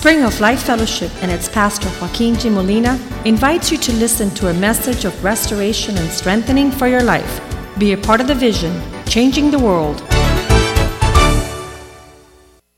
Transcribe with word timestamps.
Spring 0.00 0.24
of 0.24 0.40
Life 0.40 0.62
Fellowship 0.62 1.10
and 1.22 1.30
its 1.30 1.46
pastor 1.46 1.90
Joaquin 2.00 2.34
G. 2.34 2.48
Molina 2.48 2.98
invites 3.26 3.70
you 3.70 3.76
to 3.76 3.92
listen 3.92 4.30
to 4.30 4.48
a 4.48 4.54
message 4.54 5.04
of 5.04 5.22
restoration 5.22 5.94
and 5.98 6.10
strengthening 6.10 6.70
for 6.70 6.86
your 6.86 7.02
life. 7.02 7.42
Be 7.76 7.92
a 7.92 7.98
part 7.98 8.22
of 8.22 8.26
the 8.26 8.34
vision, 8.34 8.72
changing 9.04 9.50
the 9.50 9.58
world. 9.58 10.00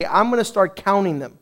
I'm 0.04 0.30
going 0.30 0.38
to 0.38 0.45
start 0.45 0.74
counting 0.74 1.21
them. 1.21 1.38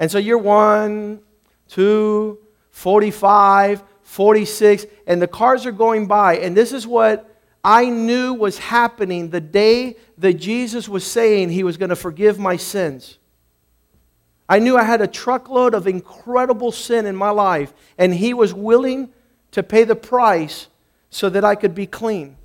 And 0.00 0.10
so 0.10 0.18
you're 0.18 0.38
one, 0.38 1.20
two, 1.68 2.40
45, 2.70 3.84
46, 4.02 4.86
and 5.06 5.22
the 5.22 5.28
cars 5.28 5.66
are 5.66 5.72
going 5.72 6.08
by. 6.08 6.38
And 6.38 6.56
this 6.56 6.72
is 6.72 6.84
what 6.84 7.32
I 7.62 7.84
knew 7.84 8.34
was 8.34 8.58
happening 8.58 9.30
the 9.30 9.40
day 9.40 9.98
that 10.18 10.34
Jesus 10.34 10.88
was 10.88 11.06
saying 11.06 11.50
he 11.50 11.62
was 11.62 11.76
going 11.76 11.90
to 11.90 11.96
forgive 11.96 12.40
my 12.40 12.56
sins. 12.56 13.19
I 14.50 14.58
knew 14.58 14.76
I 14.76 14.82
had 14.82 15.00
a 15.00 15.06
truckload 15.06 15.74
of 15.74 15.86
incredible 15.86 16.72
sin 16.72 17.06
in 17.06 17.14
my 17.14 17.30
life, 17.30 17.72
and 17.96 18.12
he 18.12 18.34
was 18.34 18.52
willing 18.52 19.10
to 19.52 19.62
pay 19.62 19.84
the 19.84 19.94
price 19.94 20.66
so 21.08 21.30
that 21.30 21.44
I 21.44 21.54
could 21.54 21.72
be 21.72 21.86
clean, 21.86 22.36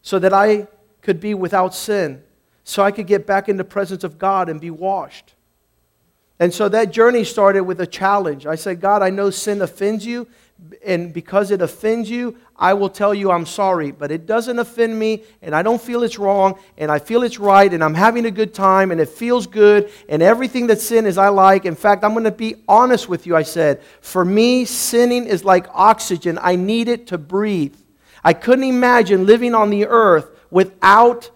so 0.00 0.20
that 0.20 0.32
I 0.32 0.68
could 1.02 1.18
be 1.18 1.34
without 1.34 1.74
sin, 1.74 2.22
so 2.62 2.84
I 2.84 2.92
could 2.92 3.08
get 3.08 3.26
back 3.26 3.48
in 3.48 3.56
the 3.56 3.64
presence 3.64 4.04
of 4.04 4.18
God 4.18 4.48
and 4.48 4.60
be 4.60 4.70
washed. 4.70 5.34
And 6.38 6.54
so 6.54 6.68
that 6.68 6.92
journey 6.92 7.24
started 7.24 7.64
with 7.64 7.80
a 7.80 7.86
challenge. 7.88 8.46
I 8.46 8.54
said, 8.54 8.80
God, 8.80 9.02
I 9.02 9.10
know 9.10 9.30
sin 9.30 9.60
offends 9.60 10.06
you, 10.06 10.28
and 10.84 11.12
because 11.12 11.50
it 11.50 11.62
offends 11.62 12.10
you, 12.10 12.36
I 12.56 12.74
will 12.74 12.88
tell 12.88 13.14
you 13.14 13.30
I'm 13.30 13.46
sorry. 13.46 13.90
But 13.90 14.10
it 14.10 14.26
doesn't 14.26 14.58
offend 14.58 14.98
me, 14.98 15.22
and 15.42 15.54
I 15.54 15.62
don't 15.62 15.80
feel 15.80 16.02
it's 16.02 16.18
wrong, 16.18 16.58
and 16.76 16.90
I 16.90 16.98
feel 16.98 17.22
it's 17.22 17.38
right, 17.38 17.72
and 17.72 17.82
I'm 17.82 17.94
having 17.94 18.26
a 18.26 18.30
good 18.30 18.52
time, 18.52 18.90
and 18.90 19.00
it 19.00 19.08
feels 19.08 19.46
good, 19.46 19.90
and 20.08 20.22
everything 20.22 20.66
that 20.68 20.80
sin 20.80 21.06
is 21.06 21.16
I 21.16 21.28
like. 21.28 21.64
In 21.64 21.76
fact, 21.76 22.04
I'm 22.04 22.12
going 22.12 22.24
to 22.24 22.30
be 22.30 22.56
honest 22.68 23.08
with 23.08 23.26
you, 23.26 23.36
I 23.36 23.42
said. 23.42 23.82
For 24.00 24.24
me, 24.24 24.64
sinning 24.64 25.26
is 25.26 25.44
like 25.44 25.66
oxygen, 25.72 26.38
I 26.42 26.56
need 26.56 26.88
it 26.88 27.06
to 27.08 27.18
breathe. 27.18 27.76
I 28.24 28.32
couldn't 28.32 28.64
imagine 28.64 29.26
living 29.26 29.54
on 29.54 29.70
the 29.70 29.86
earth 29.86 30.28
without 30.50 31.30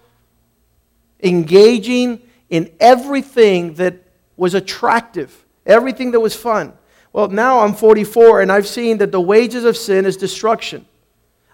engaging 1.21 2.21
in 2.49 2.71
everything 2.79 3.75
that 3.75 3.95
was 4.35 4.53
attractive, 4.53 5.45
everything 5.65 6.11
that 6.11 6.19
was 6.19 6.35
fun. 6.35 6.73
Well, 7.13 7.27
now 7.29 7.59
I'm 7.59 7.73
44 7.73 8.41
and 8.41 8.51
I've 8.51 8.67
seen 8.67 8.97
that 8.97 9.11
the 9.11 9.21
wages 9.21 9.63
of 9.63 9.77
sin 9.77 10.05
is 10.05 10.17
destruction. 10.17 10.85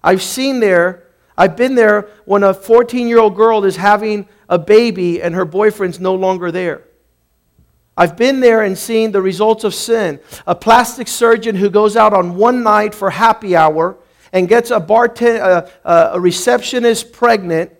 I've 0.02 0.24
seen 0.24 0.62
there, 0.62 1.04
I've 1.38 1.58
been 1.58 1.76
there 1.76 2.08
when 2.26 2.44
a 2.44 2.54
14 2.54 3.08
year 3.08 3.20
old 3.20 3.36
girl 3.36 3.66
is 3.66 3.76
having 3.76 4.28
a 4.48 4.58
baby 4.58 5.22
and 5.22 5.36
her 5.36 5.46
boyfriend's 5.46 6.00
no 6.00 6.16
longer 6.16 6.52
there. 6.52 6.84
I've 7.98 8.16
been 8.16 8.40
there 8.40 8.62
and 8.62 8.78
seen 8.78 9.12
the 9.12 9.22
results 9.22 9.66
of 9.66 9.76
sin. 9.76 10.22
A 10.48 10.56
plastic 10.56 11.10
surgeon 11.10 11.56
who 11.56 11.70
goes 11.70 11.98
out 11.98 12.14
on 12.14 12.38
one 12.38 12.64
night 12.64 12.96
for 12.96 13.10
happy 13.10 13.58
hour 13.58 13.98
and 14.32 14.48
gets 14.48 14.72
a, 14.72 14.80
bartend- 14.80 15.40
a, 15.40 15.42
uh, 15.42 15.70
uh, 15.84 16.10
a 16.14 16.20
receptionist 16.20 17.12
pregnant, 17.12 17.72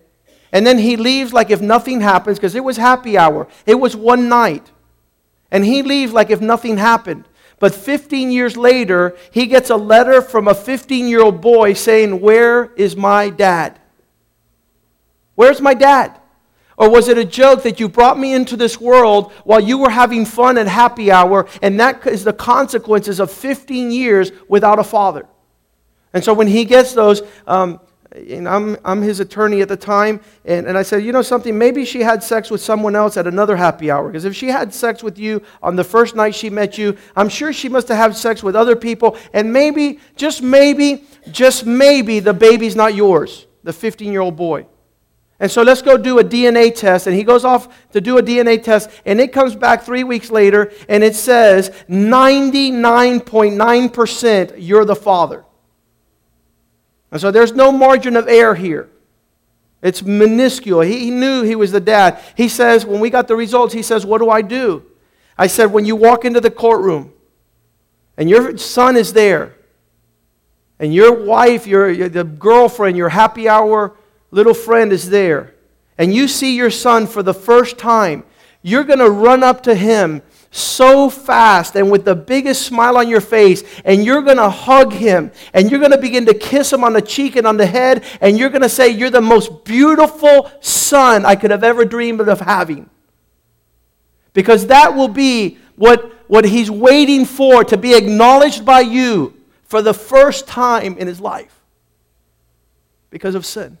and 0.52 0.66
then 0.66 0.76
he 0.76 0.96
leaves 0.96 1.32
like 1.32 1.48
if 1.48 1.62
nothing 1.62 2.02
happens 2.02 2.38
because 2.38 2.54
it 2.54 2.62
was 2.62 2.76
happy 2.76 3.16
hour. 3.16 3.48
It 3.64 3.76
was 3.76 3.96
one 3.96 4.28
night. 4.28 4.70
And 5.50 5.64
he 5.64 5.82
leaves 5.82 6.12
like 6.12 6.28
if 6.28 6.42
nothing 6.42 6.76
happened. 6.76 7.24
But 7.60 7.74
15 7.74 8.32
years 8.32 8.56
later, 8.56 9.16
he 9.30 9.46
gets 9.46 9.70
a 9.70 9.76
letter 9.76 10.22
from 10.22 10.48
a 10.48 10.54
15 10.54 11.06
year 11.06 11.22
old 11.22 11.40
boy 11.40 11.74
saying, 11.74 12.20
Where 12.20 12.72
is 12.74 12.96
my 12.96 13.30
dad? 13.30 13.78
Where's 15.36 15.60
my 15.60 15.74
dad? 15.74 16.18
Or 16.78 16.88
was 16.88 17.08
it 17.08 17.18
a 17.18 17.24
joke 17.24 17.62
that 17.64 17.78
you 17.78 17.90
brought 17.90 18.18
me 18.18 18.32
into 18.32 18.56
this 18.56 18.80
world 18.80 19.32
while 19.44 19.60
you 19.60 19.76
were 19.76 19.90
having 19.90 20.24
fun 20.24 20.56
at 20.56 20.66
happy 20.66 21.12
hour, 21.12 21.46
and 21.60 21.78
that 21.78 22.06
is 22.06 22.24
the 22.24 22.32
consequences 22.32 23.20
of 23.20 23.30
15 23.30 23.90
years 23.90 24.32
without 24.48 24.78
a 24.78 24.84
father? 24.84 25.26
And 26.14 26.24
so 26.24 26.32
when 26.32 26.46
he 26.46 26.64
gets 26.64 26.94
those, 26.94 27.20
um, 27.46 27.78
and 28.12 28.48
I'm, 28.48 28.76
I'm 28.84 29.02
his 29.02 29.20
attorney 29.20 29.60
at 29.60 29.68
the 29.68 29.76
time, 29.76 30.20
and, 30.44 30.66
and 30.66 30.76
I 30.76 30.82
said, 30.82 31.04
you 31.04 31.12
know 31.12 31.22
something, 31.22 31.56
maybe 31.56 31.84
she 31.84 32.00
had 32.00 32.24
sex 32.24 32.50
with 32.50 32.60
someone 32.60 32.96
else 32.96 33.16
at 33.16 33.26
another 33.26 33.56
happy 33.56 33.90
hour. 33.90 34.08
Because 34.08 34.24
if 34.24 34.34
she 34.34 34.48
had 34.48 34.74
sex 34.74 35.02
with 35.02 35.18
you 35.18 35.42
on 35.62 35.76
the 35.76 35.84
first 35.84 36.16
night 36.16 36.34
she 36.34 36.50
met 36.50 36.76
you, 36.76 36.96
I'm 37.14 37.28
sure 37.28 37.52
she 37.52 37.68
must 37.68 37.86
have 37.88 37.96
had 37.96 38.16
sex 38.16 38.42
with 38.42 38.56
other 38.56 38.74
people, 38.74 39.16
and 39.32 39.52
maybe, 39.52 40.00
just 40.16 40.42
maybe, 40.42 41.04
just 41.30 41.66
maybe 41.66 42.18
the 42.18 42.34
baby's 42.34 42.74
not 42.74 42.94
yours, 42.94 43.46
the 43.62 43.72
15 43.72 44.10
year 44.10 44.22
old 44.22 44.34
boy. 44.36 44.66
And 45.38 45.48
so 45.50 45.62
let's 45.62 45.80
go 45.80 45.96
do 45.96 46.18
a 46.18 46.24
DNA 46.24 46.74
test. 46.74 47.06
And 47.06 47.16
he 47.16 47.24
goes 47.24 47.46
off 47.46 47.90
to 47.92 48.02
do 48.02 48.18
a 48.18 48.22
DNA 48.22 48.62
test, 48.62 48.90
and 49.06 49.18
it 49.18 49.32
comes 49.32 49.56
back 49.56 49.82
three 49.82 50.04
weeks 50.04 50.30
later, 50.30 50.70
and 50.88 51.02
it 51.02 51.16
says 51.16 51.70
99.9% 51.88 54.54
you're 54.58 54.84
the 54.84 54.94
father. 54.94 55.46
And 57.10 57.20
so 57.20 57.30
there's 57.30 57.52
no 57.52 57.72
margin 57.72 58.16
of 58.16 58.28
error 58.28 58.54
here. 58.54 58.88
It's 59.82 60.02
minuscule. 60.02 60.80
He, 60.80 61.10
knew 61.10 61.42
he 61.42 61.56
was 61.56 61.72
the 61.72 61.80
dad. 61.80 62.20
He 62.36 62.48
says, 62.48 62.84
when 62.84 63.00
we 63.00 63.10
got 63.10 63.28
the 63.28 63.36
results, 63.36 63.72
he 63.72 63.82
says, 63.82 64.04
What 64.04 64.18
do 64.18 64.28
I 64.28 64.42
do? 64.42 64.84
I 65.38 65.46
said, 65.46 65.72
When 65.72 65.86
you 65.86 65.96
walk 65.96 66.24
into 66.24 66.40
the 66.40 66.50
courtroom 66.50 67.12
and 68.16 68.28
your 68.28 68.58
son 68.58 68.96
is 68.96 69.12
there, 69.12 69.54
and 70.78 70.94
your 70.94 71.12
wife, 71.12 71.66
your, 71.66 71.90
your 71.90 72.08
the 72.08 72.24
girlfriend, 72.24 72.96
your 72.96 73.10
happy 73.10 73.48
hour 73.48 73.96
little 74.30 74.54
friend 74.54 74.92
is 74.92 75.10
there, 75.10 75.54
and 75.98 76.14
you 76.14 76.26
see 76.28 76.56
your 76.56 76.70
son 76.70 77.06
for 77.06 77.22
the 77.22 77.34
first 77.34 77.76
time, 77.78 78.24
you're 78.62 78.84
going 78.84 78.98
to 78.98 79.10
run 79.10 79.42
up 79.42 79.62
to 79.64 79.74
him 79.74 80.22
so 80.50 81.08
fast 81.08 81.76
and 81.76 81.90
with 81.90 82.04
the 82.04 82.14
biggest 82.14 82.62
smile 82.62 82.96
on 82.96 83.08
your 83.08 83.20
face, 83.20 83.62
and 83.84 84.04
you're 84.04 84.22
going 84.22 84.36
to 84.36 84.50
hug 84.50 84.92
him, 84.92 85.30
and 85.52 85.70
you're 85.70 85.78
going 85.78 85.92
to 85.92 85.98
begin 85.98 86.26
to 86.26 86.34
kiss 86.34 86.72
him 86.72 86.82
on 86.82 86.92
the 86.92 87.02
cheek 87.02 87.36
and 87.36 87.46
on 87.46 87.56
the 87.56 87.66
head, 87.66 88.04
and 88.20 88.38
you're 88.38 88.48
going 88.50 88.62
to 88.62 88.68
say, 88.68 88.88
You're 88.88 89.10
the 89.10 89.20
most 89.20 89.64
beautiful 89.64 90.50
son 90.60 91.24
I 91.24 91.36
could 91.36 91.50
have 91.50 91.62
ever 91.62 91.84
dreamed 91.84 92.20
of 92.20 92.40
having. 92.40 92.90
Because 94.32 94.66
that 94.68 94.94
will 94.94 95.08
be 95.08 95.58
what, 95.76 96.12
what 96.28 96.44
he's 96.44 96.70
waiting 96.70 97.24
for 97.24 97.64
to 97.64 97.76
be 97.76 97.94
acknowledged 97.94 98.64
by 98.64 98.80
you 98.80 99.34
for 99.64 99.82
the 99.82 99.94
first 99.94 100.46
time 100.46 100.98
in 100.98 101.06
his 101.06 101.20
life 101.20 101.60
because 103.10 103.34
of 103.34 103.46
sin, 103.46 103.78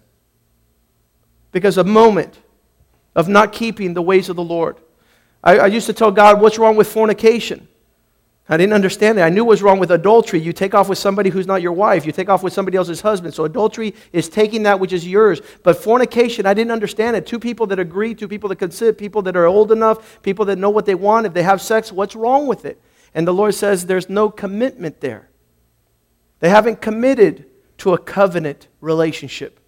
because 1.52 1.78
a 1.78 1.84
moment 1.84 2.38
of 3.14 3.28
not 3.28 3.52
keeping 3.52 3.94
the 3.94 4.02
ways 4.02 4.28
of 4.28 4.36
the 4.36 4.42
Lord. 4.42 4.76
I, 5.42 5.58
I 5.58 5.66
used 5.66 5.86
to 5.86 5.92
tell 5.92 6.10
God, 6.10 6.40
what's 6.40 6.58
wrong 6.58 6.76
with 6.76 6.90
fornication? 6.90 7.68
I 8.48 8.56
didn't 8.56 8.72
understand 8.72 9.16
it. 9.16 9.22
I 9.22 9.28
knew 9.28 9.44
what 9.44 9.50
was 9.50 9.62
wrong 9.62 9.78
with 9.78 9.92
adultery. 9.92 10.40
You 10.40 10.52
take 10.52 10.74
off 10.74 10.88
with 10.88 10.98
somebody 10.98 11.30
who's 11.30 11.46
not 11.46 11.62
your 11.62 11.72
wife. 11.72 12.04
You 12.04 12.10
take 12.10 12.28
off 12.28 12.42
with 12.42 12.52
somebody 12.52 12.76
else's 12.76 13.00
husband. 13.00 13.32
So 13.32 13.44
adultery 13.44 13.94
is 14.12 14.28
taking 14.28 14.64
that 14.64 14.80
which 14.80 14.92
is 14.92 15.06
yours. 15.06 15.40
But 15.62 15.76
fornication, 15.76 16.46
I 16.46 16.54
didn't 16.54 16.72
understand 16.72 17.14
it. 17.14 17.26
Two 17.26 17.38
people 17.38 17.68
that 17.68 17.78
agree, 17.78 18.12
two 18.12 18.26
people 18.26 18.48
that 18.48 18.56
consent, 18.56 18.98
people 18.98 19.22
that 19.22 19.36
are 19.36 19.46
old 19.46 19.70
enough, 19.70 20.20
people 20.22 20.46
that 20.46 20.58
know 20.58 20.68
what 20.68 20.84
they 20.84 20.96
want. 20.96 21.26
If 21.26 21.32
they 21.32 21.44
have 21.44 21.62
sex, 21.62 21.92
what's 21.92 22.16
wrong 22.16 22.48
with 22.48 22.64
it? 22.64 22.82
And 23.14 23.26
the 23.26 23.32
Lord 23.32 23.54
says 23.54 23.86
there's 23.86 24.08
no 24.08 24.30
commitment 24.30 25.00
there. 25.00 25.28
They 26.40 26.48
haven't 26.48 26.80
committed 26.80 27.46
to 27.78 27.92
a 27.92 27.98
covenant 27.98 28.66
relationship. 28.80 29.60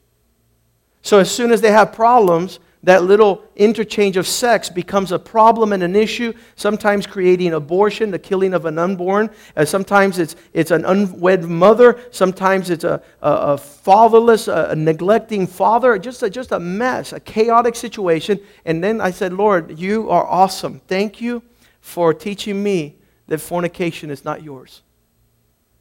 So 1.02 1.20
as 1.20 1.30
soon 1.30 1.52
as 1.52 1.60
they 1.60 1.70
have 1.70 1.92
problems, 1.92 2.58
that 2.84 3.04
little 3.04 3.44
interchange 3.54 4.16
of 4.16 4.26
sex 4.26 4.68
becomes 4.68 5.12
a 5.12 5.18
problem 5.18 5.72
and 5.72 5.84
an 5.84 5.94
issue, 5.94 6.32
sometimes 6.56 7.06
creating 7.06 7.52
abortion, 7.52 8.10
the 8.10 8.18
killing 8.18 8.54
of 8.54 8.64
an 8.64 8.76
unborn. 8.76 9.30
Uh, 9.56 9.64
sometimes 9.64 10.18
it's, 10.18 10.34
it's 10.52 10.72
an 10.72 10.84
unwed 10.84 11.44
mother. 11.44 12.00
Sometimes 12.10 12.70
it's 12.70 12.82
a, 12.82 13.00
a, 13.20 13.30
a 13.30 13.58
fatherless, 13.58 14.48
a, 14.48 14.70
a, 14.70 14.76
neglecting 14.76 15.46
father. 15.46 15.96
Just 15.96 16.24
a, 16.24 16.30
just 16.30 16.50
a 16.50 16.58
mess, 16.58 17.12
a 17.12 17.20
chaotic 17.20 17.76
situation. 17.76 18.40
And 18.64 18.82
then 18.82 19.00
I 19.00 19.12
said, 19.12 19.32
Lord, 19.32 19.78
you 19.78 20.10
are 20.10 20.26
awesome. 20.26 20.80
Thank 20.88 21.20
you 21.20 21.42
for 21.80 22.12
teaching 22.12 22.60
me 22.60 22.96
that 23.28 23.38
fornication 23.38 24.10
is 24.10 24.24
not 24.24 24.42
yours. 24.42 24.82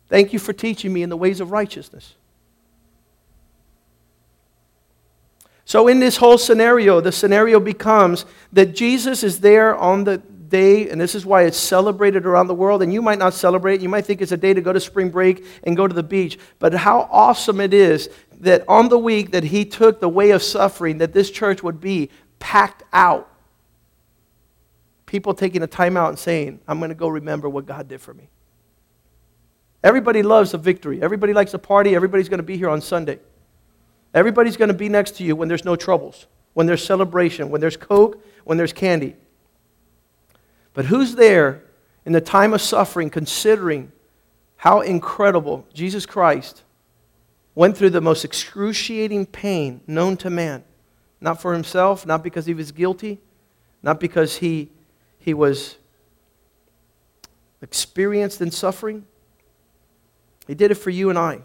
Thank 0.08 0.34
you 0.34 0.40
for 0.40 0.54
teaching 0.54 0.94
me 0.94 1.02
in 1.02 1.10
the 1.10 1.18
ways 1.18 1.40
of 1.40 1.52
righteousness. 1.52 2.14
So, 5.66 5.88
in 5.88 6.00
this 6.00 6.18
whole 6.18 6.38
scenario, 6.38 7.02
the 7.02 7.12
scenario 7.12 7.60
becomes 7.60 8.26
that 8.54 8.76
Jesus 8.76 9.24
is 9.24 9.40
there 9.40 9.76
on 9.76 10.04
the 10.04 10.18
day, 10.52 10.90
and 10.90 11.00
this 11.00 11.16
is 11.16 11.26
why 11.26 11.44
it's 11.44 11.58
celebrated 11.58 12.26
around 12.26 12.48
the 12.48 12.54
world. 12.54 12.84
And 12.84 12.94
you 12.94 13.02
might 13.02 13.18
not 13.18 13.34
celebrate, 13.34 13.82
you 13.82 13.90
might 13.90 14.06
think 14.06 14.22
it's 14.22 14.32
a 14.32 14.38
day 14.38 14.54
to 14.54 14.62
go 14.62 14.74
to 14.74 14.80
spring 14.80 15.10
break 15.10 15.46
and 15.64 15.76
go 15.76 15.88
to 15.88 15.94
the 15.94 16.04
beach. 16.04 16.38
But 16.60 16.74
how 16.74 17.08
awesome 17.12 17.60
it 17.60 17.74
is 17.74 18.10
that 18.42 18.64
on 18.68 18.90
the 18.90 19.00
week 19.00 19.32
that 19.32 19.44
he 19.44 19.66
took 19.66 20.00
the 20.00 20.10
way 20.10 20.32
of 20.32 20.44
suffering, 20.44 21.00
that 21.00 21.14
this 21.14 21.32
church 21.32 21.64
would 21.64 21.80
be 21.80 22.10
packed 22.40 22.84
out. 22.92 23.30
People 25.06 25.34
taking 25.34 25.64
a 25.64 25.68
time 25.68 25.98
out 25.98 26.10
and 26.10 26.20
saying, 26.20 26.60
I'm 26.68 26.80
going 26.80 26.90
to 26.90 26.96
go 26.96 27.08
remember 27.08 27.50
what 27.50 27.66
God 27.66 27.88
did 27.88 28.02
for 28.02 28.14
me. 28.14 28.30
Everybody 29.84 30.22
loves 30.22 30.54
a 30.54 30.58
victory. 30.58 31.02
Everybody 31.02 31.34
likes 31.34 31.54
a 31.54 31.60
party. 31.60 31.96
Everybody's 31.96 32.30
going 32.30 32.40
to 32.40 32.44
be 32.44 32.58
here 32.58 32.70
on 32.70 32.82
Sunday. 32.82 33.20
Everybody's 34.14 34.58
going 34.58 34.70
to 34.70 34.74
be 34.74 34.90
next 34.90 35.16
to 35.18 35.24
you 35.24 35.36
when 35.36 35.48
there's 35.48 35.66
no 35.66 35.76
troubles, 35.76 36.28
when 36.54 36.68
there's 36.68 36.84
celebration, 36.84 37.50
when 37.50 37.62
there's 37.62 37.78
Coke, 37.78 38.24
when 38.44 38.58
there's 38.58 38.74
candy. 38.74 39.16
But 40.74 40.86
who's 40.86 41.16
there 41.16 41.64
in 42.06 42.14
the 42.14 42.22
time 42.22 42.54
of 42.54 42.62
suffering, 42.62 43.10
considering 43.10 43.92
how 44.58 44.82
incredible 44.82 45.66
Jesus 45.74 46.06
Christ 46.06 46.64
went 47.56 47.78
through 47.78 47.90
the 47.90 48.02
most 48.02 48.24
excruciating 48.24 49.26
pain 49.26 49.82
known 49.88 50.18
to 50.18 50.30
man. 50.30 50.64
Not 51.20 51.42
for 51.42 51.54
himself, 51.54 52.06
not 52.06 52.24
because 52.24 52.46
he 52.46 52.54
was 52.54 52.72
guilty, 52.72 53.20
not 53.84 54.00
because 54.00 54.38
he, 54.38 54.70
he 55.20 55.34
was 55.34 55.78
experienced 57.62 58.42
in 58.42 58.52
suffering. 58.52 59.06
He 60.48 60.56
did 60.56 60.72
it 60.72 60.76
for 60.76 60.90
you 60.90 61.10
and 61.10 61.20
I. 61.20 61.42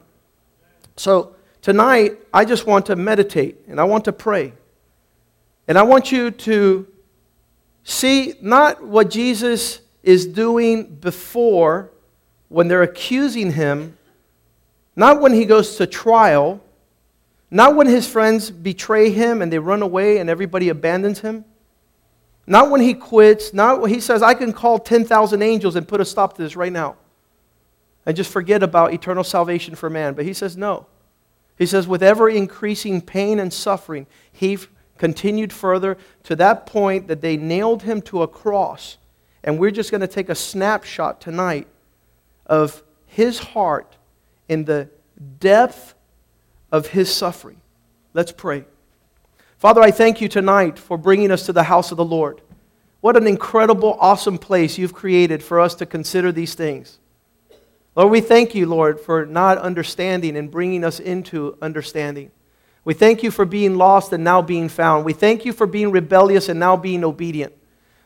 So 0.97 1.36
tonight, 1.67 2.17
I 2.33 2.45
just 2.45 2.65
want 2.65 2.87
to 2.87 2.95
meditate 2.95 3.57
and 3.67 3.81
I 3.81 3.85
want 3.85 4.05
to 4.05 4.13
pray. 4.13 4.53
And 5.67 5.77
I 5.77 5.83
want 5.83 6.13
you 6.13 6.31
to 6.31 6.87
see 7.83 8.35
not 8.41 8.85
what 8.87 9.11
Jesus 9.11 9.81
is 10.05 10.27
doing 10.27 10.85
before 10.85 11.91
when 12.51 12.69
they're 12.69 12.85
accusing 12.85 13.51
him, 13.51 13.99
not 14.95 15.21
when 15.21 15.33
he 15.33 15.45
goes 15.45 15.75
to 15.79 15.89
trial, 15.89 16.61
not 17.51 17.75
when 17.75 17.89
his 17.89 18.07
friends 18.07 18.49
betray 18.49 19.11
him 19.11 19.43
and 19.43 19.53
they 19.53 19.59
run 19.59 19.83
away 19.83 20.19
and 20.19 20.31
everybody 20.31 20.69
abandons 20.69 21.19
him. 21.19 21.45
Not 22.47 22.71
when 22.71 22.81
he 22.81 22.95
quits, 22.95 23.53
not 23.53 23.81
when 23.81 23.91
he 23.91 23.99
says, 23.99 24.23
I 24.23 24.35
can 24.35 24.53
call 24.53 24.79
10,000 24.79 25.43
angels 25.43 25.75
and 25.75 25.89
put 25.89 26.01
a 26.01 26.05
stop 26.05 26.37
to 26.37 26.43
this 26.45 26.55
right 26.55 26.71
now 26.71 26.95
and 28.07 28.17
just 28.17 28.31
forget 28.31 28.63
about 28.63 28.95
eternal 28.95 29.25
salvation 29.25 29.75
for 29.75 29.91
man. 29.91 30.15
But 30.15 30.27
he 30.27 30.33
says, 30.33 30.57
no. 30.57 30.87
He 31.59 31.67
says, 31.67 31.87
with 31.87 32.03
ever 32.03 32.29
increasing 32.29 33.01
pain 33.01 33.39
and 33.39 33.53
suffering, 33.53 34.07
he 34.33 34.59
continued 34.99 35.53
further 35.53 35.97
to 36.25 36.37
that 36.37 36.67
point 36.67 37.09
that 37.09 37.21
they 37.21 37.37
nailed 37.37 37.83
him 37.83 38.03
to 38.03 38.23
a 38.23 38.29
cross. 38.29 38.99
And 39.43 39.59
we're 39.59 39.71
just 39.71 39.91
going 39.91 40.01
to 40.01 40.09
take 40.09 40.29
a 40.29 40.35
snapshot 40.35 41.21
tonight 41.21 41.67
of 42.47 42.83
his 43.07 43.39
heart 43.39 43.97
in 44.49 44.65
the 44.65 44.89
depth 45.41 45.95
of 46.71 46.89
his 46.89 47.13
suffering. 47.15 47.61
Let's 48.13 48.33
pray. 48.33 48.65
Father, 49.59 49.81
I 49.81 49.91
thank 49.91 50.21
you 50.21 50.29
tonight 50.29 50.79
for 50.79 50.99
bringing 50.99 51.31
us 51.31 51.47
to 51.47 51.53
the 51.53 51.63
house 51.63 51.91
of 51.91 51.97
the 51.97 52.05
Lord. 52.05 52.43
What 53.01 53.17
an 53.17 53.27
incredible, 53.27 53.97
awesome 54.01 54.39
place 54.39 54.79
you've 54.79 54.93
created 54.93 55.43
for 55.43 55.61
us 55.61 55.75
to 55.77 55.87
consider 55.87 56.33
these 56.33 56.55
things. 56.55 56.99
Lord, 57.97 58.11
we 58.11 58.21
thank 58.21 58.55
you, 58.55 58.67
Lord, 58.67 59.01
for 59.01 59.25
not 59.25 59.57
understanding 59.57 60.37
and 60.37 60.51
bringing 60.51 60.85
us 60.85 61.01
into 61.01 61.57
understanding. 61.63 62.31
We 62.85 62.93
thank 62.93 63.23
you 63.23 63.31
for 63.31 63.47
being 63.47 63.77
lost 63.77 64.13
and 64.13 64.23
now 64.23 64.43
being 64.43 64.69
found. 64.69 65.07
We 65.07 65.15
thank 65.15 65.47
you 65.47 65.53
for 65.55 65.67
being 65.67 65.91
rebellious 65.91 66.51
and 66.51 66.61
now 66.61 66.77
being 66.77 67.03
obedient. 67.03 67.55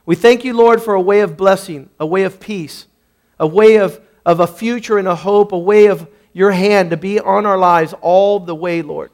We 0.07 0.15
thank 0.15 0.45
you, 0.45 0.55
Lord, 0.55 0.81
for 0.81 0.95
a 0.95 1.01
way 1.01 1.21
of 1.21 1.37
blessing, 1.37 1.91
a 1.99 2.07
way 2.07 2.23
of 2.23 2.41
peace, 2.41 2.87
a 3.39 3.47
way 3.47 3.77
of, 3.77 4.01
of 4.25 4.41
a 4.41 4.47
future 4.47 4.97
and 4.97 5.09
a 5.09 5.15
hope, 5.15 5.53
a 5.53 5.59
way 5.59 5.87
of 5.87 6.09
your 6.33 6.53
hand 6.53 6.91
to 6.91 6.97
be 6.97 7.19
on 7.19 7.45
our 7.45 7.59
lives 7.59 7.93
all 8.01 8.39
the 8.39 8.55
way, 8.55 8.83
Lord. 8.83 9.11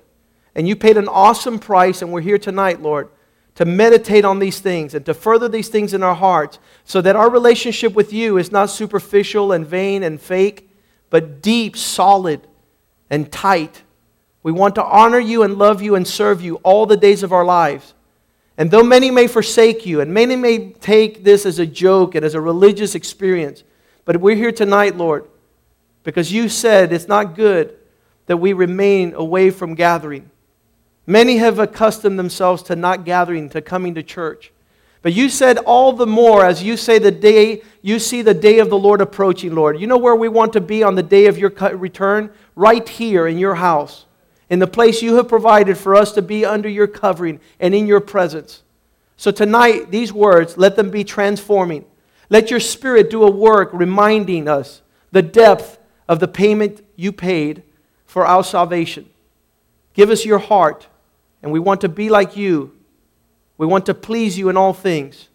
And 0.54 0.68
you 0.68 0.76
paid 0.76 0.98
an 0.98 1.08
awesome 1.08 1.58
price, 1.58 2.02
and 2.02 2.12
we're 2.12 2.20
here 2.20 2.38
tonight, 2.38 2.82
Lord, 2.82 3.08
to 3.56 3.64
meditate 3.64 4.24
on 4.24 4.38
these 4.38 4.60
things 4.60 4.94
and 4.94 5.04
to 5.06 5.14
further 5.14 5.48
these 5.48 5.68
things 5.68 5.94
in 5.94 6.02
our 6.02 6.14
hearts 6.14 6.58
so 6.84 7.00
that 7.00 7.16
our 7.16 7.30
relationship 7.30 7.94
with 7.94 8.12
you 8.12 8.36
is 8.36 8.52
not 8.52 8.70
superficial 8.70 9.52
and 9.52 9.66
vain 9.66 10.02
and 10.02 10.20
fake, 10.20 10.65
but 11.10 11.42
deep, 11.42 11.76
solid, 11.76 12.46
and 13.10 13.30
tight 13.30 13.82
we 14.46 14.52
want 14.52 14.76
to 14.76 14.84
honor 14.84 15.18
you 15.18 15.42
and 15.42 15.58
love 15.58 15.82
you 15.82 15.96
and 15.96 16.06
serve 16.06 16.40
you 16.40 16.54
all 16.62 16.86
the 16.86 16.96
days 16.96 17.24
of 17.24 17.32
our 17.32 17.44
lives. 17.44 17.94
And 18.56 18.70
though 18.70 18.84
many 18.84 19.10
may 19.10 19.26
forsake 19.26 19.84
you, 19.84 20.00
and 20.00 20.14
many 20.14 20.36
may 20.36 20.70
take 20.70 21.24
this 21.24 21.44
as 21.44 21.58
a 21.58 21.66
joke 21.66 22.14
and 22.14 22.24
as 22.24 22.36
a 22.36 22.40
religious 22.40 22.94
experience, 22.94 23.64
but 24.04 24.18
we're 24.18 24.36
here 24.36 24.52
tonight, 24.52 24.96
Lord, 24.96 25.26
because 26.04 26.30
you 26.30 26.48
said 26.48 26.92
it's 26.92 27.08
not 27.08 27.34
good 27.34 27.76
that 28.26 28.36
we 28.36 28.52
remain 28.52 29.14
away 29.14 29.50
from 29.50 29.74
gathering. 29.74 30.30
Many 31.08 31.38
have 31.38 31.58
accustomed 31.58 32.16
themselves 32.16 32.62
to 32.62 32.76
not 32.76 33.04
gathering, 33.04 33.48
to 33.48 33.60
coming 33.60 33.96
to 33.96 34.02
church. 34.04 34.52
But 35.06 35.12
you 35.12 35.28
said 35.28 35.58
all 35.58 35.92
the 35.92 36.04
more 36.04 36.44
as 36.44 36.64
you 36.64 36.76
say 36.76 36.98
the 36.98 37.12
day, 37.12 37.62
you 37.80 38.00
see 38.00 38.22
the 38.22 38.34
day 38.34 38.58
of 38.58 38.70
the 38.70 38.76
Lord 38.76 39.00
approaching, 39.00 39.54
Lord. 39.54 39.80
You 39.80 39.86
know 39.86 39.98
where 39.98 40.16
we 40.16 40.26
want 40.28 40.52
to 40.54 40.60
be 40.60 40.82
on 40.82 40.96
the 40.96 41.02
day 41.04 41.26
of 41.26 41.38
your 41.38 41.50
return? 41.50 42.32
Right 42.56 42.88
here 42.88 43.28
in 43.28 43.38
your 43.38 43.54
house 43.54 44.06
in 44.50 44.58
the 44.58 44.66
place 44.66 45.02
you 45.02 45.14
have 45.14 45.28
provided 45.28 45.78
for 45.78 45.94
us 45.94 46.10
to 46.14 46.22
be 46.22 46.44
under 46.44 46.68
your 46.68 46.88
covering 46.88 47.38
and 47.60 47.72
in 47.72 47.86
your 47.86 48.00
presence. 48.00 48.64
So 49.16 49.30
tonight, 49.30 49.92
these 49.92 50.12
words, 50.12 50.58
let 50.58 50.74
them 50.74 50.90
be 50.90 51.04
transforming. 51.04 51.84
Let 52.28 52.50
your 52.50 52.58
spirit 52.58 53.08
do 53.08 53.22
a 53.22 53.30
work 53.30 53.70
reminding 53.72 54.48
us 54.48 54.82
the 55.12 55.22
depth 55.22 55.78
of 56.08 56.18
the 56.18 56.26
payment 56.26 56.84
you 56.96 57.12
paid 57.12 57.62
for 58.06 58.26
our 58.26 58.42
salvation. 58.42 59.08
Give 59.94 60.10
us 60.10 60.24
your 60.24 60.40
heart, 60.40 60.88
and 61.44 61.52
we 61.52 61.60
want 61.60 61.82
to 61.82 61.88
be 61.88 62.08
like 62.08 62.36
you. 62.36 62.75
We 63.58 63.66
want 63.66 63.86
to 63.86 63.94
please 63.94 64.38
you 64.38 64.48
in 64.48 64.56
all 64.56 64.72
things. 64.72 65.28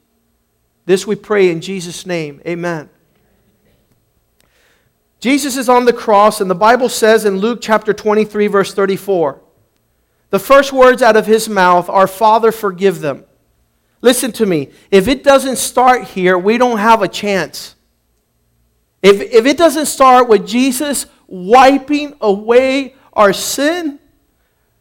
This 0.86 1.08
we 1.08 1.16
pray 1.16 1.50
in 1.50 1.62
Jesus' 1.62 2.06
name. 2.06 2.42
Amen. 2.46 2.90
Jesus 5.20 5.56
is 5.56 5.70
on 5.70 5.86
the 5.86 5.94
cross, 5.94 6.42
and 6.42 6.50
the 6.50 6.56
Bible 6.56 6.90
says 6.90 7.26
in 7.26 7.38
Luke 7.38 7.60
chapter 7.62 7.94
23, 7.94 8.48
verse 8.48 8.74
34, 8.74 9.40
the 10.32 10.40
first 10.40 10.74
words 10.74 11.02
out 11.02 11.16
of 11.16 11.28
his 11.28 11.48
mouth 11.48 11.90
are, 11.90 12.08
Father, 12.08 12.52
forgive 12.52 13.02
them. 13.02 13.26
Listen 14.02 14.32
to 14.34 14.46
me. 14.46 14.70
If 14.90 15.08
it 15.08 15.24
doesn't 15.24 15.58
start 15.58 16.06
here, 16.06 16.38
we 16.38 16.58
don't 16.58 16.80
have 16.80 17.04
a 17.04 17.08
chance. 17.08 17.76
If, 19.04 19.22
if 19.22 19.46
it 19.46 19.58
doesn't 19.58 19.86
start 19.86 20.28
with 20.28 20.48
Jesus 20.48 21.06
wiping 21.28 22.16
away 22.20 22.96
our 23.14 23.34
sin, 23.34 24.00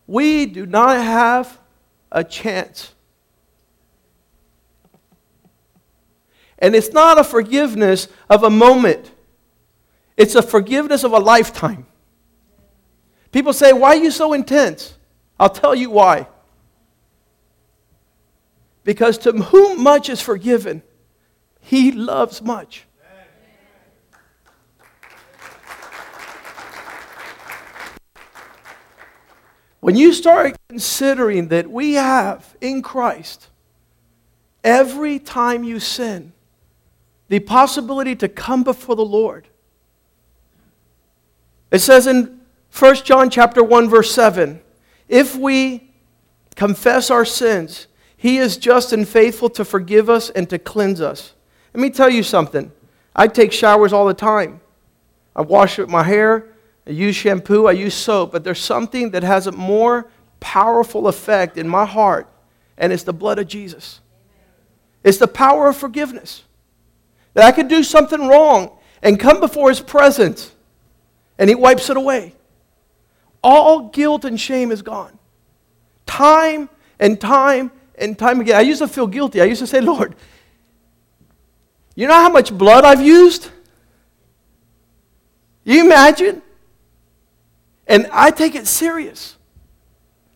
we 0.07 0.47
do 0.47 0.67
not 0.67 0.97
have 0.97 1.59
a 2.11 2.25
chance. 2.25 2.95
And 6.61 6.77
it's 6.77 6.93
not 6.93 7.19
a 7.19 7.25
forgiveness 7.25 8.09
of 8.29 8.43
a 8.43 8.51
moment. 8.51 9.11
It's 10.17 10.35
a 10.35 10.43
forgiveness 10.43 11.05
of 11.05 11.13
a 11.13 11.19
lifetime. 11.19 11.87
People 13.33 13.53
say, 13.53 13.73
Why 13.73 13.91
are 13.91 14.03
you 14.03 14.11
so 14.11 14.33
intense? 14.33 14.95
I'll 15.39 15.49
tell 15.51 15.75
you 15.75 15.91
why. 15.91 16.27
Because 18.85 19.19
to 19.19 19.33
whom 19.33 19.83
much 19.83 20.09
is 20.09 20.21
forgiven, 20.21 20.83
he 21.61 21.93
loves 21.93 22.43
much. 22.43 22.87
When 29.81 29.97
you 29.97 30.13
start 30.13 30.57
considering 30.69 31.49
that 31.49 31.71
we 31.71 31.95
have 31.95 32.55
in 32.61 32.83
Christ, 32.83 33.49
every 34.63 35.19
time 35.19 35.65
you 35.65 35.81
sin, 35.81 36.35
the 37.31 37.41
possibility 37.41 38.15
to 38.15 38.29
come 38.29 38.63
before 38.63 38.95
the 38.95 39.05
Lord 39.05 39.49
it 41.71 41.79
says 41.79 42.07
in 42.07 42.41
1 42.77 42.97
John 42.97 43.31
chapter 43.31 43.63
1 43.63 43.89
verse 43.89 44.13
7, 44.13 44.61
if 45.09 45.37
we 45.37 45.93
confess 46.57 47.11
our 47.11 47.25
sins, 47.25 47.87
he 48.17 48.39
is 48.39 48.57
just 48.57 48.93
and 48.93 49.09
faithful 49.09 49.49
to 49.51 49.65
forgive 49.65 50.11
us 50.11 50.31
and 50.31 50.49
to 50.51 50.59
cleanse 50.59 51.01
us. 51.01 51.35
Let 51.73 51.81
me 51.81 51.91
tell 51.91 52.11
you 52.11 52.23
something. 52.23 52.71
I 53.15 53.29
take 53.29 53.53
showers 53.53 53.93
all 53.93 54.07
the 54.07 54.15
time. 54.15 54.61
I 55.35 55.43
wash 55.43 55.79
my 55.79 56.03
hair, 56.03 56.49
I 56.87 56.91
use 56.91 57.15
shampoo, 57.15 57.67
I 57.67 57.73
use 57.73 57.95
soap, 57.95 58.33
but 58.33 58.43
there's 58.43 58.61
something 58.61 59.11
that 59.11 59.23
has 59.23 59.47
a 59.47 59.53
more 59.53 60.11
powerful 60.41 61.07
effect 61.07 61.57
in 61.57 61.69
my 61.69 61.87
heart, 61.87 62.29
and 62.77 62.93
it's 62.93 63.05
the 63.05 63.13
blood 63.13 63.39
of 63.39 63.47
Jesus. 63.47 64.01
It's 65.05 65.19
the 65.19 65.29
power 65.29 65.69
of 65.69 65.77
forgiveness. 65.77 66.43
That 67.35 67.45
I 67.45 67.53
could 67.53 67.69
do 67.69 67.83
something 67.83 68.27
wrong 68.29 68.77
and 69.03 69.19
come 69.19 69.41
before 69.41 69.69
his 69.69 69.81
presence 69.81 70.53
and 71.39 71.49
he 71.49 71.55
wipes 71.55 71.89
it 71.89 71.97
away. 71.97 72.35
All 73.43 73.89
guilt 73.89 74.25
and 74.25 74.39
shame 74.39 74.71
is 74.71 74.83
gone. 74.83 75.19
Time 76.07 76.69
and 76.99 77.21
time 77.21 77.73
and 77.97 78.19
time 78.19 78.41
again. 78.41 78.57
I 78.57 78.61
used 78.61 78.81
to 78.81 78.89
feel 78.89 79.07
guilty. 79.07 79.41
I 79.41 79.45
used 79.45 79.61
to 79.61 79.67
say, 79.67 79.81
Lord, 79.81 80.17
you 81.95 82.07
know 82.07 82.15
how 82.15 82.29
much 82.29 82.53
blood 82.53 82.85
I've 82.85 83.01
used? 83.03 83.51
You 85.65 85.85
imagine? 85.85 86.43
And 87.87 88.09
I 88.13 88.31
take 88.31 88.55
it 88.55 88.67
serious. 88.67 89.37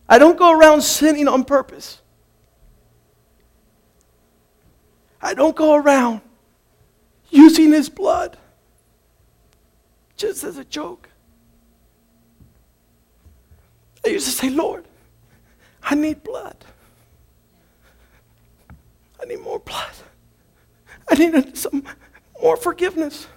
I 0.07 0.17
don't 0.17 0.37
go 0.37 0.51
around 0.51 0.81
sinning 0.81 1.27
on 1.27 1.43
purpose. 1.43 2.01
I 5.21 5.33
don't 5.33 5.55
go 5.55 5.75
around 5.75 6.21
using 7.35 7.71
his 7.71 7.89
blood 7.89 8.37
just 10.15 10.43
as 10.43 10.57
a 10.57 10.63
joke. 10.63 11.09
I 14.05 14.09
used 14.09 14.25
to 14.25 14.31
say, 14.31 14.49
Lord, 14.49 14.85
I 15.83 15.95
need 15.95 16.23
blood. 16.23 16.55
I 19.21 19.25
need 19.25 19.41
more 19.41 19.59
blood. 19.59 19.91
I 21.09 21.15
need 21.15 21.57
some 21.57 21.83
more 22.41 22.55
forgiveness. 22.55 23.27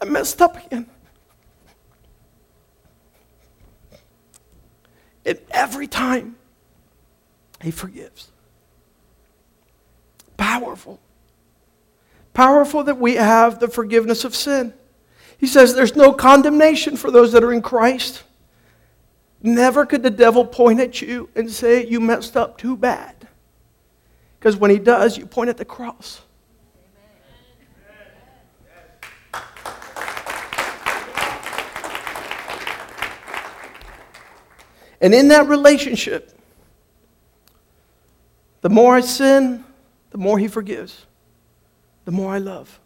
I 0.00 0.04
messed 0.06 0.42
up 0.42 0.56
again. 0.66 0.86
And 5.24 5.38
every 5.50 5.86
time, 5.86 6.36
He 7.60 7.70
forgives. 7.70 8.32
Powerful. 10.36 10.98
Powerful 12.34 12.84
that 12.84 12.98
we 12.98 13.14
have 13.14 13.60
the 13.60 13.68
forgiveness 13.68 14.24
of 14.24 14.34
sin. 14.34 14.72
He 15.38 15.46
says 15.46 15.74
there's 15.74 15.96
no 15.96 16.12
condemnation 16.12 16.96
for 16.96 17.10
those 17.10 17.32
that 17.32 17.44
are 17.44 17.52
in 17.52 17.62
Christ. 17.62 18.22
Never 19.42 19.84
could 19.84 20.02
the 20.02 20.10
devil 20.10 20.44
point 20.44 20.80
at 20.80 21.02
you 21.02 21.28
and 21.34 21.50
say, 21.50 21.86
You 21.86 22.00
messed 22.00 22.36
up 22.36 22.58
too 22.58 22.76
bad. 22.76 23.28
Because 24.38 24.56
when 24.56 24.70
he 24.70 24.78
does, 24.78 25.18
you 25.18 25.26
point 25.26 25.50
at 25.50 25.56
the 25.56 25.64
cross. 25.64 26.22
And 35.02 35.12
in 35.12 35.28
that 35.28 35.48
relationship, 35.48 36.32
the 38.60 38.70
more 38.70 38.94
I 38.94 39.00
sin, 39.00 39.64
the 40.10 40.18
more 40.18 40.38
He 40.38 40.46
forgives, 40.46 41.06
the 42.04 42.12
more 42.12 42.34
I 42.34 42.38
love. 42.38 42.80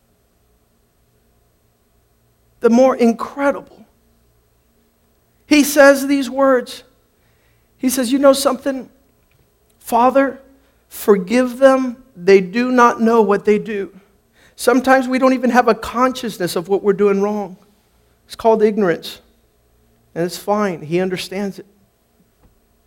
The 2.61 2.71
more 2.71 2.97
incredible. 2.97 3.87
He 5.47 5.63
says 5.63 6.07
these 6.07 6.29
words. 6.29 6.83
He 7.77 7.89
says, 7.89 8.13
You 8.13 8.19
know 8.19 8.33
something? 8.33 8.91
Father, 9.79 10.41
forgive 10.89 11.59
them. 11.59 12.03
They 12.17 12.41
do 12.41 12.73
not 12.73 13.01
know 13.01 13.23
what 13.23 13.45
they 13.45 13.59
do. 13.59 13.99
Sometimes 14.57 15.07
we 15.07 15.19
don't 15.19 15.35
even 15.35 15.51
have 15.51 15.69
a 15.69 15.75
consciousness 15.75 16.57
of 16.57 16.69
what 16.69 16.83
we're 16.83 16.95
doing 16.95 17.21
wrong. 17.21 17.57
It's 18.27 18.37
called 18.37 18.63
ignorance. 18.63 19.21
And 20.15 20.25
it's 20.25 20.39
fine. 20.39 20.81
He 20.81 20.99
understands 20.99 21.59
it. 21.59 21.67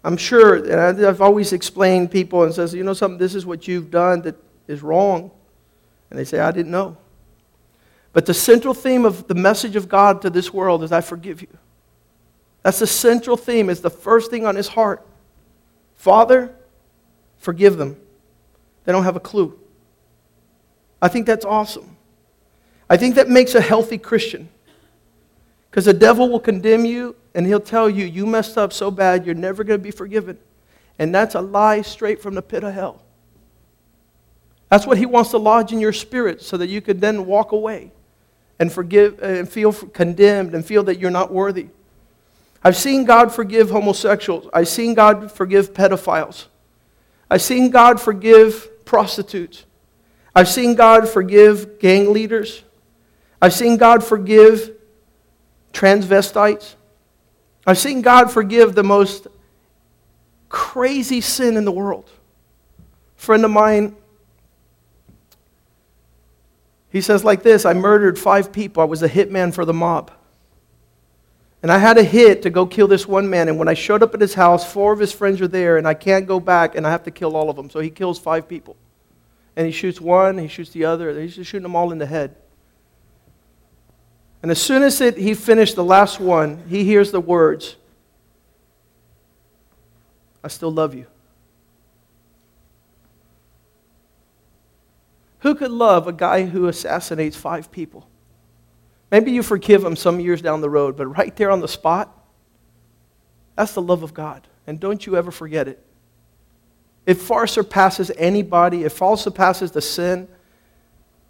I'm 0.03 0.17
sure, 0.17 0.55
and 0.55 1.05
I've 1.05 1.21
always 1.21 1.53
explained 1.53 2.09
people 2.09 2.43
and 2.43 2.53
says, 2.53 2.73
you 2.73 2.83
know 2.83 2.93
something, 2.93 3.19
this 3.19 3.35
is 3.35 3.45
what 3.45 3.67
you've 3.67 3.91
done 3.91 4.21
that 4.23 4.35
is 4.67 4.81
wrong. 4.81 5.29
And 6.09 6.17
they 6.17 6.25
say, 6.25 6.39
I 6.39 6.51
didn't 6.51 6.71
know. 6.71 6.97
But 8.13 8.25
the 8.25 8.33
central 8.33 8.73
theme 8.73 9.05
of 9.05 9.27
the 9.27 9.35
message 9.35 9.75
of 9.75 9.87
God 9.87 10.21
to 10.23 10.29
this 10.29 10.53
world 10.53 10.83
is, 10.83 10.91
I 10.91 11.01
forgive 11.01 11.41
you. 11.41 11.49
That's 12.63 12.79
the 12.79 12.87
central 12.87 13.37
theme, 13.37 13.69
is 13.69 13.81
the 13.81 13.89
first 13.89 14.31
thing 14.31 14.45
on 14.45 14.55
his 14.55 14.67
heart. 14.67 15.05
Father, 15.95 16.53
forgive 17.37 17.77
them. 17.77 17.97
They 18.85 18.91
don't 18.91 19.03
have 19.03 19.15
a 19.15 19.21
clue. 19.21 19.57
I 21.01 21.07
think 21.07 21.25
that's 21.25 21.45
awesome. 21.45 21.95
I 22.89 22.97
think 22.97 23.15
that 23.15 23.29
makes 23.29 23.53
a 23.55 23.61
healthy 23.61 23.97
Christian. 23.97 24.49
Because 25.69 25.85
the 25.85 25.93
devil 25.93 26.29
will 26.29 26.39
condemn 26.39 26.83
you 26.85 27.15
and 27.35 27.45
he'll 27.45 27.59
tell 27.59 27.89
you, 27.89 28.05
you 28.05 28.25
messed 28.25 28.57
up 28.57 28.73
so 28.73 28.89
bad, 28.89 29.25
you're 29.25 29.35
never 29.35 29.63
going 29.63 29.79
to 29.79 29.83
be 29.83 29.91
forgiven. 29.91 30.37
And 30.97 31.13
that's 31.13 31.35
a 31.35 31.41
lie 31.41 31.81
straight 31.83 32.21
from 32.21 32.33
the 32.33 32.41
pit 32.41 32.63
of 32.63 32.73
hell. 32.73 33.03
That's 34.69 34.85
what 34.85 34.97
he 34.97 35.05
wants 35.05 35.31
to 35.31 35.37
lodge 35.37 35.71
in 35.71 35.79
your 35.79 35.93
spirit 35.93 36.41
so 36.41 36.57
that 36.57 36.67
you 36.67 36.81
could 36.81 37.01
then 37.01 37.25
walk 37.25 37.51
away 37.51 37.91
and 38.59 38.71
forgive 38.71 39.19
uh, 39.21 39.25
and 39.25 39.49
feel 39.49 39.73
condemned 39.73 40.53
and 40.53 40.63
feel 40.63 40.83
that 40.83 40.99
you're 40.99 41.11
not 41.11 41.31
worthy. 41.31 41.67
I've 42.63 42.75
seen 42.75 43.05
God 43.05 43.33
forgive 43.33 43.69
homosexuals. 43.69 44.47
I've 44.53 44.67
seen 44.67 44.93
God 44.93 45.31
forgive 45.31 45.73
pedophiles. 45.73 46.45
I've 47.31 47.41
seen 47.41 47.69
God 47.69 48.01
forgive 48.01 48.85
prostitutes. 48.85 49.65
I've 50.35 50.49
seen 50.49 50.75
God 50.75 51.07
forgive 51.07 51.79
gang 51.79 52.11
leaders. 52.11 52.63
I've 53.41 53.53
seen 53.53 53.77
God 53.77 54.03
forgive 54.03 54.71
transvestites. 55.73 56.75
I've 57.65 57.77
seen 57.77 58.01
God 58.01 58.31
forgive 58.31 58.75
the 58.75 58.83
most 58.83 59.27
crazy 60.49 61.21
sin 61.21 61.55
in 61.55 61.65
the 61.65 61.71
world. 61.71 62.09
A 63.17 63.21
friend 63.21 63.45
of 63.45 63.51
mine, 63.51 63.95
he 66.91 67.01
says 67.01 67.23
like 67.23 67.43
this 67.43 67.65
I 67.65 67.73
murdered 67.73 68.17
five 68.17 68.51
people. 68.51 68.81
I 68.81 68.85
was 68.85 69.03
a 69.03 69.09
hitman 69.09 69.53
for 69.53 69.65
the 69.65 69.73
mob. 69.73 70.11
And 71.61 71.71
I 71.71 71.77
had 71.77 71.97
a 71.97 72.03
hit 72.03 72.43
to 72.43 72.49
go 72.49 72.65
kill 72.65 72.87
this 72.87 73.05
one 73.05 73.29
man. 73.29 73.49
And 73.49 73.59
when 73.59 73.67
I 73.67 73.73
showed 73.73 74.01
up 74.01 74.13
at 74.13 74.21
his 74.21 74.33
house, 74.33 74.71
four 74.71 74.93
of 74.93 74.99
his 74.99 75.11
friends 75.11 75.41
are 75.41 75.47
there, 75.47 75.77
and 75.77 75.85
I 75.85 75.93
can't 75.93 76.25
go 76.25 76.39
back, 76.39 76.75
and 76.75 76.87
I 76.87 76.91
have 76.91 77.03
to 77.03 77.11
kill 77.11 77.35
all 77.35 77.49
of 77.49 77.57
them. 77.57 77.69
So 77.69 77.81
he 77.81 77.89
kills 77.89 78.17
five 78.17 78.47
people. 78.47 78.77
And 79.57 79.65
he 79.65 79.73
shoots 79.73 79.99
one, 79.99 80.37
he 80.37 80.47
shoots 80.47 80.69
the 80.69 80.85
other. 80.85 81.19
He's 81.19 81.35
just 81.35 81.49
shooting 81.49 81.63
them 81.63 81.75
all 81.75 81.91
in 81.91 81.97
the 81.97 82.05
head. 82.05 82.35
And 84.41 84.51
as 84.51 84.61
soon 84.61 84.83
as 84.83 85.01
it, 85.01 85.17
he 85.17 85.33
finished 85.33 85.75
the 85.75 85.83
last 85.83 86.21
one, 86.21 86.63
he 86.69 86.85
hears 86.85 87.11
the 87.11 87.19
words, 87.19 87.75
I 90.41 90.47
still 90.47 90.71
love 90.71 90.95
you. 90.95 91.07
Who 95.39 95.55
could 95.55 95.71
love 95.71 96.07
a 96.07 96.13
guy 96.13 96.45
who 96.45 96.67
assassinates 96.67 97.35
five 97.35 97.71
people? 97.71 98.07
Maybe 99.11 99.31
you 99.31 99.41
forgive 99.41 99.83
him 99.83 99.95
some 99.95 100.19
years 100.19 100.41
down 100.41 100.61
the 100.61 100.69
road, 100.69 100.97
but 100.97 101.07
right 101.07 101.35
there 101.35 101.49
on 101.49 101.61
the 101.61 101.67
spot, 101.67 102.15
that's 103.55 103.73
the 103.73 103.81
love 103.81 104.03
of 104.03 104.13
God. 104.13 104.47
And 104.67 104.79
don't 104.79 105.05
you 105.05 105.17
ever 105.17 105.31
forget 105.31 105.67
it. 105.67 105.83
It 107.05 107.15
far 107.15 107.47
surpasses 107.47 108.11
anybody, 108.17 108.83
it 108.83 108.91
far 108.91 109.17
surpasses 109.17 109.71
the 109.71 109.81
sin 109.81 110.27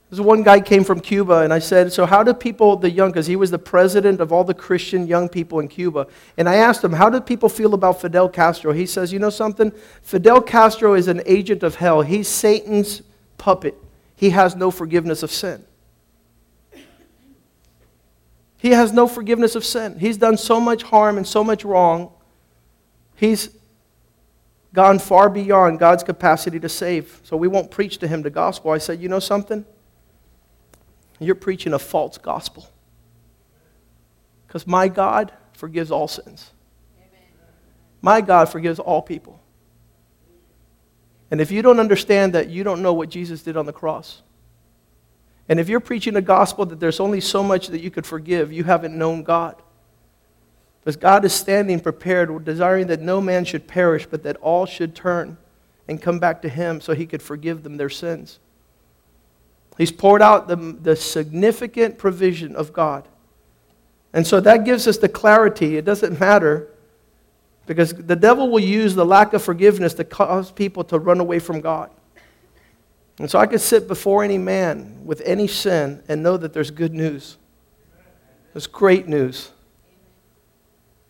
this 0.10 0.20
one 0.20 0.42
guy 0.42 0.60
came 0.60 0.84
from 0.84 1.02
Cuba, 1.02 1.42
and 1.42 1.54
I 1.54 1.60
said, 1.60 1.94
So, 1.94 2.08
how 2.08 2.24
do 2.24 2.34
people, 2.34 2.76
the 2.76 2.90
young, 2.90 3.12
because 3.12 3.28
he 3.28 3.36
was 3.36 3.52
the 3.52 3.60
president 3.60 4.20
of 4.20 4.34
all 4.34 4.44
the 4.44 4.56
Christian 4.56 5.06
young 5.06 5.30
people 5.30 5.60
in 5.60 5.68
Cuba, 5.68 6.08
and 6.36 6.50
I 6.50 6.56
asked 6.56 6.84
him, 6.84 6.94
How 6.94 7.12
do 7.12 7.22
people 7.22 7.48
feel 7.48 7.76
about 7.76 8.02
Fidel 8.02 8.28
Castro? 8.28 8.74
He 8.74 8.88
says, 8.88 9.14
You 9.14 9.20
know 9.20 9.30
something? 9.30 9.72
Fidel 10.02 10.42
Castro 10.42 10.96
is 10.96 11.08
an 11.08 11.22
agent 11.28 11.62
of 11.62 11.76
hell. 11.76 12.02
He's 12.02 12.28
Satan's 12.28 13.04
puppet. 13.38 13.76
He 14.20 14.32
has 14.32 14.54
no 14.54 14.70
forgiveness 14.70 15.24
of 15.24 15.32
sin. 15.32 15.64
He 18.58 18.72
has 18.72 18.92
no 18.92 19.08
forgiveness 19.08 19.56
of 19.56 19.64
sin. 19.64 19.98
He's 19.98 20.18
done 20.18 20.36
so 20.36 20.60
much 20.60 20.84
harm 20.84 21.16
and 21.16 21.26
so 21.26 21.42
much 21.42 21.64
wrong. 21.64 22.12
He's 23.16 23.50
gone 24.74 25.00
far 25.00 25.30
beyond 25.30 25.80
God's 25.80 26.04
capacity 26.04 26.60
to 26.60 26.68
save. 26.68 27.22
So 27.24 27.38
we 27.38 27.48
won't 27.48 27.72
preach 27.72 28.00
to 28.00 28.10
him 28.10 28.22
the 28.22 28.30
gospel. 28.30 28.72
I 28.72 28.78
said, 28.80 29.00
You 29.00 29.08
know 29.08 29.20
something? 29.20 29.64
you're 31.22 31.36
preaching 31.36 31.72
a 31.72 31.80
false 31.80 32.18
gospel. 32.18 32.70
Because 34.48 34.68
my 34.68 34.90
God 34.90 35.32
forgives 35.54 35.92
all 35.92 36.10
sins. 36.10 36.52
My 38.02 38.20
God 38.20 38.50
forgives 38.50 38.80
all 38.80 39.02
people. 39.02 39.39
And 41.32 41.40
if 41.40 41.52
you 41.52 41.62
don't 41.62 41.80
understand 41.80 42.34
that, 42.34 42.50
you 42.50 42.64
don't 42.64 42.82
know 42.82 42.94
what 42.94 43.10
Jesus 43.10 43.44
did 43.44 43.56
on 43.56 43.66
the 43.66 43.74
cross. 43.74 44.22
And 45.48 45.60
if 45.60 45.70
you're 45.70 45.80
preaching 45.80 46.16
a 46.16 46.22
gospel 46.22 46.66
that 46.68 46.80
there's 46.80 47.00
only 47.00 47.22
so 47.22 47.44
much 47.44 47.68
that 47.68 47.82
you 47.82 47.92
could 47.92 48.06
forgive, 48.06 48.52
you 48.52 48.64
haven't 48.64 48.98
known 48.98 49.24
God. 49.24 49.56
Because 50.82 50.96
God 50.96 51.26
is 51.26 51.34
standing 51.34 51.80
prepared, 51.80 52.46
desiring 52.46 52.88
that 52.88 53.02
no 53.02 53.20
man 53.20 53.46
should 53.46 53.68
perish, 53.68 54.06
but 54.06 54.24
that 54.24 54.38
all 54.38 54.66
should 54.66 54.96
turn 54.96 55.38
and 55.88 56.02
come 56.02 56.20
back 56.20 56.42
to 56.44 56.50
Him 56.50 56.82
so 56.82 56.94
He 56.94 57.06
could 57.06 57.22
forgive 57.22 57.64
them 57.64 57.78
their 57.78 57.90
sins. 57.90 58.40
He's 59.78 59.92
poured 59.92 60.22
out 60.22 60.48
the, 60.48 60.56
the 60.56 60.96
significant 60.96 61.98
provision 61.98 62.56
of 62.56 62.74
God. 62.74 63.08
And 64.14 64.26
so 64.26 64.40
that 64.40 64.66
gives 64.66 64.88
us 64.88 64.98
the 64.98 65.10
clarity. 65.10 65.78
It 65.78 65.86
doesn't 65.86 66.20
matter 66.20 66.70
because 67.70 67.94
the 67.94 68.18
devil 68.18 68.50
will 68.50 68.60
use 68.60 68.96
the 68.96 69.06
lack 69.06 69.32
of 69.32 69.42
forgiveness 69.42 69.94
to 69.94 70.04
cause 70.04 70.52
people 70.52 70.84
to 70.84 71.00
run 71.00 71.22
away 71.22 71.40
from 71.40 71.62
God. 71.62 71.90
And 73.20 73.30
so 73.30 73.40
I 73.40 73.48
could 73.48 73.62
sit 73.62 73.88
before 73.88 74.24
any 74.24 74.38
man 74.38 75.06
with 75.06 75.22
any 75.24 75.48
sin 75.48 76.04
and 76.10 76.22
know 76.22 76.36
that 76.36 76.52
there's 76.52 76.72
good 76.72 76.94
news. 76.94 77.38
There's 78.54 78.68
great 78.68 79.08
news. 79.08 79.52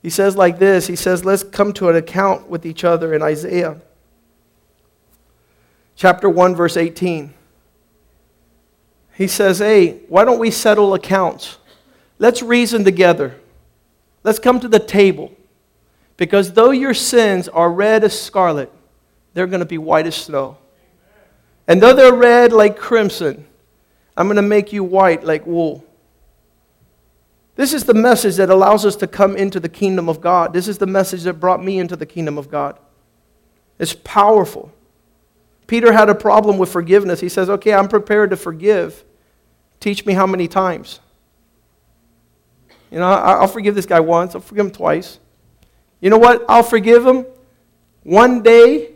He 0.02 0.10
says 0.10 0.36
like 0.36 0.60
this 0.60 0.88
He 0.88 0.96
says, 0.96 1.26
Let's 1.26 1.44
come 1.44 1.74
to 1.74 1.90
an 1.90 1.96
account 1.96 2.48
with 2.50 2.66
each 2.66 2.84
other 2.84 3.14
in 3.14 3.22
Isaiah 3.22 3.82
chapter 5.96 6.30
1, 6.30 6.56
verse 6.56 6.78
18 6.78 7.34
he 9.20 9.28
says, 9.28 9.60
Hey, 9.60 10.00
why 10.08 10.24
don't 10.24 10.40
we 10.40 10.50
settle 10.50 10.94
accounts? 10.94 11.58
Let's 12.20 12.42
reason 12.42 12.86
together. 12.86 13.36
Let's 14.24 14.40
come 14.40 14.62
to 14.62 14.70
the 14.70 14.80
table. 14.80 15.36
Because 16.20 16.52
though 16.52 16.72
your 16.72 16.94
sins 16.94 17.48
are 17.48 17.72
red 17.72 18.04
as 18.04 18.22
scarlet, 18.22 18.70
they're 19.34 19.48
going 19.48 19.62
to 19.62 19.66
be 19.66 19.78
white 19.78 20.06
as 20.06 20.16
snow. 20.16 20.58
And 21.66 21.82
though 21.82 21.94
they're 21.94 22.14
red 22.14 22.52
like 22.52 22.78
crimson, 22.78 23.48
I'm 24.18 24.28
going 24.28 24.36
to 24.36 24.42
make 24.42 24.74
you 24.74 24.84
white 24.84 25.24
like 25.24 25.48
wool. 25.48 25.86
This 27.56 27.74
is 27.74 27.86
the 27.86 27.94
message 27.94 28.36
that 28.36 28.50
allows 28.50 28.86
us 28.86 28.98
to 28.98 29.08
come 29.08 29.38
into 29.38 29.62
the 29.62 29.70
kingdom 29.70 30.10
of 30.10 30.20
God. 30.20 30.52
This 30.52 30.68
is 30.68 30.78
the 30.78 30.86
message 30.86 31.24
that 31.24 31.36
brought 31.36 31.64
me 31.64 31.80
into 31.80 31.96
the 31.96 32.06
kingdom 32.06 32.38
of 32.38 32.52
God. 32.52 32.78
It's 33.78 33.94
powerful. 33.94 34.74
Peter 35.68 35.94
had 35.94 36.10
a 36.10 36.16
problem 36.16 36.58
with 36.58 36.70
forgiveness. 36.70 37.22
He 37.22 37.30
says, 37.30 37.50
Okay, 37.50 37.74
I'm 37.74 37.88
prepared 37.88 38.32
to 38.32 38.36
forgive 38.36 39.06
teach 39.80 40.06
me 40.06 40.12
how 40.12 40.28
many 40.28 40.50
times. 40.50 41.00
You 42.92 43.00
know, 43.00 43.08
I'll 43.08 43.48
forgive 43.48 43.76
this 43.76 43.86
guy 43.86 44.02
once, 44.02 44.36
I'll 44.36 44.42
forgive 44.42 44.66
him 44.66 44.72
twice. 44.72 45.20
You 46.02 46.10
know 46.10 46.18
what? 46.18 46.46
I'll 46.48 46.64
forgive 46.64 47.06
him 47.06 47.26
one 48.04 48.42
day 48.42 48.92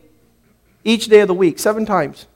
each 0.83 1.07
day 1.07 1.21
of 1.21 1.27
the 1.27 1.33
week, 1.33 1.59
seven 1.59 1.85
times. 1.85 2.27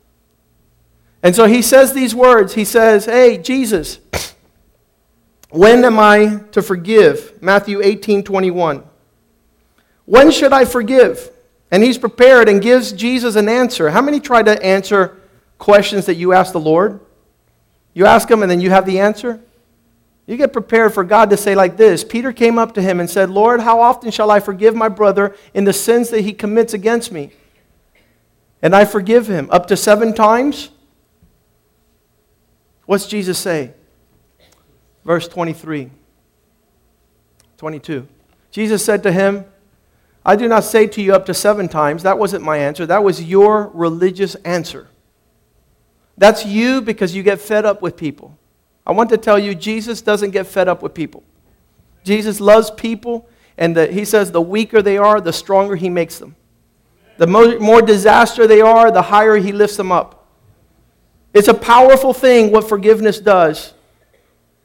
And 1.24 1.36
so 1.36 1.46
he 1.46 1.62
says 1.62 1.94
these 1.94 2.14
words. 2.14 2.54
He 2.54 2.66
says, 2.66 3.06
Hey, 3.06 3.38
Jesus, 3.38 4.00
when 5.50 5.84
am 5.84 6.00
I 6.00 6.42
to 6.52 6.62
forgive? 6.62 7.42
Matthew 7.42 7.82
18 7.82 8.24
21. 8.24 8.84
When 10.06 10.32
should 10.32 10.54
I 10.54 10.66
forgive? 10.66 11.32
And 11.70 11.84
he's 11.84 11.98
prepared 11.98 12.48
and 12.48 12.62
gives 12.62 12.94
Jesus 12.94 13.36
an 13.36 13.50
answer. 13.50 13.90
How 13.90 14.02
many 14.02 14.22
try 14.22 14.42
to 14.42 14.64
answer 14.64 15.18
questions 15.58 16.06
that 16.06 16.16
you 16.16 16.32
ask 16.32 16.54
the 16.54 16.60
Lord? 16.60 17.02
You 17.94 18.06
ask 18.06 18.30
him 18.30 18.42
and 18.42 18.50
then 18.50 18.62
you 18.62 18.70
have 18.70 18.86
the 18.86 19.00
answer? 19.00 19.42
You 20.28 20.36
get 20.36 20.52
prepared 20.52 20.94
for 20.94 21.06
God 21.06 21.30
to 21.30 21.38
say, 21.38 21.56
like 21.56 21.78
this 21.78 22.04
Peter 22.04 22.32
came 22.34 22.60
up 22.60 22.74
to 22.76 22.82
him 22.82 23.00
and 23.00 23.10
said, 23.10 23.30
Lord, 23.30 23.62
how 23.62 23.80
often 23.80 24.12
shall 24.12 24.30
I 24.30 24.42
forgive 24.42 24.76
my 24.76 24.90
brother 24.90 25.36
in 25.54 25.64
the 25.64 25.74
sins 25.74 26.10
that 26.10 26.22
he 26.22 26.34
commits 26.34 26.74
against 26.74 27.12
me? 27.12 27.32
And 28.62 28.76
I 28.76 28.86
forgive 28.86 29.28
him. 29.28 29.48
Up 29.50 29.68
to 29.68 29.78
seven 29.78 30.14
times? 30.14 30.70
What's 32.86 33.08
Jesus 33.08 33.38
say? 33.38 33.72
Verse 35.06 35.28
23, 35.28 35.90
22. 37.58 38.08
Jesus 38.52 38.84
said 38.84 39.04
to 39.04 39.12
him, 39.12 39.46
I 40.26 40.36
do 40.36 40.50
not 40.50 40.66
say 40.66 40.88
to 40.88 41.02
you 41.02 41.14
up 41.14 41.26
to 41.28 41.34
seven 41.34 41.70
times. 41.70 42.04
That 42.04 42.20
wasn't 42.20 42.44
my 42.44 42.58
answer. 42.58 42.86
That 42.86 43.04
was 43.04 43.24
your 43.24 43.72
religious 43.74 44.36
answer. 44.36 44.90
That's 46.18 46.46
you 46.46 46.82
because 46.82 47.16
you 47.16 47.24
get 47.24 47.40
fed 47.40 47.66
up 47.66 47.82
with 47.82 47.96
people. 47.96 48.38
I 48.88 48.94
want 48.94 49.10
to 49.10 49.18
tell 49.18 49.38
you, 49.38 49.54
Jesus 49.54 50.02
doesn't 50.02 50.32
get 50.32 50.48
fed 50.48 50.70
up 50.70 50.82
with 50.82 50.94
people. 50.94 51.22
Jesus 52.06 52.40
loves 52.40 52.72
people, 52.72 53.28
and 53.58 53.76
the, 53.76 53.88
he 53.88 54.06
says 54.06 54.32
the 54.32 54.42
weaker 54.42 54.82
they 54.82 54.98
are, 54.98 55.20
the 55.20 55.34
stronger 55.34 55.76
he 55.76 55.90
makes 55.90 56.20
them. 56.20 56.38
The 57.18 57.28
more, 57.28 57.60
more 57.60 57.82
disaster 57.82 58.48
they 58.48 58.62
are, 58.62 58.90
the 58.90 59.02
higher 59.02 59.36
he 59.36 59.52
lifts 59.52 59.76
them 59.76 59.92
up. 59.92 60.30
It's 61.34 61.50
a 61.50 61.54
powerful 61.54 62.14
thing 62.14 62.50
what 62.50 62.70
forgiveness 62.70 63.20
does. 63.20 63.74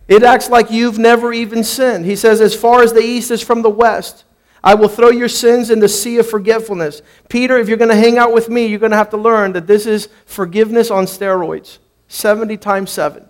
It 0.06 0.22
acts 0.22 0.48
like 0.48 0.70
you've 0.70 1.00
never 1.00 1.32
even 1.32 1.64
sinned. 1.64 2.04
He 2.04 2.14
says, 2.14 2.40
as 2.40 2.54
far 2.54 2.82
as 2.82 2.92
the 2.92 3.00
east 3.00 3.32
is 3.32 3.42
from 3.42 3.62
the 3.62 3.70
west, 3.70 4.22
I 4.62 4.76
will 4.76 4.88
throw 4.88 5.10
your 5.10 5.28
sins 5.28 5.68
in 5.68 5.80
the 5.80 5.88
sea 5.88 6.18
of 6.18 6.30
forgetfulness. 6.30 7.02
Peter, 7.28 7.58
if 7.58 7.66
you're 7.66 7.76
going 7.76 7.90
to 7.90 7.96
hang 7.96 8.18
out 8.18 8.32
with 8.32 8.48
me, 8.48 8.66
you're 8.66 8.78
going 8.78 8.92
to 8.92 8.96
have 8.96 9.10
to 9.10 9.16
learn 9.16 9.52
that 9.54 9.66
this 9.66 9.84
is 9.84 10.08
forgiveness 10.26 10.92
on 10.92 11.06
steroids 11.06 11.78
70 12.06 12.56
times 12.58 12.92
7. 12.92 13.28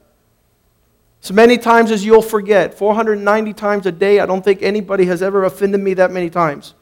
So 1.22 1.34
many 1.34 1.56
times 1.56 1.92
as 1.92 2.04
you'll 2.04 2.20
forget, 2.20 2.74
490 2.74 3.52
times 3.52 3.86
a 3.86 3.92
day, 3.92 4.18
I 4.18 4.26
don't 4.26 4.44
think 4.44 4.60
anybody 4.60 5.04
has 5.04 5.22
ever 5.22 5.44
offended 5.44 5.80
me 5.80 5.94
that 5.94 6.10
many 6.10 6.28
times. 6.28 6.74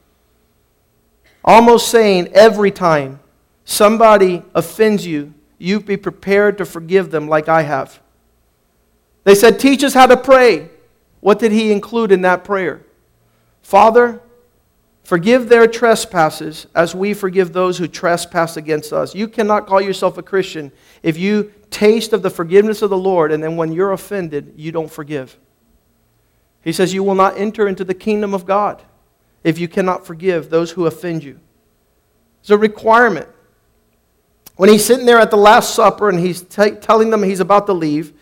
Almost 1.45 1.89
saying 1.89 2.29
every 2.29 2.71
time 2.71 3.21
somebody 3.67 4.43
offends 4.55 5.07
you, 5.07 5.35
you 5.59 5.79
be 5.79 5.99
prepared 5.99 6.57
to 6.57 6.65
forgive 6.65 7.11
them 7.11 7.29
like 7.29 7.51
I 7.51 7.63
have. 7.63 8.01
They 9.25 9.35
said, 9.35 9.61
Teach 9.61 9.85
us 9.85 9.93
how 9.93 10.07
to 10.07 10.17
pray. 10.17 10.71
What 11.21 11.39
did 11.39 11.53
he 11.53 11.71
include 11.71 12.11
in 12.11 12.23
that 12.23 12.43
prayer? 12.43 12.81
Father, 13.61 14.23
Forgive 15.05 15.49
their 15.49 15.67
trespasses 15.67 16.67
as 16.75 16.95
we 16.95 17.15
forgive 17.15 17.53
those 17.53 17.79
who 17.79 17.89
trespass 17.89 18.57
against 18.57 18.93
us. 18.93 19.15
You 19.15 19.29
cannot 19.29 19.67
call 19.67 19.81
yourself 19.81 20.19
a 20.19 20.23
Christian 20.23 20.71
if 21.03 21.19
you 21.19 21.53
taste 21.71 22.13
of 22.13 22.23
the 22.23 22.31
forgiveness 22.31 22.83
of 22.83 22.91
the 22.91 22.99
Lord 22.99 23.33
and 23.33 23.43
then 23.43 23.57
when 23.57 23.73
you're 23.73 23.93
offended, 23.93 24.55
you 24.57 24.73
don't 24.73 24.91
forgive. 24.91 25.39
He 26.63 26.73
says, 26.73 26.93
You 26.93 27.03
will 27.03 27.15
not 27.15 27.39
enter 27.39 27.67
into 27.67 27.85
the 27.85 27.95
kingdom 27.95 28.35
of 28.35 28.47
God 28.47 28.83
if 29.43 29.59
you 29.59 29.69
cannot 29.69 30.07
forgive 30.07 30.51
those 30.51 30.73
who 30.73 30.87
offend 30.87 31.25
you. 31.25 31.41
It's 32.41 32.51
a 32.51 32.59
requirement. 32.59 33.29
When 34.57 34.69
he's 34.69 34.85
sitting 34.85 35.07
there 35.07 35.19
at 35.19 35.31
the 35.31 35.37
Last 35.37 35.75
Supper 35.75 36.09
and 36.11 36.19
he's 36.19 36.43
t- 36.43 36.73
telling 36.73 37.11
them 37.11 37.23
he's 37.23 37.41
about 37.41 37.67
to 37.67 37.73
leave, 37.73 38.13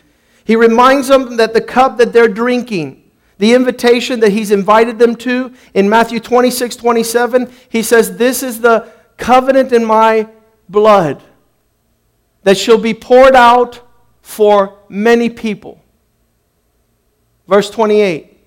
he 0.44 0.55
reminds 0.55 1.09
them 1.09 1.37
that 1.37 1.53
the 1.53 1.61
cup 1.61 1.98
that 1.98 2.12
they're 2.12 2.29
drinking 2.29 2.97
the 3.38 3.55
invitation 3.55 4.20
that 4.20 4.33
he's 4.33 4.51
invited 4.51 4.98
them 4.98 5.14
to 5.16 5.55
in 5.72 5.88
Matthew 5.88 6.20
26, 6.20 6.77
27, 6.77 7.51
he 7.68 7.83
says, 7.83 8.16
This 8.16 8.42
is 8.42 8.61
the 8.61 8.90
covenant 9.16 9.72
in 9.72 9.85
my 9.85 10.29
blood 10.68 11.22
that 12.42 12.59
shall 12.59 12.79
be 12.79 12.94
poured 12.94 13.37
out 13.37 13.81
for 14.22 14.79
many 14.88 15.31
people. 15.31 15.83
Verse 17.46 17.70
28. 17.70 18.38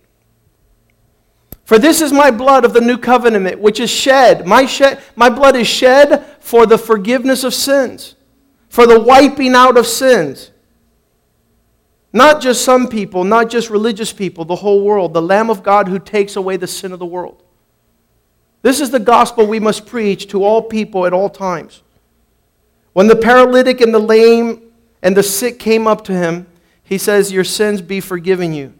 For 1.63 1.79
this 1.79 2.01
is 2.01 2.11
my 2.11 2.31
blood 2.31 2.65
of 2.65 2.73
the 2.73 2.81
new 2.81 2.97
covenant, 2.97 3.59
which 3.59 3.79
is 3.79 3.89
shed. 3.89 4.45
My, 4.45 4.65
shed. 4.65 5.01
my 5.15 5.29
blood 5.29 5.55
is 5.55 5.67
shed 5.67 6.25
for 6.41 6.65
the 6.65 6.77
forgiveness 6.77 7.45
of 7.45 7.53
sins, 7.53 8.15
for 8.67 8.85
the 8.85 8.99
wiping 8.99 9.55
out 9.55 9.77
of 9.77 9.87
sins. 9.87 10.50
Not 12.13 12.41
just 12.41 12.65
some 12.65 12.87
people, 12.87 13.23
not 13.23 13.49
just 13.49 13.69
religious 13.69 14.11
people, 14.11 14.43
the 14.43 14.57
whole 14.57 14.83
world, 14.83 15.13
the 15.13 15.21
Lamb 15.21 15.49
of 15.49 15.63
God 15.63 15.87
who 15.87 15.97
takes 15.97 16.35
away 16.35 16.57
the 16.57 16.67
sin 16.67 16.91
of 16.91 16.99
the 16.99 17.05
world. 17.05 17.43
This 18.61 18.79
is 18.79 18.91
the 18.91 18.99
gospel 18.99 19.47
we 19.47 19.59
must 19.59 19.85
preach 19.85 20.27
to 20.27 20.43
all 20.43 20.61
people 20.61 21.05
at 21.05 21.13
all 21.13 21.29
times. 21.29 21.81
When 22.93 23.07
the 23.07 23.15
paralytic 23.15 23.81
and 23.81 23.93
the 23.93 23.99
lame 23.99 24.61
and 25.01 25.15
the 25.15 25.23
sick 25.23 25.57
came 25.57 25.87
up 25.87 26.03
to 26.05 26.13
him, 26.13 26.47
he 26.83 26.97
says, 26.97 27.31
Your 27.31 27.45
sins 27.45 27.81
be 27.81 28.01
forgiven 28.01 28.53
you. 28.53 28.73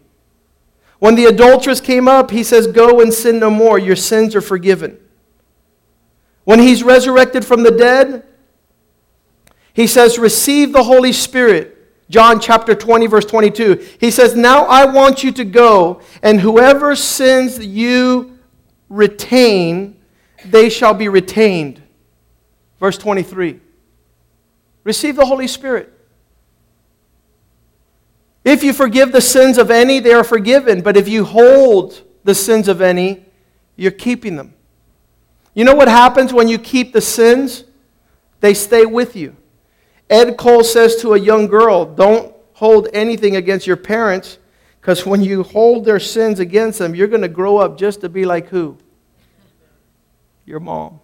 When 0.98 1.14
the 1.14 1.24
adulteress 1.24 1.80
came 1.80 2.06
up, 2.06 2.30
he 2.30 2.44
says, 2.44 2.66
Go 2.66 3.00
and 3.00 3.12
sin 3.12 3.38
no 3.38 3.50
more, 3.50 3.78
your 3.78 3.96
sins 3.96 4.36
are 4.36 4.42
forgiven. 4.42 4.98
When 6.44 6.58
he's 6.58 6.82
resurrected 6.82 7.44
from 7.44 7.62
the 7.62 7.70
dead, 7.70 8.24
he 9.72 9.86
says, 9.86 10.18
Receive 10.18 10.72
the 10.72 10.82
Holy 10.82 11.12
Spirit. 11.12 11.71
John 12.12 12.40
chapter 12.40 12.74
20, 12.74 13.06
verse 13.06 13.24
22. 13.24 13.88
He 13.98 14.10
says, 14.10 14.36
Now 14.36 14.66
I 14.66 14.84
want 14.84 15.24
you 15.24 15.32
to 15.32 15.46
go, 15.46 16.02
and 16.22 16.38
whoever 16.38 16.94
sins 16.94 17.58
you 17.64 18.38
retain, 18.90 19.96
they 20.44 20.68
shall 20.68 20.92
be 20.92 21.08
retained. 21.08 21.82
Verse 22.78 22.98
23. 22.98 23.60
Receive 24.84 25.16
the 25.16 25.24
Holy 25.24 25.48
Spirit. 25.48 25.90
If 28.44 28.62
you 28.62 28.74
forgive 28.74 29.12
the 29.12 29.22
sins 29.22 29.56
of 29.56 29.70
any, 29.70 29.98
they 29.98 30.12
are 30.12 30.24
forgiven. 30.24 30.82
But 30.82 30.98
if 30.98 31.08
you 31.08 31.24
hold 31.24 32.02
the 32.24 32.34
sins 32.34 32.68
of 32.68 32.82
any, 32.82 33.24
you're 33.74 33.90
keeping 33.90 34.36
them. 34.36 34.52
You 35.54 35.64
know 35.64 35.74
what 35.74 35.88
happens 35.88 36.30
when 36.30 36.48
you 36.48 36.58
keep 36.58 36.92
the 36.92 37.00
sins? 37.00 37.64
They 38.40 38.52
stay 38.52 38.84
with 38.84 39.16
you. 39.16 39.34
Ed 40.12 40.36
Cole 40.36 40.62
says 40.62 40.96
to 40.96 41.14
a 41.14 41.18
young 41.18 41.46
girl, 41.46 41.86
Don't 41.86 42.34
hold 42.52 42.88
anything 42.92 43.36
against 43.36 43.66
your 43.66 43.78
parents, 43.78 44.38
because 44.80 45.06
when 45.06 45.22
you 45.22 45.42
hold 45.42 45.86
their 45.86 45.98
sins 45.98 46.38
against 46.38 46.78
them, 46.78 46.94
you're 46.94 47.08
going 47.08 47.22
to 47.22 47.28
grow 47.28 47.56
up 47.56 47.78
just 47.78 48.02
to 48.02 48.10
be 48.10 48.26
like 48.26 48.48
who? 48.48 48.76
Your 50.44 50.60
mom. 50.60 51.00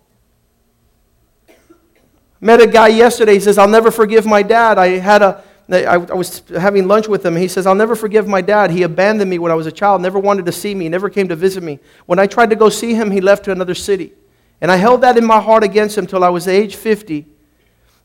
Met 2.40 2.60
a 2.60 2.66
guy 2.66 2.88
yesterday. 2.88 3.34
He 3.34 3.40
says, 3.40 3.56
I'll 3.56 3.66
never 3.66 3.90
forgive 3.90 4.26
my 4.26 4.42
dad. 4.42 4.78
I 4.78 4.98
had 4.98 5.22
a 5.22 5.42
I, 5.70 5.96
was 5.98 6.42
having 6.48 6.86
lunch 6.86 7.08
with 7.08 7.24
him. 7.24 7.36
He 7.36 7.48
says, 7.48 7.66
I'll 7.66 7.74
never 7.74 7.94
forgive 7.94 8.26
my 8.26 8.40
dad. 8.40 8.70
He 8.70 8.82
abandoned 8.82 9.28
me 9.30 9.38
when 9.38 9.52
I 9.52 9.54
was 9.54 9.66
a 9.66 9.72
child, 9.72 10.00
never 10.00 10.18
wanted 10.18 10.46
to 10.46 10.52
see 10.52 10.74
me, 10.74 10.88
never 10.88 11.10
came 11.10 11.28
to 11.28 11.36
visit 11.36 11.62
me. 11.62 11.78
When 12.06 12.18
I 12.18 12.26
tried 12.26 12.50
to 12.50 12.56
go 12.56 12.70
see 12.70 12.94
him, 12.94 13.10
he 13.10 13.20
left 13.20 13.44
to 13.44 13.52
another 13.52 13.74
city. 13.74 14.12
And 14.60 14.70
I 14.70 14.76
held 14.76 15.02
that 15.02 15.18
in 15.18 15.26
my 15.26 15.40
heart 15.40 15.62
against 15.62 15.98
him 15.98 16.06
till 16.06 16.24
I 16.24 16.30
was 16.30 16.48
age 16.48 16.76
50. 16.76 17.26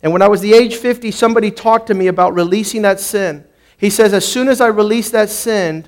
And 0.04 0.12
when 0.12 0.22
I 0.22 0.28
was 0.28 0.42
the 0.42 0.54
age 0.54 0.76
50, 0.76 1.12
somebody 1.12 1.50
talked 1.50 1.88
to 1.88 1.94
me 1.94 2.08
about 2.08 2.34
releasing 2.34 2.82
that 2.82 3.00
sin. 3.00 3.46
He 3.78 3.90
says, 3.90 4.14
as 4.14 4.28
soon 4.28 4.50
as 4.50 4.60
I 4.60 4.68
released 4.68 5.14
that 5.14 5.30
sin, 5.30 5.88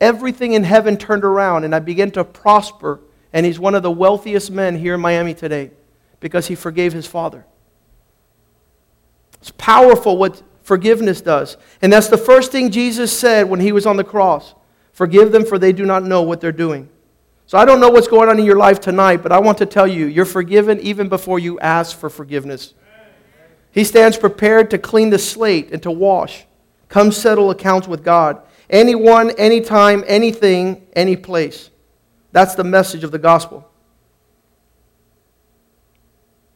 everything 0.00 0.52
in 0.52 0.64
heaven 0.64 0.98
turned 0.98 1.24
around 1.24 1.64
and 1.64 1.74
I 1.74 1.78
began 1.78 2.10
to 2.12 2.24
prosper. 2.24 3.00
And 3.32 3.46
he's 3.46 3.58
one 3.58 3.74
of 3.74 3.82
the 3.82 3.90
wealthiest 3.90 4.50
men 4.50 4.76
here 4.76 4.94
in 4.94 5.00
Miami 5.00 5.32
today 5.32 5.70
because 6.20 6.46
he 6.46 6.54
forgave 6.54 6.92
his 6.92 7.06
father. 7.06 7.46
It's 9.40 9.50
powerful 9.52 10.18
what 10.18 10.42
forgiveness 10.62 11.22
does. 11.22 11.56
And 11.80 11.92
that's 11.92 12.08
the 12.08 12.18
first 12.18 12.52
thing 12.52 12.70
Jesus 12.70 13.18
said 13.18 13.48
when 13.48 13.60
he 13.60 13.72
was 13.72 13.86
on 13.86 13.96
the 13.96 14.04
cross 14.04 14.54
Forgive 14.92 15.32
them, 15.32 15.46
for 15.46 15.58
they 15.58 15.72
do 15.72 15.86
not 15.86 16.04
know 16.04 16.20
what 16.20 16.42
they're 16.42 16.52
doing. 16.52 16.86
So 17.46 17.56
I 17.56 17.64
don't 17.64 17.80
know 17.80 17.88
what's 17.88 18.08
going 18.08 18.28
on 18.28 18.38
in 18.38 18.44
your 18.44 18.58
life 18.58 18.78
tonight, 18.78 19.22
but 19.22 19.32
I 19.32 19.40
want 19.40 19.56
to 19.58 19.66
tell 19.66 19.86
you, 19.86 20.04
you're 20.06 20.26
forgiven 20.26 20.78
even 20.80 21.08
before 21.08 21.38
you 21.38 21.58
ask 21.60 21.96
for 21.96 22.10
forgiveness. 22.10 22.74
He 23.72 23.84
stands 23.84 24.16
prepared 24.16 24.70
to 24.70 24.78
clean 24.78 25.10
the 25.10 25.18
slate 25.18 25.72
and 25.72 25.82
to 25.82 25.90
wash. 25.90 26.44
Come 26.88 27.10
settle 27.10 27.50
accounts 27.50 27.88
with 27.88 28.04
God. 28.04 28.40
Anyone, 28.70 29.30
anytime, 29.32 30.04
anything, 30.06 30.86
any 30.94 31.16
place. 31.16 31.70
That's 32.32 32.54
the 32.54 32.64
message 32.64 33.02
of 33.02 33.10
the 33.10 33.18
gospel. 33.18 33.68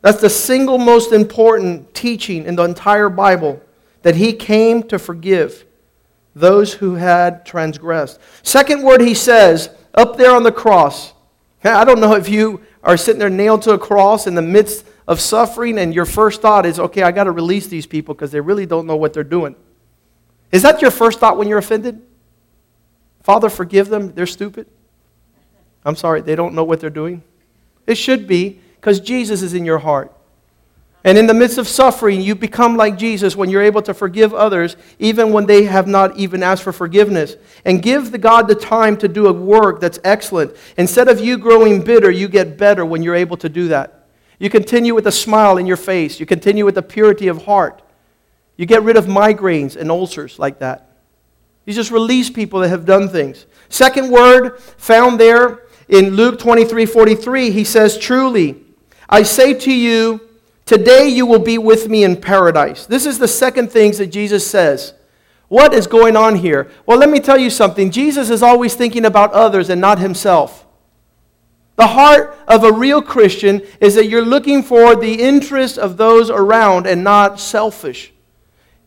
That's 0.03 0.21
the 0.21 0.31
single 0.31 0.79
most 0.79 1.13
important 1.13 1.93
teaching 1.95 2.45
in 2.45 2.55
the 2.55 2.63
entire 2.63 3.09
Bible 3.09 3.61
that 4.03 4.15
he 4.15 4.33
came 4.33 4.83
to 4.85 4.99
forgive. 4.99 5.65
those 6.37 6.75
who 6.75 6.95
had 6.95 7.45
transgressed. 7.47 8.21
Second 8.43 8.83
word 8.83 9.01
he 9.01 9.15
says, 9.15 9.71
up 9.95 10.19
there 10.19 10.37
on 10.37 10.43
the 10.43 10.53
cross. 10.53 11.15
I 11.65 11.85
don't 11.85 11.99
know 11.99 12.15
if 12.15 12.29
you 12.29 12.61
are 12.85 12.99
sitting 12.99 13.19
there 13.19 13.31
nailed 13.31 13.63
to 13.63 13.73
a 13.73 13.79
cross 13.79 14.27
in 14.27 14.35
the 14.35 14.43
midst 14.43 14.85
of 15.07 15.21
suffering 15.21 15.79
and 15.79 15.95
your 15.95 16.05
first 16.05 16.42
thought 16.42 16.66
is, 16.66 16.79
okay, 16.79 17.03
I 17.03 17.12
got 17.12 17.25
to 17.25 17.33
release 17.33 17.66
these 17.69 17.87
people 17.87 18.14
because 18.14 18.33
they 18.33 18.40
really 18.40 18.66
don't 18.66 18.87
know 18.87 18.97
what 18.97 19.12
they're 19.12 19.25
doing. 19.25 19.55
Is 20.53 20.62
that 20.62 20.83
your 20.83 20.90
first 20.90 21.21
thought 21.21 21.37
when 21.37 21.49
you're 21.49 21.59
offended? 21.59 22.03
Father, 23.23 23.49
forgive 23.49 23.88
them. 23.88 24.12
They're 24.14 24.27
stupid. 24.27 24.66
I'm 25.85 25.97
sorry, 25.97 26.21
they 26.21 26.35
don't 26.35 26.55
know 26.55 26.64
what 26.64 26.81
they're 26.81 26.90
doing. 26.90 27.23
It 27.87 27.97
should 27.97 28.27
be 28.27 28.61
because 28.77 29.01
Jesus 29.01 29.42
is 29.42 29.55
in 29.55 29.64
your 29.64 29.79
heart. 29.79 30.12
And 31.05 31.16
in 31.16 31.29
the 31.29 31.35
midst 31.35 31.57
of 31.59 31.69
suffering, 31.69 32.21
you 32.21 32.35
become 32.35 32.77
like 32.77 32.99
Jesus 32.99 33.37
when 33.37 33.49
you're 33.49 33.62
able 33.62 33.83
to 33.83 33.95
forgive 33.95 34.35
others, 34.35 34.77
even 34.99 35.33
when 35.33 35.47
they 35.47 35.64
have 35.64 35.87
not 35.87 36.16
even 36.16 36.42
asked 36.42 36.64
for 36.64 36.73
forgiveness. 36.73 37.37
And 37.64 37.81
give 37.81 38.11
the 38.11 38.19
God 38.19 38.49
the 38.49 38.57
time 38.57 38.97
to 38.97 39.07
do 39.07 39.29
a 39.29 39.33
work 39.33 39.81
that's 39.81 40.01
excellent. 40.03 40.57
Instead 40.77 41.07
of 41.07 41.21
you 41.21 41.38
growing 41.38 41.81
bitter, 41.83 42.11
you 42.11 42.27
get 42.27 42.59
better 42.59 42.85
when 42.85 43.05
you're 43.05 43.14
able 43.14 43.37
to 43.37 43.49
do 43.49 43.69
that. 43.69 43.96
You 44.38 44.51
continue 44.51 44.94
with 44.94 45.07
a 45.07 45.12
smile 45.12 45.57
in 45.59 45.66
your 45.66 45.77
face, 45.77 46.20
you 46.20 46.27
continue 46.27 46.64
with 46.64 46.79
a 46.79 46.83
purity 46.83 47.29
of 47.29 47.44
heart. 47.44 47.83
You 48.57 48.66
get 48.66 48.83
rid 48.83 48.96
of 48.96 49.07
migraines 49.07 49.77
and 49.77 49.90
ulcers 49.90 50.38
like 50.38 50.61
that. 50.61 50.88
You 51.66 51.75
just 51.75 51.90
release 51.90 52.31
people 52.31 52.61
that 52.61 52.68
have 52.68 52.87
done 52.87 53.09
things. 53.09 53.46
Second 53.68 54.11
word 54.11 54.59
found 54.61 55.20
there 55.20 55.66
in 55.88 56.11
Luke 56.11 56.38
23 56.38 56.87
43, 56.87 57.51
he 57.51 57.64
says, 57.64 57.99
Truly, 57.99 58.62
I 59.09 59.22
say 59.22 59.55
to 59.55 59.72
you, 59.72 60.27
Today 60.66 61.09
you 61.09 61.27
will 61.27 61.38
be 61.38 61.59
with 61.59 61.88
me 61.88 62.03
in 62.03 62.20
paradise. 62.20 62.87
This 62.87 63.07
is 63.07 63.20
the 63.20 63.29
second 63.29 63.70
things 63.70 63.99
that 63.99 64.09
Jesus 64.09 64.44
says. 64.44 64.94
What 65.46 65.72
is 65.72 65.87
going 65.87 66.16
on 66.16 66.35
here? 66.35 66.68
Well, 66.87 66.99
let 66.99 67.09
me 67.09 67.20
tell 67.20 67.38
you 67.38 67.51
something. 67.51 67.92
Jesus 67.92 68.31
is 68.31 68.42
always 68.42 68.75
thinking 68.75 69.05
about 69.05 69.33
others 69.33 69.70
and 69.70 69.81
not 69.81 70.01
himself. 70.01 70.66
The 71.77 71.87
heart 71.87 72.39
of 72.49 72.65
a 72.65 72.73
real 72.73 73.03
Christian 73.03 73.62
is 73.81 73.95
that 73.95 74.09
you're 74.09 74.25
looking 74.25 74.62
for 74.62 74.97
the 74.97 75.15
interest 75.15 75.79
of 75.79 75.99
those 75.99 76.31
around 76.31 76.87
and 76.87 77.05
not 77.05 77.39
selfish. 77.39 78.12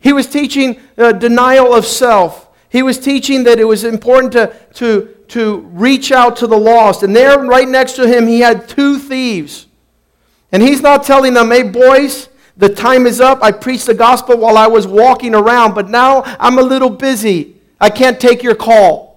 He 0.00 0.12
was 0.12 0.26
teaching 0.26 0.80
uh, 0.98 1.12
denial 1.12 1.72
of 1.72 1.86
self. 1.86 2.48
He 2.68 2.82
was 2.82 2.98
teaching 2.98 3.44
that 3.44 3.60
it 3.60 3.64
was 3.64 3.84
important 3.84 4.32
to, 4.32 4.56
to, 4.74 5.14
to 5.28 5.58
reach 5.72 6.10
out 6.10 6.36
to 6.36 6.46
the 6.46 6.56
lost. 6.56 7.02
And 7.02 7.14
there, 7.14 7.38
right 7.38 7.68
next 7.68 7.92
to 7.94 8.08
him, 8.08 8.26
he 8.26 8.40
had 8.40 8.68
two 8.68 8.98
thieves. 8.98 9.66
And 10.50 10.62
he's 10.62 10.80
not 10.80 11.04
telling 11.04 11.34
them, 11.34 11.50
hey, 11.50 11.62
boys, 11.62 12.28
the 12.56 12.68
time 12.68 13.06
is 13.06 13.20
up. 13.20 13.42
I 13.42 13.52
preached 13.52 13.86
the 13.86 13.94
gospel 13.94 14.36
while 14.36 14.58
I 14.58 14.66
was 14.66 14.86
walking 14.86 15.34
around, 15.34 15.74
but 15.74 15.88
now 15.88 16.22
I'm 16.40 16.58
a 16.58 16.62
little 16.62 16.90
busy. 16.90 17.56
I 17.80 17.88
can't 17.88 18.18
take 18.20 18.42
your 18.42 18.56
call. 18.56 19.09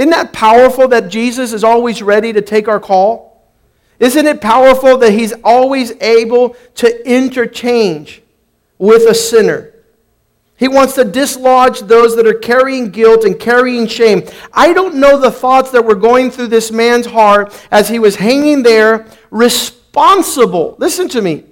Isn't 0.00 0.12
that 0.12 0.32
powerful 0.32 0.88
that 0.88 1.10
Jesus 1.10 1.52
is 1.52 1.62
always 1.62 2.02
ready 2.02 2.32
to 2.32 2.40
take 2.40 2.68
our 2.68 2.80
call? 2.80 3.44
Isn't 3.98 4.26
it 4.26 4.40
powerful 4.40 4.96
that 4.96 5.12
he's 5.12 5.34
always 5.44 5.92
able 6.00 6.56
to 6.76 7.06
interchange 7.06 8.22
with 8.78 9.02
a 9.02 9.14
sinner? 9.14 9.74
He 10.56 10.68
wants 10.68 10.94
to 10.94 11.04
dislodge 11.04 11.80
those 11.80 12.16
that 12.16 12.26
are 12.26 12.32
carrying 12.32 12.88
guilt 12.88 13.24
and 13.24 13.38
carrying 13.38 13.86
shame. 13.86 14.22
I 14.54 14.72
don't 14.72 14.94
know 14.94 15.18
the 15.18 15.30
thoughts 15.30 15.70
that 15.72 15.84
were 15.84 15.94
going 15.94 16.30
through 16.30 16.46
this 16.46 16.72
man's 16.72 17.04
heart 17.04 17.52
as 17.70 17.90
he 17.90 17.98
was 17.98 18.16
hanging 18.16 18.62
there, 18.62 19.06
responsible. 19.30 20.76
Listen 20.78 21.10
to 21.10 21.20
me. 21.20 21.44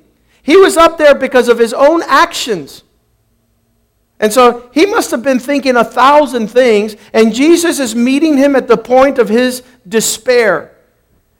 He 0.42 0.56
was 0.56 0.78
up 0.78 0.96
there 0.96 1.14
because 1.14 1.48
of 1.48 1.58
his 1.58 1.74
own 1.74 2.02
actions. 2.04 2.82
And 4.20 4.32
so 4.32 4.68
he 4.72 4.84
must 4.86 5.10
have 5.12 5.22
been 5.22 5.38
thinking 5.38 5.76
a 5.76 5.84
thousand 5.84 6.48
things, 6.48 6.96
and 7.12 7.34
Jesus 7.34 7.78
is 7.78 7.94
meeting 7.94 8.36
him 8.36 8.56
at 8.56 8.66
the 8.66 8.76
point 8.76 9.18
of 9.18 9.28
his 9.28 9.62
despair. 9.86 10.76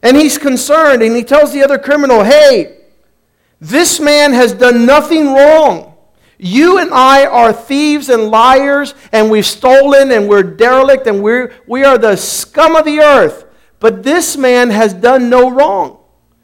And 0.03 0.17
he's 0.17 0.39
concerned, 0.39 1.03
and 1.03 1.17
he 1.17 1.25
tells 1.25 1.53
the 1.53 1.63
other 1.63 1.79
criminal, 1.79 2.23
Hey, 2.23 2.77
this 3.61 3.99
man 3.99 4.33
has 4.33 4.53
done 4.53 4.87
nothing 4.87 5.35
wrong. 5.35 5.97
You 6.39 6.79
and 6.79 6.95
I 6.95 7.27
are 7.27 7.53
thieves 7.53 8.09
and 8.09 8.31
liars, 8.31 8.95
and 9.11 9.29
we've 9.29 9.45
stolen, 9.45 10.13
and 10.13 10.29
we're 10.29 10.45
derelict, 10.45 11.09
and 11.09 11.21
we're, 11.21 11.53
we 11.67 11.83
are 11.83 11.99
the 11.99 12.15
scum 12.15 12.77
of 12.77 12.85
the 12.85 13.01
earth. 13.01 13.45
But 13.81 14.05
this 14.05 14.37
man 14.37 14.71
has 14.71 14.95
done 14.95 15.29
no 15.29 15.51
wrong. 15.51 15.99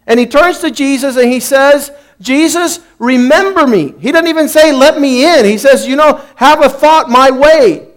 And 0.07 0.21
he 0.21 0.27
turns 0.27 0.59
to 0.61 0.71
Jesus 0.71 1.17
and 1.17 1.33
he 1.33 1.41
says, 1.41 1.91
Jesus, 2.21 2.81
remember 2.99 3.67
me. 3.67 3.95
He 3.99 4.13
doesn't 4.13 4.29
even 4.29 4.49
say, 4.49 4.73
let 4.73 5.01
me 5.01 5.25
in. 5.25 5.45
He 5.45 5.59
says, 5.59 5.87
you 5.87 5.97
know, 5.97 6.25
have 6.37 6.65
a 6.65 6.69
thought 6.69 7.11
my 7.11 7.31
way. 7.31 7.89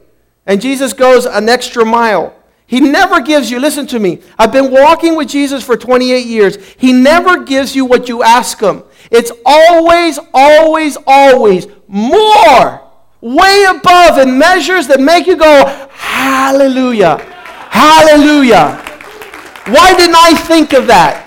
And 0.46 0.62
Jesus 0.62 0.94
goes 0.94 1.26
an 1.26 1.50
extra 1.50 1.86
mile. 1.86 2.34
He 2.66 2.82
never 2.82 3.22
gives 3.22 3.50
you, 3.50 3.60
listen 3.60 3.88
to 3.88 4.00
me, 4.00 4.22
I've 4.38 4.52
been 4.52 4.72
walking 4.72 5.16
with 5.16 5.30
Jesus 5.30 5.64
for 5.64 5.78
28 5.78 6.26
years. 6.26 6.58
He 6.78 6.92
never 6.92 7.44
gives 7.44 7.76
you 7.76 7.86
what 7.86 8.10
you 8.10 8.24
ask 8.24 8.60
him. 8.60 8.84
It's 9.10 9.32
always, 9.46 10.20
always, 10.34 10.98
always 11.08 11.68
more, 11.88 12.82
way 13.22 13.66
above 13.70 14.18
in 14.18 14.38
measures 14.38 14.88
that 14.88 15.00
make 15.00 15.28
you 15.28 15.38
go, 15.38 15.88
Hallelujah, 15.92 17.20
Hallelujah. 17.70 18.84
Why 19.68 19.94
didn't 19.96 20.16
I 20.16 20.34
think 20.34 20.74
of 20.74 20.88
that? 20.88 21.27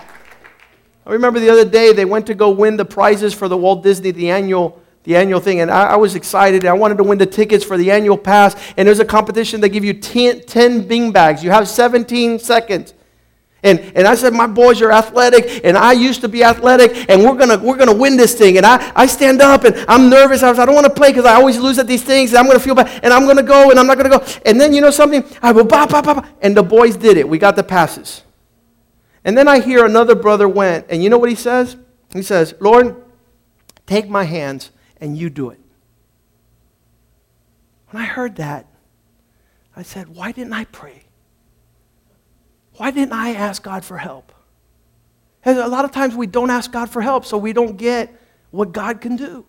I 1.10 1.14
remember 1.14 1.40
the 1.40 1.50
other 1.50 1.64
day 1.64 1.92
they 1.92 2.04
went 2.04 2.28
to 2.28 2.34
go 2.34 2.50
win 2.50 2.76
the 2.76 2.84
prizes 2.84 3.34
for 3.34 3.48
the 3.48 3.56
Walt 3.56 3.82
Disney, 3.82 4.12
the 4.12 4.30
annual, 4.30 4.80
the 5.02 5.16
annual 5.16 5.40
thing, 5.40 5.58
and 5.58 5.68
I, 5.68 5.88
I 5.88 5.96
was 5.96 6.14
excited. 6.14 6.64
I 6.64 6.72
wanted 6.72 6.98
to 6.98 7.02
win 7.02 7.18
the 7.18 7.26
tickets 7.26 7.64
for 7.64 7.76
the 7.76 7.90
annual 7.90 8.16
pass, 8.16 8.54
and 8.76 8.86
there's 8.86 9.00
a 9.00 9.04
competition. 9.04 9.60
They 9.60 9.70
give 9.70 9.84
you 9.84 9.92
10, 9.92 10.42
10 10.42 10.86
bing 10.86 11.10
bags. 11.10 11.42
You 11.42 11.50
have 11.50 11.68
17 11.68 12.38
seconds. 12.38 12.94
And, 13.64 13.80
and 13.96 14.06
I 14.06 14.14
said, 14.14 14.34
My 14.34 14.46
boys 14.46 14.80
are 14.82 14.92
athletic, 14.92 15.64
and 15.64 15.76
I 15.76 15.92
used 15.92 16.20
to 16.20 16.28
be 16.28 16.44
athletic, 16.44 17.10
and 17.10 17.24
we're 17.24 17.34
going 17.34 17.48
to 17.48 17.58
we're 17.58 17.76
gonna 17.76 17.92
win 17.92 18.16
this 18.16 18.36
thing. 18.36 18.56
And 18.56 18.64
I, 18.64 18.92
I 18.94 19.06
stand 19.06 19.42
up, 19.42 19.64
and 19.64 19.84
I'm 19.88 20.10
nervous. 20.10 20.44
I, 20.44 20.50
was, 20.50 20.60
I 20.60 20.64
don't 20.64 20.76
want 20.76 20.86
to 20.86 20.94
play 20.94 21.08
because 21.10 21.24
I 21.24 21.34
always 21.34 21.58
lose 21.58 21.80
at 21.80 21.88
these 21.88 22.04
things, 22.04 22.30
and 22.30 22.38
I'm 22.38 22.46
going 22.46 22.56
to 22.56 22.62
feel 22.62 22.76
bad, 22.76 23.00
and 23.02 23.12
I'm 23.12 23.24
going 23.24 23.36
to 23.36 23.42
go, 23.42 23.70
and 23.70 23.80
I'm 23.80 23.88
not 23.88 23.98
going 23.98 24.08
to 24.08 24.16
go. 24.16 24.24
And 24.46 24.60
then, 24.60 24.72
you 24.72 24.80
know 24.80 24.92
something? 24.92 25.24
I 25.42 25.52
go, 25.52 25.64
ba, 25.64 25.88
ba, 25.90 26.02
ba. 26.02 26.28
And 26.40 26.56
the 26.56 26.62
boys 26.62 26.96
did 26.96 27.16
it. 27.16 27.28
We 27.28 27.38
got 27.38 27.56
the 27.56 27.64
passes. 27.64 28.22
And 29.24 29.36
then 29.36 29.48
I 29.48 29.60
hear 29.60 29.84
another 29.84 30.14
brother 30.14 30.48
went, 30.48 30.86
and 30.88 31.02
you 31.02 31.10
know 31.10 31.18
what 31.18 31.28
he 31.28 31.34
says? 31.34 31.76
He 32.12 32.22
says, 32.22 32.54
Lord, 32.60 33.02
take 33.86 34.08
my 34.08 34.24
hands 34.24 34.70
and 35.00 35.16
you 35.16 35.30
do 35.30 35.50
it. 35.50 35.60
When 37.90 38.02
I 38.02 38.06
heard 38.06 38.36
that, 38.36 38.66
I 39.76 39.82
said, 39.82 40.08
Why 40.08 40.32
didn't 40.32 40.52
I 40.52 40.64
pray? 40.66 41.04
Why 42.76 42.90
didn't 42.90 43.12
I 43.12 43.30
ask 43.30 43.62
God 43.62 43.84
for 43.84 43.98
help? 43.98 44.32
And 45.44 45.58
a 45.58 45.68
lot 45.68 45.84
of 45.84 45.90
times 45.90 46.14
we 46.14 46.26
don't 46.26 46.50
ask 46.50 46.70
God 46.70 46.90
for 46.90 47.02
help, 47.02 47.24
so 47.24 47.36
we 47.36 47.52
don't 47.52 47.76
get 47.76 48.14
what 48.50 48.72
God 48.72 49.00
can 49.00 49.16
do. 49.16 49.44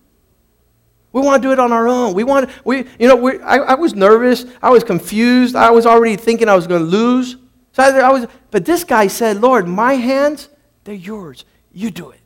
We 1.14 1.22
want 1.22 1.42
to 1.42 1.48
do 1.48 1.52
it 1.52 1.60
on 1.60 1.74
our 1.74 1.88
own. 1.88 2.14
We 2.14 2.24
want, 2.24 2.50
we, 2.64 2.86
you 2.98 3.08
know, 3.08 3.18
we, 3.18 3.40
I, 3.42 3.58
I 3.58 3.74
was 3.76 3.94
nervous. 3.94 4.46
I 4.62 4.70
was 4.70 4.84
confused. 4.84 5.56
I 5.56 5.70
was 5.72 5.86
already 5.86 6.16
thinking 6.16 6.48
I 6.48 6.56
was 6.56 6.68
going 6.68 6.82
to 6.82 6.88
lose. 6.88 7.36
So 7.74 7.84
I, 7.84 7.90
I 8.00 8.10
was, 8.12 8.28
but 8.50 8.66
this 8.66 8.84
guy 8.84 9.08
said, 9.08 9.42
Lord, 9.42 9.68
my 9.68 9.94
hands, 9.94 10.50
they're 10.84 10.96
yours. 10.96 11.46
You 11.72 11.92
do 11.92 12.12
it. 12.12 12.20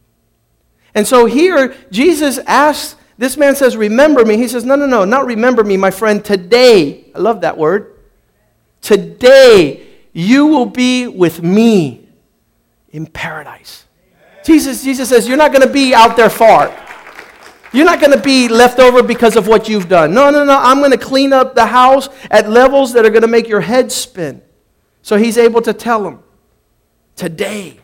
And 0.93 1.05
so 1.05 1.25
here, 1.25 1.75
Jesus 1.91 2.37
asks, 2.39 2.95
this 3.17 3.37
man 3.37 3.55
says, 3.55 3.77
Remember 3.77 4.25
me. 4.25 4.37
He 4.37 4.47
says, 4.47 4.65
No, 4.65 4.75
no, 4.75 4.85
no, 4.85 5.05
not 5.05 5.25
remember 5.25 5.63
me, 5.63 5.77
my 5.77 5.91
friend. 5.91 6.23
Today, 6.23 7.05
I 7.15 7.19
love 7.19 7.41
that 7.41 7.57
word. 7.57 7.97
Today, 8.81 9.87
you 10.11 10.47
will 10.47 10.65
be 10.65 11.07
with 11.07 11.41
me 11.41 12.07
in 12.89 13.07
paradise. 13.07 13.85
Jesus, 14.43 14.83
Jesus 14.83 15.09
says, 15.09 15.27
You're 15.27 15.37
not 15.37 15.51
going 15.51 15.65
to 15.65 15.73
be 15.73 15.93
out 15.93 16.17
there 16.17 16.29
far. 16.29 16.75
You're 17.73 17.85
not 17.85 17.99
going 17.99 18.13
to 18.13 18.21
be 18.21 18.47
left 18.47 18.79
over 18.79 19.03
because 19.03 19.35
of 19.35 19.47
what 19.47 19.67
you've 19.67 19.89
done. 19.89 20.13
No, 20.13 20.29
no, 20.29 20.45
no. 20.45 20.57
I'm 20.57 20.79
going 20.79 20.91
to 20.91 20.97
clean 20.97 21.33
up 21.33 21.55
the 21.55 21.65
house 21.65 22.07
at 22.31 22.49
levels 22.49 22.93
that 22.93 23.05
are 23.05 23.09
going 23.09 23.23
to 23.23 23.27
make 23.27 23.49
your 23.49 23.59
head 23.59 23.91
spin. 23.91 24.41
So 25.05 25.17
he's 25.17 25.37
able 25.37 25.61
to 25.61 25.71
tell 25.71 26.01
them, 26.01 26.23
today, 27.15 27.79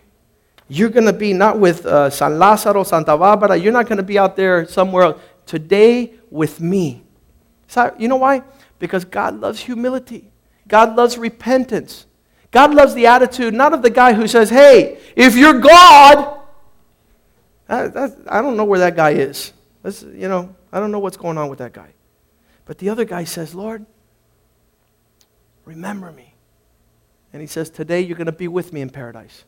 you're 0.68 0.90
going 0.90 1.06
to 1.06 1.14
be 1.14 1.34
not 1.34 1.60
with 1.60 1.86
uh, 1.86 2.10
San 2.10 2.32
Lázaro, 2.32 2.84
Santa 2.84 3.16
Barbara, 3.16 3.56
you're 3.56 3.72
not 3.72 3.86
going 3.86 3.98
to 3.98 4.04
be 4.04 4.18
out 4.18 4.36
there 4.36 4.66
somewhere 4.66 5.04
else. 5.04 5.22
Today, 5.46 6.16
with 6.32 6.60
me. 6.60 7.04
So, 7.68 7.94
you 8.00 8.08
know 8.08 8.16
why? 8.16 8.42
Because 8.80 9.06
God 9.06 9.40
loves 9.40 9.60
humility, 9.60 10.32
God 10.68 10.96
loves 10.96 11.16
repentance. 11.16 12.08
God 12.50 12.74
loves 12.74 12.96
the 12.96 13.06
attitude 13.06 13.54
not 13.54 13.72
of 13.76 13.84
the 13.84 13.92
guy 13.92 14.14
who 14.14 14.28
says, 14.28 14.50
hey, 14.50 14.98
if 15.16 15.36
you're 15.36 15.60
God, 15.60 16.40
that, 17.68 18.18
I 18.28 18.42
don't 18.42 18.58
know 18.58 18.66
where 18.66 18.80
that 18.80 18.96
guy 18.96 19.12
is. 19.12 19.54
That's, 19.84 20.02
you 20.02 20.28
know, 20.28 20.56
I 20.74 20.80
don't 20.80 20.92
know 20.92 20.98
what's 20.98 21.18
going 21.18 21.38
on 21.38 21.50
with 21.50 21.60
that 21.60 21.72
guy. 21.72 21.94
But 22.66 22.80
the 22.80 22.90
other 22.90 23.06
guy 23.06 23.26
says, 23.26 23.54
Lord, 23.54 23.86
remember 25.66 26.12
me. 26.12 26.31
And 27.34 27.42
he 27.42 27.48
says, 27.48 27.70
Today 27.70 28.02
you're 28.02 28.18
going 28.18 28.26
to 28.26 28.32
be 28.32 28.48
with 28.48 28.74
me 28.74 28.82
in 28.82 28.90
paradise. 28.90 29.46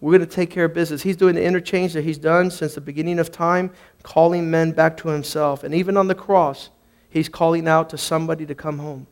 We're 0.00 0.18
going 0.18 0.28
to 0.28 0.34
take 0.34 0.50
care 0.50 0.66
of 0.66 0.74
business. 0.74 1.02
He's 1.02 1.16
doing 1.16 1.34
the 1.34 1.42
interchange 1.42 1.94
that 1.94 2.04
he's 2.04 2.18
done 2.18 2.50
since 2.50 2.74
the 2.74 2.80
beginning 2.80 3.18
of 3.18 3.32
time, 3.32 3.70
calling 4.02 4.50
men 4.50 4.72
back 4.72 4.96
to 4.98 5.08
himself. 5.08 5.64
And 5.64 5.74
even 5.74 5.96
on 5.96 6.06
the 6.06 6.14
cross, 6.14 6.70
he's 7.08 7.28
calling 7.28 7.66
out 7.66 7.90
to 7.90 7.98
somebody 7.98 8.44
to 8.46 8.54
come 8.54 8.78
home. 8.78 9.06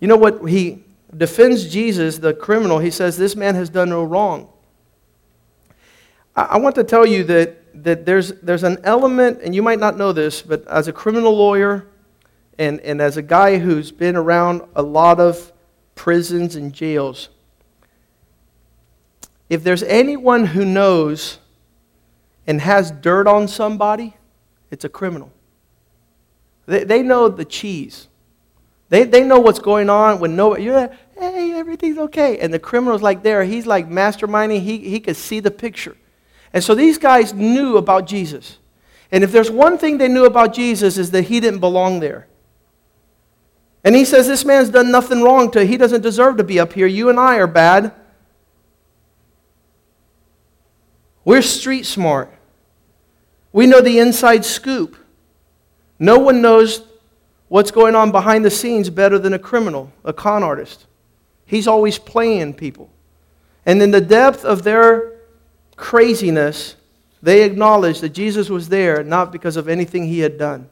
You 0.00 0.08
know 0.08 0.16
what? 0.16 0.48
He 0.48 0.84
defends 1.16 1.70
Jesus, 1.70 2.18
the 2.18 2.34
criminal. 2.34 2.78
He 2.78 2.90
says, 2.90 3.16
This 3.16 3.34
man 3.34 3.54
has 3.54 3.70
done 3.70 3.88
no 3.88 4.04
wrong. 4.04 4.48
I, 6.36 6.58
want 6.58 6.74
to 6.76 6.84
tell 6.84 7.04
you 7.04 7.24
that, 7.24 7.82
that 7.84 8.06
there's, 8.06 8.32
there's 8.40 8.62
an 8.62 8.78
element, 8.84 9.40
and 9.42 9.54
you 9.54 9.62
might 9.62 9.80
not 9.80 9.96
know 9.96 10.12
this, 10.12 10.42
but 10.42 10.66
as 10.68 10.88
a 10.88 10.92
criminal 10.92 11.36
lawyer 11.36 11.86
and, 12.60 12.78
and 12.80 13.00
as 13.00 13.16
a 13.16 13.22
guy 13.22 13.56
who's 13.58 13.90
been 13.90 14.16
around 14.16 14.60
a 14.76 14.82
lot 14.82 15.18
of 15.18 15.50
prisons 15.94 16.56
and 16.56 16.74
jails, 16.74 17.30
if 19.48 19.64
there's 19.64 19.82
anyone 19.82 20.44
who 20.44 20.66
knows 20.66 21.38
and 22.46 22.60
has 22.60 22.90
dirt 22.90 23.26
on 23.26 23.48
somebody, 23.48 24.14
it's 24.70 24.84
a 24.84 24.90
criminal. 24.90 25.32
They, 26.66 26.84
they 26.84 27.02
know 27.02 27.30
the 27.30 27.46
cheese. 27.46 28.08
They, 28.90 29.04
they 29.04 29.24
know 29.24 29.40
what's 29.40 29.58
going 29.58 29.88
on 29.88 30.20
when 30.20 30.36
nobody, 30.36 30.64
you're 30.64 30.76
like, 30.76 30.92
hey, 31.18 31.52
everything's 31.52 31.96
okay. 31.96 32.40
And 32.40 32.52
the 32.52 32.58
criminal's 32.58 33.00
like 33.00 33.22
there, 33.22 33.42
he's 33.42 33.66
like 33.66 33.88
masterminding, 33.88 34.60
he, 34.60 34.80
he 34.80 35.00
could 35.00 35.16
see 35.16 35.40
the 35.40 35.50
picture. 35.50 35.96
And 36.52 36.62
so 36.62 36.74
these 36.74 36.98
guys 36.98 37.32
knew 37.32 37.78
about 37.78 38.06
Jesus. 38.06 38.58
And 39.10 39.24
if 39.24 39.32
there's 39.32 39.50
one 39.50 39.78
thing 39.78 39.96
they 39.96 40.08
knew 40.08 40.26
about 40.26 40.52
Jesus 40.52 40.98
is 40.98 41.10
that 41.12 41.22
he 41.22 41.40
didn't 41.40 41.60
belong 41.60 42.00
there. 42.00 42.26
And 43.82 43.94
he 43.94 44.04
says, 44.04 44.26
This 44.26 44.44
man's 44.44 44.70
done 44.70 44.90
nothing 44.90 45.22
wrong 45.22 45.50
to, 45.52 45.64
he 45.64 45.76
doesn't 45.76 46.02
deserve 46.02 46.36
to 46.36 46.44
be 46.44 46.60
up 46.60 46.72
here. 46.72 46.86
You 46.86 47.08
and 47.08 47.18
I 47.18 47.36
are 47.36 47.46
bad. 47.46 47.92
We're 51.24 51.42
street 51.42 51.86
smart. 51.86 52.32
We 53.52 53.66
know 53.66 53.80
the 53.80 53.98
inside 53.98 54.44
scoop. 54.44 54.96
No 55.98 56.18
one 56.18 56.40
knows 56.40 56.82
what's 57.48 57.70
going 57.70 57.94
on 57.94 58.10
behind 58.10 58.44
the 58.44 58.50
scenes 58.50 58.88
better 58.90 59.18
than 59.18 59.34
a 59.34 59.38
criminal, 59.38 59.92
a 60.04 60.12
con 60.12 60.42
artist. 60.42 60.86
He's 61.44 61.66
always 61.66 61.98
playing 61.98 62.54
people. 62.54 62.90
And 63.66 63.82
in 63.82 63.90
the 63.90 64.00
depth 64.00 64.44
of 64.44 64.62
their 64.62 65.20
craziness, 65.76 66.76
they 67.22 67.42
acknowledged 67.42 68.00
that 68.00 68.10
Jesus 68.10 68.48
was 68.48 68.68
there 68.68 69.02
not 69.02 69.32
because 69.32 69.56
of 69.56 69.68
anything 69.68 70.06
he 70.06 70.20
had 70.20 70.38
done. 70.38 70.68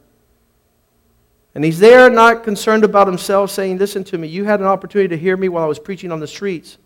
And 1.59 1.65
he's 1.65 1.81
there 1.81 2.09
not 2.09 2.45
concerned 2.45 2.85
about 2.85 3.09
himself, 3.09 3.51
saying, 3.51 3.79
Listen 3.79 4.05
to 4.05 4.17
me, 4.17 4.29
you 4.29 4.45
had 4.45 4.61
an 4.61 4.67
opportunity 4.67 5.09
to 5.09 5.17
hear 5.21 5.37
me 5.37 5.49
while 5.49 5.65
I 5.65 5.67
was 5.67 5.81
preaching 5.81 6.13
on 6.13 6.21
the 6.21 6.29
streets. 6.29 6.79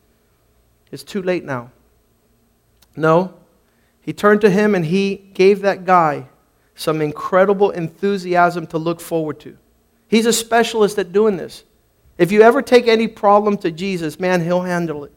It's 0.91 1.03
too 1.03 1.21
late 1.21 1.45
now. 1.45 1.71
No, 2.97 3.35
he 4.01 4.15
turned 4.15 4.41
to 4.41 4.49
him 4.49 4.75
and 4.75 4.83
he 4.83 5.17
gave 5.35 5.61
that 5.61 5.85
guy 5.85 6.27
some 6.75 7.03
incredible 7.03 7.69
enthusiasm 7.69 8.67
to 8.69 8.79
look 8.79 8.99
forward 8.99 9.41
to. 9.41 9.59
He's 10.09 10.25
a 10.25 10.33
specialist 10.33 10.99
at 10.99 11.13
doing 11.13 11.37
this. 11.37 11.65
If 12.17 12.33
you 12.33 12.41
ever 12.41 12.63
take 12.63 12.89
any 12.89 13.09
problem 13.09 13.59
to 13.59 13.71
Jesus, 13.71 14.19
man, 14.19 14.43
he'll 14.43 14.63
handle 14.63 15.05
it. 15.05 15.13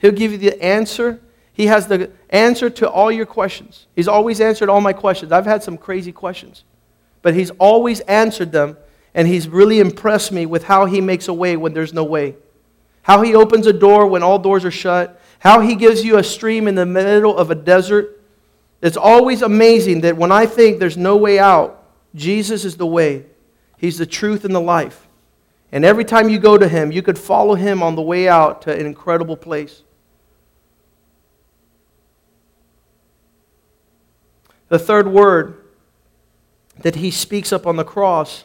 He'll 0.00 0.10
give 0.10 0.32
you 0.32 0.38
the 0.38 0.60
answer. 0.60 1.20
He 1.52 1.66
has 1.66 1.86
the 1.86 2.10
answer 2.30 2.68
to 2.68 2.90
all 2.90 3.12
your 3.12 3.26
questions. 3.26 3.86
He's 3.94 4.08
always 4.08 4.40
answered 4.40 4.68
all 4.68 4.80
my 4.80 4.92
questions. 4.92 5.30
I've 5.30 5.46
had 5.46 5.62
some 5.62 5.78
crazy 5.78 6.10
questions, 6.10 6.64
but 7.22 7.34
he's 7.34 7.50
always 7.60 8.00
answered 8.00 8.50
them, 8.50 8.76
and 9.18 9.26
he's 9.26 9.48
really 9.48 9.80
impressed 9.80 10.30
me 10.30 10.46
with 10.46 10.64
how 10.64 10.86
he 10.86 11.00
makes 11.02 11.26
a 11.26 11.34
way 11.34 11.58
when 11.58 11.74
there's 11.74 11.92
no 11.92 12.04
way, 12.04 12.36
how 13.02 13.20
he 13.22 13.34
opens 13.34 13.66
a 13.66 13.72
door 13.72 14.06
when 14.06 14.22
all 14.22 14.38
doors 14.38 14.64
are 14.64 14.70
shut, 14.70 15.20
how 15.40 15.60
he 15.60 15.74
gives 15.74 16.04
you 16.04 16.16
a 16.16 16.24
stream 16.24 16.66
in 16.66 16.74
the 16.74 16.86
middle 16.86 17.36
of 17.36 17.50
a 17.50 17.54
desert 17.54 18.18
it's 18.80 18.96
always 18.96 19.42
amazing 19.42 20.02
that 20.02 20.16
when 20.16 20.30
I 20.30 20.46
think 20.46 20.78
there's 20.78 20.96
no 20.96 21.16
way 21.16 21.38
out, 21.38 21.84
Jesus 22.14 22.64
is 22.64 22.76
the 22.76 22.86
way. 22.86 23.26
He's 23.76 23.98
the 23.98 24.06
truth 24.06 24.44
and 24.44 24.54
the 24.54 24.60
life. 24.60 25.08
And 25.72 25.84
every 25.84 26.04
time 26.04 26.28
you 26.28 26.38
go 26.38 26.56
to 26.56 26.68
Him, 26.68 26.92
you 26.92 27.02
could 27.02 27.18
follow 27.18 27.54
Him 27.54 27.82
on 27.82 27.96
the 27.96 28.02
way 28.02 28.28
out 28.28 28.62
to 28.62 28.72
an 28.72 28.86
incredible 28.86 29.36
place. 29.36 29.82
The 34.68 34.78
third 34.78 35.08
word 35.08 35.64
that 36.80 36.96
He 36.96 37.10
speaks 37.10 37.52
up 37.52 37.66
on 37.66 37.76
the 37.76 37.84
cross 37.84 38.44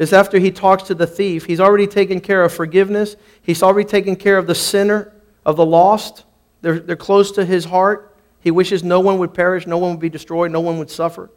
is 0.00 0.12
after 0.12 0.40
He 0.40 0.50
talks 0.50 0.82
to 0.84 0.94
the 0.94 1.06
thief. 1.06 1.44
He's 1.44 1.60
already 1.60 1.86
taken 1.86 2.20
care 2.20 2.42
of 2.42 2.52
forgiveness, 2.52 3.14
He's 3.40 3.62
already 3.62 3.88
taken 3.88 4.16
care 4.16 4.38
of 4.38 4.48
the 4.48 4.54
sinner, 4.56 5.12
of 5.46 5.54
the 5.54 5.64
lost. 5.64 6.24
They're, 6.62 6.80
they're 6.80 6.96
close 6.96 7.30
to 7.32 7.44
His 7.44 7.66
heart. 7.66 8.16
He 8.40 8.50
wishes 8.50 8.82
no 8.82 9.00
one 9.00 9.18
would 9.18 9.34
perish, 9.34 9.66
no 9.66 9.78
one 9.78 9.92
would 9.92 10.00
be 10.00 10.08
destroyed, 10.08 10.50
no 10.50 10.60
one 10.60 10.78
would 10.78 10.90
suffer. 10.90 11.30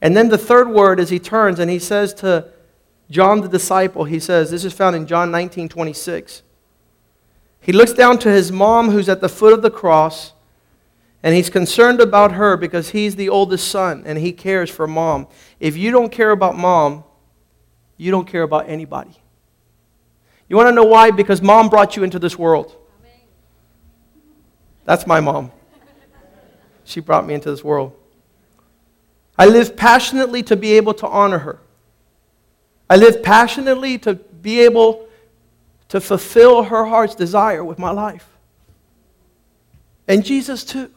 And 0.00 0.16
then 0.16 0.28
the 0.28 0.38
third 0.38 0.68
word 0.68 1.00
is 1.00 1.10
he 1.10 1.18
turns 1.18 1.58
and 1.58 1.70
he 1.70 1.78
says 1.78 2.14
to 2.14 2.48
John 3.10 3.40
the 3.40 3.48
disciple, 3.48 4.04
he 4.04 4.20
says, 4.20 4.50
this 4.50 4.64
is 4.64 4.72
found 4.72 4.96
in 4.96 5.06
John 5.06 5.30
19 5.30 5.68
26. 5.68 6.42
He 7.60 7.72
looks 7.72 7.92
down 7.92 8.18
to 8.20 8.30
his 8.30 8.52
mom 8.52 8.90
who's 8.90 9.08
at 9.08 9.20
the 9.20 9.28
foot 9.28 9.52
of 9.52 9.62
the 9.62 9.70
cross, 9.70 10.32
and 11.22 11.34
he's 11.34 11.50
concerned 11.50 12.00
about 12.00 12.32
her 12.32 12.56
because 12.56 12.90
he's 12.90 13.16
the 13.16 13.28
oldest 13.28 13.68
son 13.68 14.04
and 14.06 14.18
he 14.18 14.32
cares 14.32 14.70
for 14.70 14.86
mom. 14.86 15.26
If 15.58 15.76
you 15.76 15.90
don't 15.90 16.12
care 16.12 16.30
about 16.30 16.56
mom, 16.56 17.04
you 17.98 18.10
don't 18.10 18.26
care 18.26 18.42
about 18.42 18.70
anybody. 18.70 19.14
You 20.48 20.56
want 20.56 20.68
to 20.68 20.72
know 20.72 20.84
why? 20.84 21.10
Because 21.10 21.42
mom 21.42 21.68
brought 21.68 21.96
you 21.96 22.04
into 22.04 22.18
this 22.18 22.38
world. 22.38 22.74
That's 24.86 25.06
my 25.06 25.20
mom 25.20 25.52
she 26.88 27.00
brought 27.00 27.26
me 27.26 27.34
into 27.34 27.50
this 27.50 27.62
world. 27.62 27.94
I 29.38 29.46
live 29.46 29.76
passionately 29.76 30.42
to 30.44 30.56
be 30.56 30.72
able 30.78 30.94
to 30.94 31.06
honor 31.06 31.38
her. 31.38 31.60
I 32.88 32.96
live 32.96 33.22
passionately 33.22 33.98
to 33.98 34.14
be 34.14 34.60
able 34.60 35.06
to 35.88 36.00
fulfill 36.00 36.62
her 36.64 36.86
heart's 36.86 37.14
desire 37.14 37.62
with 37.62 37.78
my 37.78 37.90
life. 37.90 38.26
And 40.08 40.24
Jesus, 40.24 40.64
too. 40.64 40.90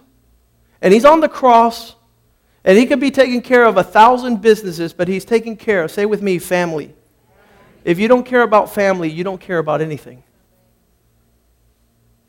And 0.81 0.93
he's 0.93 1.05
on 1.05 1.19
the 1.19 1.29
cross, 1.29 1.95
and 2.63 2.78
he 2.78 2.86
could 2.86 3.00
be 3.00 3.12
taking 3.12 3.41
care 3.41 3.65
of 3.65 3.78
a 3.78 3.84
thousand 3.84 4.41
businesses, 4.41 4.93
but 4.93 5.08
he's 5.08 5.26
taking 5.26 5.58
care 5.58 5.84
of, 5.84 5.91
say 5.91 6.06
with 6.06 6.21
me, 6.21 6.38
family. 6.38 6.93
If 7.84 7.97
you 7.97 8.08
don't 8.08 8.26
care 8.26 8.43
about 8.43 8.74
family, 8.74 9.10
you 9.10 9.24
don't 9.24 9.41
care 9.41 9.58
about 9.58 9.82
anything. 9.82 10.24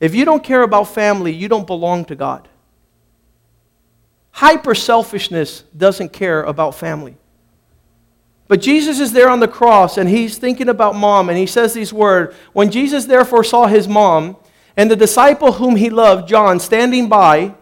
If 0.01 0.15
you 0.15 0.25
don't 0.25 0.43
care 0.43 0.63
about 0.63 0.85
family, 0.85 1.33
you 1.33 1.49
don't 1.49 1.67
belong 1.67 2.07
to 2.07 2.17
God. 2.17 2.49
Hyper 4.33 4.75
selfishness 4.75 5.63
doesn't 5.77 6.13
care 6.13 6.43
about 6.43 6.75
family. 6.75 7.17
But 8.49 8.61
Jesus 8.61 8.99
is 8.99 9.13
there 9.13 9.29
on 9.29 9.41
the 9.41 9.49
cross 9.49 9.99
and 9.99 10.09
he's 10.09 10.39
thinking 10.39 10.69
about 10.69 10.97
mom 10.97 11.29
and 11.29 11.39
he 11.39 11.47
says 11.47 11.73
these 11.73 11.93
words 11.93 12.35
When 12.53 12.71
Jesus 12.71 13.05
therefore 13.05 13.45
saw 13.45 13.67
his 13.67 13.87
mom 13.87 14.37
and 14.77 14.91
the 14.91 14.97
disciple 14.97 15.53
whom 15.53 15.77
he 15.77 15.91
loved, 15.91 16.29
John, 16.29 16.59
standing 16.59 17.09
by, 17.09 17.55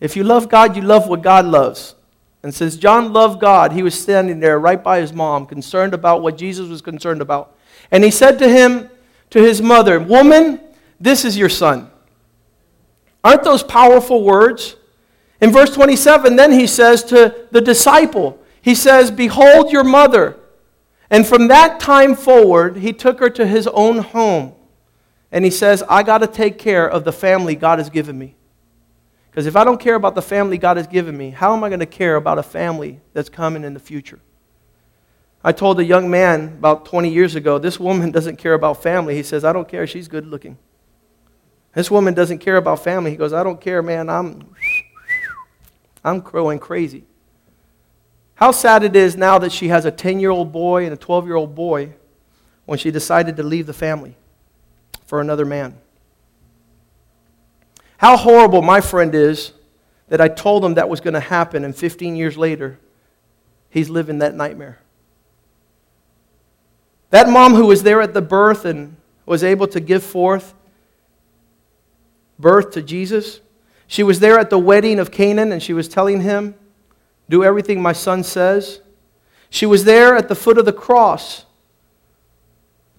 if 0.00 0.16
you 0.16 0.24
love 0.24 0.48
God, 0.48 0.76
you 0.76 0.82
love 0.82 1.08
what 1.08 1.22
God 1.22 1.44
loves. 1.44 1.94
And 2.42 2.54
since 2.54 2.76
John 2.76 3.12
loved 3.12 3.40
God, 3.40 3.72
he 3.72 3.82
was 3.82 4.00
standing 4.00 4.40
there 4.40 4.58
right 4.58 4.82
by 4.82 5.00
his 5.00 5.12
mom, 5.12 5.46
concerned 5.46 5.92
about 5.92 6.22
what 6.22 6.38
Jesus 6.38 6.68
was 6.68 6.80
concerned 6.80 7.20
about. 7.20 7.54
And 7.90 8.02
he 8.02 8.10
said 8.10 8.38
to 8.38 8.48
him, 8.48 8.90
to 9.30 9.40
his 9.40 9.62
mother, 9.62 9.98
Woman, 9.98 10.60
this 11.00 11.24
is 11.24 11.38
your 11.38 11.48
son. 11.48 11.90
Aren't 13.24 13.44
those 13.44 13.62
powerful 13.62 14.22
words? 14.22 14.76
In 15.40 15.50
verse 15.50 15.70
27, 15.74 16.36
then 16.36 16.52
he 16.52 16.66
says 16.66 17.02
to 17.04 17.46
the 17.50 17.60
disciple, 17.60 18.38
he 18.60 18.74
says, 18.74 19.10
Behold 19.10 19.72
your 19.72 19.84
mother. 19.84 20.36
And 21.08 21.26
from 21.26 21.48
that 21.48 21.80
time 21.80 22.14
forward, 22.14 22.76
he 22.76 22.92
took 22.92 23.18
her 23.20 23.30
to 23.30 23.46
his 23.46 23.66
own 23.68 23.98
home. 23.98 24.52
And 25.32 25.44
he 25.44 25.50
says, 25.50 25.82
I 25.88 26.02
got 26.02 26.18
to 26.18 26.26
take 26.26 26.58
care 26.58 26.88
of 26.88 27.04
the 27.04 27.12
family 27.12 27.54
God 27.54 27.78
has 27.78 27.88
given 27.88 28.18
me. 28.18 28.36
Because 29.30 29.46
if 29.46 29.56
I 29.56 29.64
don't 29.64 29.80
care 29.80 29.94
about 29.94 30.14
the 30.14 30.22
family 30.22 30.58
God 30.58 30.76
has 30.76 30.86
given 30.86 31.16
me, 31.16 31.30
how 31.30 31.54
am 31.54 31.62
I 31.62 31.68
going 31.68 31.80
to 31.80 31.86
care 31.86 32.16
about 32.16 32.38
a 32.38 32.42
family 32.42 33.00
that's 33.12 33.28
coming 33.28 33.62
in 33.62 33.74
the 33.74 33.80
future? 33.80 34.18
I 35.42 35.52
told 35.52 35.78
a 35.80 35.84
young 35.84 36.10
man 36.10 36.56
about 36.58 36.84
20 36.84 37.08
years 37.08 37.34
ago, 37.34 37.58
this 37.58 37.80
woman 37.80 38.10
doesn't 38.10 38.36
care 38.36 38.54
about 38.54 38.82
family. 38.82 39.14
He 39.14 39.22
says, 39.22 39.44
I 39.44 39.52
don't 39.52 39.68
care, 39.68 39.86
she's 39.86 40.08
good 40.08 40.26
looking. 40.26 40.58
This 41.74 41.90
woman 41.90 42.14
doesn't 42.14 42.38
care 42.38 42.56
about 42.56 42.82
family. 42.82 43.12
He 43.12 43.16
goes, 43.16 43.32
I 43.32 43.42
don't 43.42 43.60
care, 43.60 43.82
man, 43.82 44.10
I'm 44.10 44.54
I'm 46.04 46.20
growing 46.20 46.58
crazy. 46.58 47.04
How 48.34 48.52
sad 48.52 48.82
it 48.82 48.96
is 48.96 49.16
now 49.16 49.38
that 49.38 49.52
she 49.52 49.68
has 49.68 49.84
a 49.84 49.90
10 49.90 50.18
year 50.18 50.30
old 50.30 50.50
boy 50.50 50.84
and 50.84 50.92
a 50.92 50.96
12 50.96 51.26
year 51.26 51.36
old 51.36 51.54
boy 51.54 51.92
when 52.64 52.78
she 52.78 52.90
decided 52.90 53.36
to 53.36 53.42
leave 53.42 53.66
the 53.66 53.74
family 53.74 54.16
for 55.04 55.20
another 55.20 55.44
man. 55.44 55.76
How 58.00 58.16
horrible 58.16 58.62
my 58.62 58.80
friend 58.80 59.14
is 59.14 59.52
that 60.08 60.20
I 60.20 60.28
told 60.28 60.64
him 60.64 60.74
that 60.74 60.88
was 60.88 61.00
going 61.00 61.14
to 61.14 61.20
happen, 61.20 61.64
and 61.64 61.74
15 61.74 62.16
years 62.16 62.36
later, 62.36 62.78
he's 63.68 63.88
living 63.88 64.18
that 64.18 64.34
nightmare. 64.34 64.78
That 67.10 67.28
mom 67.28 67.54
who 67.54 67.66
was 67.66 67.82
there 67.82 68.00
at 68.00 68.14
the 68.14 68.22
birth 68.22 68.64
and 68.64 68.96
was 69.26 69.44
able 69.44 69.66
to 69.68 69.80
give 69.80 70.02
forth 70.02 70.54
birth 72.38 72.72
to 72.72 72.82
Jesus 72.82 73.40
she 73.90 74.04
was 74.04 74.20
there 74.20 74.38
at 74.38 74.50
the 74.50 74.58
wedding 74.58 75.00
of 75.00 75.10
Canaan 75.10 75.50
and 75.50 75.60
she 75.60 75.72
was 75.72 75.88
telling 75.88 76.20
him, 76.20 76.54
Do 77.28 77.42
everything 77.42 77.82
my 77.82 77.92
son 77.92 78.22
says. 78.22 78.80
She 79.50 79.66
was 79.66 79.82
there 79.82 80.14
at 80.14 80.28
the 80.28 80.36
foot 80.36 80.58
of 80.58 80.64
the 80.64 80.72
cross, 80.72 81.44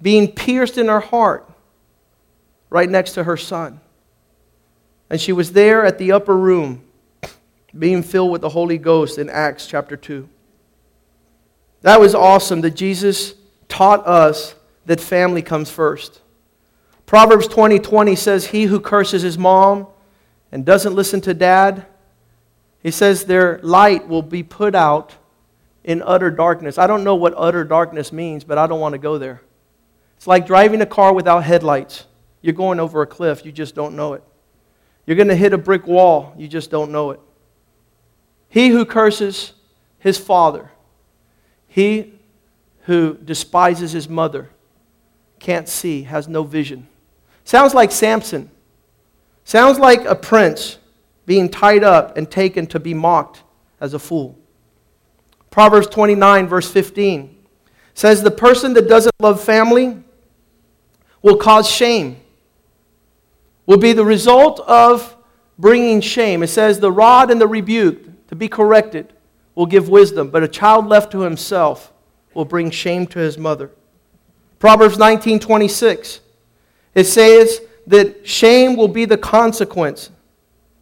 being 0.02 0.34
pierced 0.34 0.78
in 0.78 0.90
her 0.90 1.00
heart, 1.00 1.50
right 2.70 2.90
next 2.90 3.14
to 3.14 3.24
her 3.24 3.38
son. 3.38 3.80
And 5.12 5.20
she 5.20 5.34
was 5.34 5.52
there 5.52 5.86
at 5.86 5.98
the 5.98 6.14
upper 6.14 6.38
room, 6.38 6.86
being 7.78 8.02
filled 8.02 8.32
with 8.32 8.40
the 8.40 8.48
Holy 8.48 8.78
Ghost 8.78 9.18
in 9.18 9.30
Acts 9.30 9.68
chapter 9.68 9.98
2. 9.98 10.28
That 11.82 12.00
was 12.00 12.16
awesome 12.16 12.62
that 12.62 12.72
Jesus 12.72 13.34
taught 13.68 14.08
us 14.08 14.56
that 14.86 15.02
family 15.02 15.42
comes 15.42 15.70
first. 15.70 16.22
Proverbs 17.06 17.50
20 17.50 17.78
20 17.80 18.16
says, 18.16 18.46
He 18.48 18.64
who 18.64 18.80
curses 18.80 19.22
his 19.22 19.38
mom 19.38 19.88
and 20.50 20.66
doesn't 20.66 20.96
listen 20.96 21.20
to 21.22 21.34
dad, 21.34 21.86
he 22.82 22.90
says 22.90 23.26
their 23.26 23.60
light 23.64 24.08
will 24.08 24.22
be 24.22 24.44
put 24.44 24.76
out 24.76 25.14
in 25.84 26.02
utter 26.04 26.32
darkness. 26.32 26.78
I 26.78 26.88
don't 26.88 27.04
know 27.04 27.16
what 27.16 27.34
utter 27.36 27.66
darkness 27.66 28.14
means, 28.14 28.46
but 28.46 28.58
I 28.58 28.66
don't 28.66 28.80
want 28.80 28.94
to 28.94 29.00
go 29.00 29.18
there. 29.18 29.42
It's 30.16 30.28
like 30.28 30.48
driving 30.48 30.80
a 30.80 30.86
car 30.86 31.14
without 31.14 31.44
headlights. 31.44 32.06
You're 32.42 32.54
going 32.54 32.80
over 32.80 33.02
a 33.02 33.08
cliff, 33.08 33.46
you 33.46 33.52
just 33.52 33.76
don't 33.76 33.98
know 33.98 34.14
it. 34.14 34.24
You're 35.12 35.18
going 35.18 35.28
to 35.28 35.36
hit 35.36 35.52
a 35.52 35.58
brick 35.58 35.88
wall, 35.88 36.34
you 36.38 36.48
just 36.48 36.72
don't 36.72 36.90
know 36.90 37.12
it. 37.12 37.20
He 38.48 38.70
who 38.70 38.86
curses 38.86 39.52
his 40.00 40.18
father, 40.18 40.72
he 41.68 42.14
who 42.84 43.18
despises 43.18 43.92
his 43.92 44.08
mother, 44.08 44.52
can't 45.38 45.68
see, 45.68 46.04
has 46.04 46.30
no 46.30 46.44
vision. 46.44 46.88
Sounds 47.44 47.74
like 47.74 47.92
Samson. 47.92 48.50
Sounds 49.44 49.78
like 49.78 50.06
a 50.06 50.16
prince 50.16 50.78
being 51.26 51.50
tied 51.50 51.84
up 51.84 52.16
and 52.16 52.32
taken 52.32 52.66
to 52.68 52.80
be 52.80 52.94
mocked 52.94 53.44
as 53.82 53.94
a 53.94 54.00
fool. 54.00 54.40
Proverbs 55.50 55.88
29, 55.88 56.48
verse 56.48 56.72
15 56.72 57.36
says, 57.96 58.24
The 58.24 58.32
person 58.32 58.72
that 58.76 58.88
doesn't 58.88 59.16
love 59.20 59.44
family 59.44 60.02
will 61.22 61.36
cause 61.36 61.70
shame, 61.70 62.16
will 63.72 63.78
be 63.78 63.94
the 63.94 64.04
result 64.04 64.60
of 64.68 65.16
bringing 65.58 66.02
shame. 66.02 66.44
It 66.44 66.48
says, 66.48 66.82
The 66.82 66.92
rod 66.92 67.32
and 67.32 67.40
the 67.40 67.48
rebuke 67.48 68.28
to 68.28 68.36
be 68.36 68.50
corrected 68.50 69.14
will 69.56 69.66
give 69.66 69.88
wisdom, 69.88 70.30
but 70.30 70.44
a 70.44 70.48
child 70.50 70.88
left 70.88 71.10
to 71.14 71.22
himself 71.22 71.94
will 72.34 72.44
bring 72.44 72.70
shame 72.70 73.08
to 73.08 73.20
his 73.20 73.38
mother. 73.38 73.72
Proverbs 74.60 74.98
19, 74.98 75.40
26. 75.40 76.20
It 76.96 77.06
says 77.06 77.62
that 77.88 78.28
shame 78.28 78.76
will 78.76 78.90
be 78.90 79.06
the 79.06 79.18
consequence. 79.18 80.10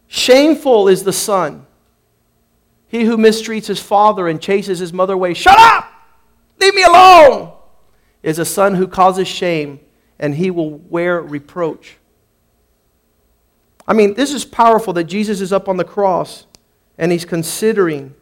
Shameful 0.08 0.88
is 0.88 1.04
the 1.04 1.12
son 1.12 1.66
he 2.88 3.04
who 3.04 3.16
mistreats 3.16 3.68
his 3.68 3.78
father 3.78 4.26
and 4.26 4.42
chases 4.42 4.80
his 4.80 4.92
mother 4.92 5.14
away, 5.14 5.32
shut 5.32 5.56
up! 5.56 5.88
Leave 6.58 6.74
me 6.74 6.82
alone! 6.82 7.52
Is 8.24 8.40
a 8.40 8.44
son 8.44 8.74
who 8.74 8.88
causes 8.88 9.28
shame, 9.28 9.78
and 10.18 10.34
he 10.34 10.50
will 10.50 10.72
wear 10.72 11.22
reproach. 11.22 11.98
I 13.90 13.92
mean, 13.92 14.14
this 14.14 14.32
is 14.32 14.44
powerful 14.44 14.92
that 14.92 15.04
Jesus 15.04 15.40
is 15.40 15.52
up 15.52 15.68
on 15.68 15.76
the 15.76 15.84
cross 15.84 16.46
and 16.96 17.10
he's 17.10 17.24
considering 17.24 18.14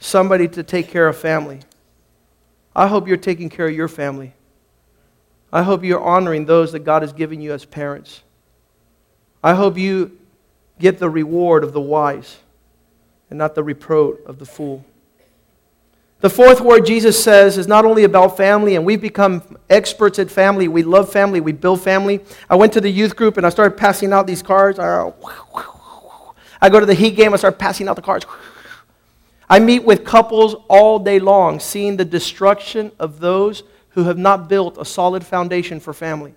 somebody 0.00 0.48
to 0.48 0.64
take 0.64 0.88
care 0.88 1.06
of 1.06 1.16
family. 1.16 1.60
I 2.74 2.88
hope 2.88 3.06
you're 3.06 3.16
taking 3.16 3.48
care 3.48 3.68
of 3.68 3.76
your 3.76 3.86
family. 3.86 4.32
I 5.52 5.62
hope 5.62 5.84
you're 5.84 6.02
honoring 6.02 6.46
those 6.46 6.72
that 6.72 6.80
God 6.80 7.02
has 7.02 7.12
given 7.12 7.40
you 7.40 7.52
as 7.52 7.64
parents. 7.64 8.24
I 9.40 9.54
hope 9.54 9.78
you 9.78 10.18
get 10.80 10.98
the 10.98 11.08
reward 11.08 11.62
of 11.62 11.72
the 11.72 11.80
wise 11.80 12.38
and 13.30 13.38
not 13.38 13.54
the 13.54 13.62
reproach 13.62 14.18
of 14.26 14.40
the 14.40 14.46
fool. 14.46 14.84
The 16.22 16.30
fourth 16.30 16.60
word 16.60 16.86
Jesus 16.86 17.22
says 17.22 17.58
is 17.58 17.66
not 17.66 17.84
only 17.84 18.04
about 18.04 18.36
family, 18.36 18.76
and 18.76 18.86
we've 18.86 19.00
become 19.00 19.42
experts 19.68 20.20
at 20.20 20.30
family. 20.30 20.68
We 20.68 20.84
love 20.84 21.10
family, 21.12 21.40
we 21.40 21.50
build 21.50 21.82
family. 21.82 22.20
I 22.48 22.54
went 22.54 22.72
to 22.74 22.80
the 22.80 22.88
youth 22.88 23.16
group 23.16 23.36
and 23.38 23.44
I 23.44 23.48
started 23.48 23.76
passing 23.76 24.12
out 24.12 24.28
these 24.28 24.40
cards. 24.40 24.78
I 24.78 25.10
go 26.70 26.78
to 26.78 26.86
the 26.86 26.94
Heat 26.94 27.16
game, 27.16 27.26
and 27.26 27.34
I 27.34 27.38
start 27.38 27.58
passing 27.58 27.88
out 27.88 27.96
the 27.96 28.02
cards. 28.02 28.24
I 29.50 29.58
meet 29.58 29.82
with 29.82 30.04
couples 30.04 30.54
all 30.68 31.00
day 31.00 31.18
long, 31.18 31.58
seeing 31.58 31.96
the 31.96 32.04
destruction 32.04 32.92
of 33.00 33.18
those 33.18 33.64
who 33.90 34.04
have 34.04 34.16
not 34.16 34.48
built 34.48 34.78
a 34.78 34.84
solid 34.84 35.26
foundation 35.26 35.80
for 35.80 35.92
family. 35.92 36.34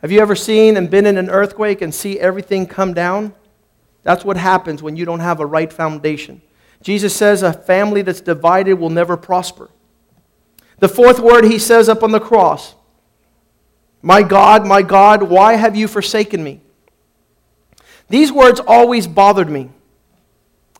Have 0.00 0.10
you 0.10 0.20
ever 0.20 0.34
seen 0.34 0.78
and 0.78 0.88
been 0.88 1.04
in 1.04 1.18
an 1.18 1.28
earthquake 1.28 1.82
and 1.82 1.94
see 1.94 2.18
everything 2.18 2.66
come 2.66 2.94
down? 2.94 3.34
That's 4.04 4.24
what 4.24 4.38
happens 4.38 4.82
when 4.82 4.96
you 4.96 5.04
don't 5.04 5.20
have 5.20 5.40
a 5.40 5.46
right 5.46 5.70
foundation. 5.70 6.40
Jesus 6.84 7.16
says 7.16 7.42
a 7.42 7.52
family 7.52 8.02
that's 8.02 8.20
divided 8.20 8.74
will 8.74 8.90
never 8.90 9.16
prosper. 9.16 9.70
The 10.80 10.88
fourth 10.88 11.18
word 11.18 11.46
he 11.46 11.58
says 11.58 11.88
up 11.88 12.02
on 12.02 12.12
the 12.12 12.20
cross 12.20 12.74
My 14.02 14.22
God, 14.22 14.66
my 14.66 14.82
God, 14.82 15.22
why 15.22 15.54
have 15.54 15.74
you 15.74 15.88
forsaken 15.88 16.44
me? 16.44 16.60
These 18.10 18.30
words 18.30 18.60
always 18.60 19.06
bothered 19.06 19.48
me. 19.48 19.70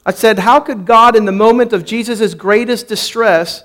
I 0.04 0.12
said, 0.12 0.40
How 0.40 0.60
could 0.60 0.84
God, 0.84 1.16
in 1.16 1.24
the 1.24 1.32
moment 1.32 1.72
of 1.72 1.86
Jesus' 1.86 2.34
greatest 2.34 2.86
distress, 2.86 3.64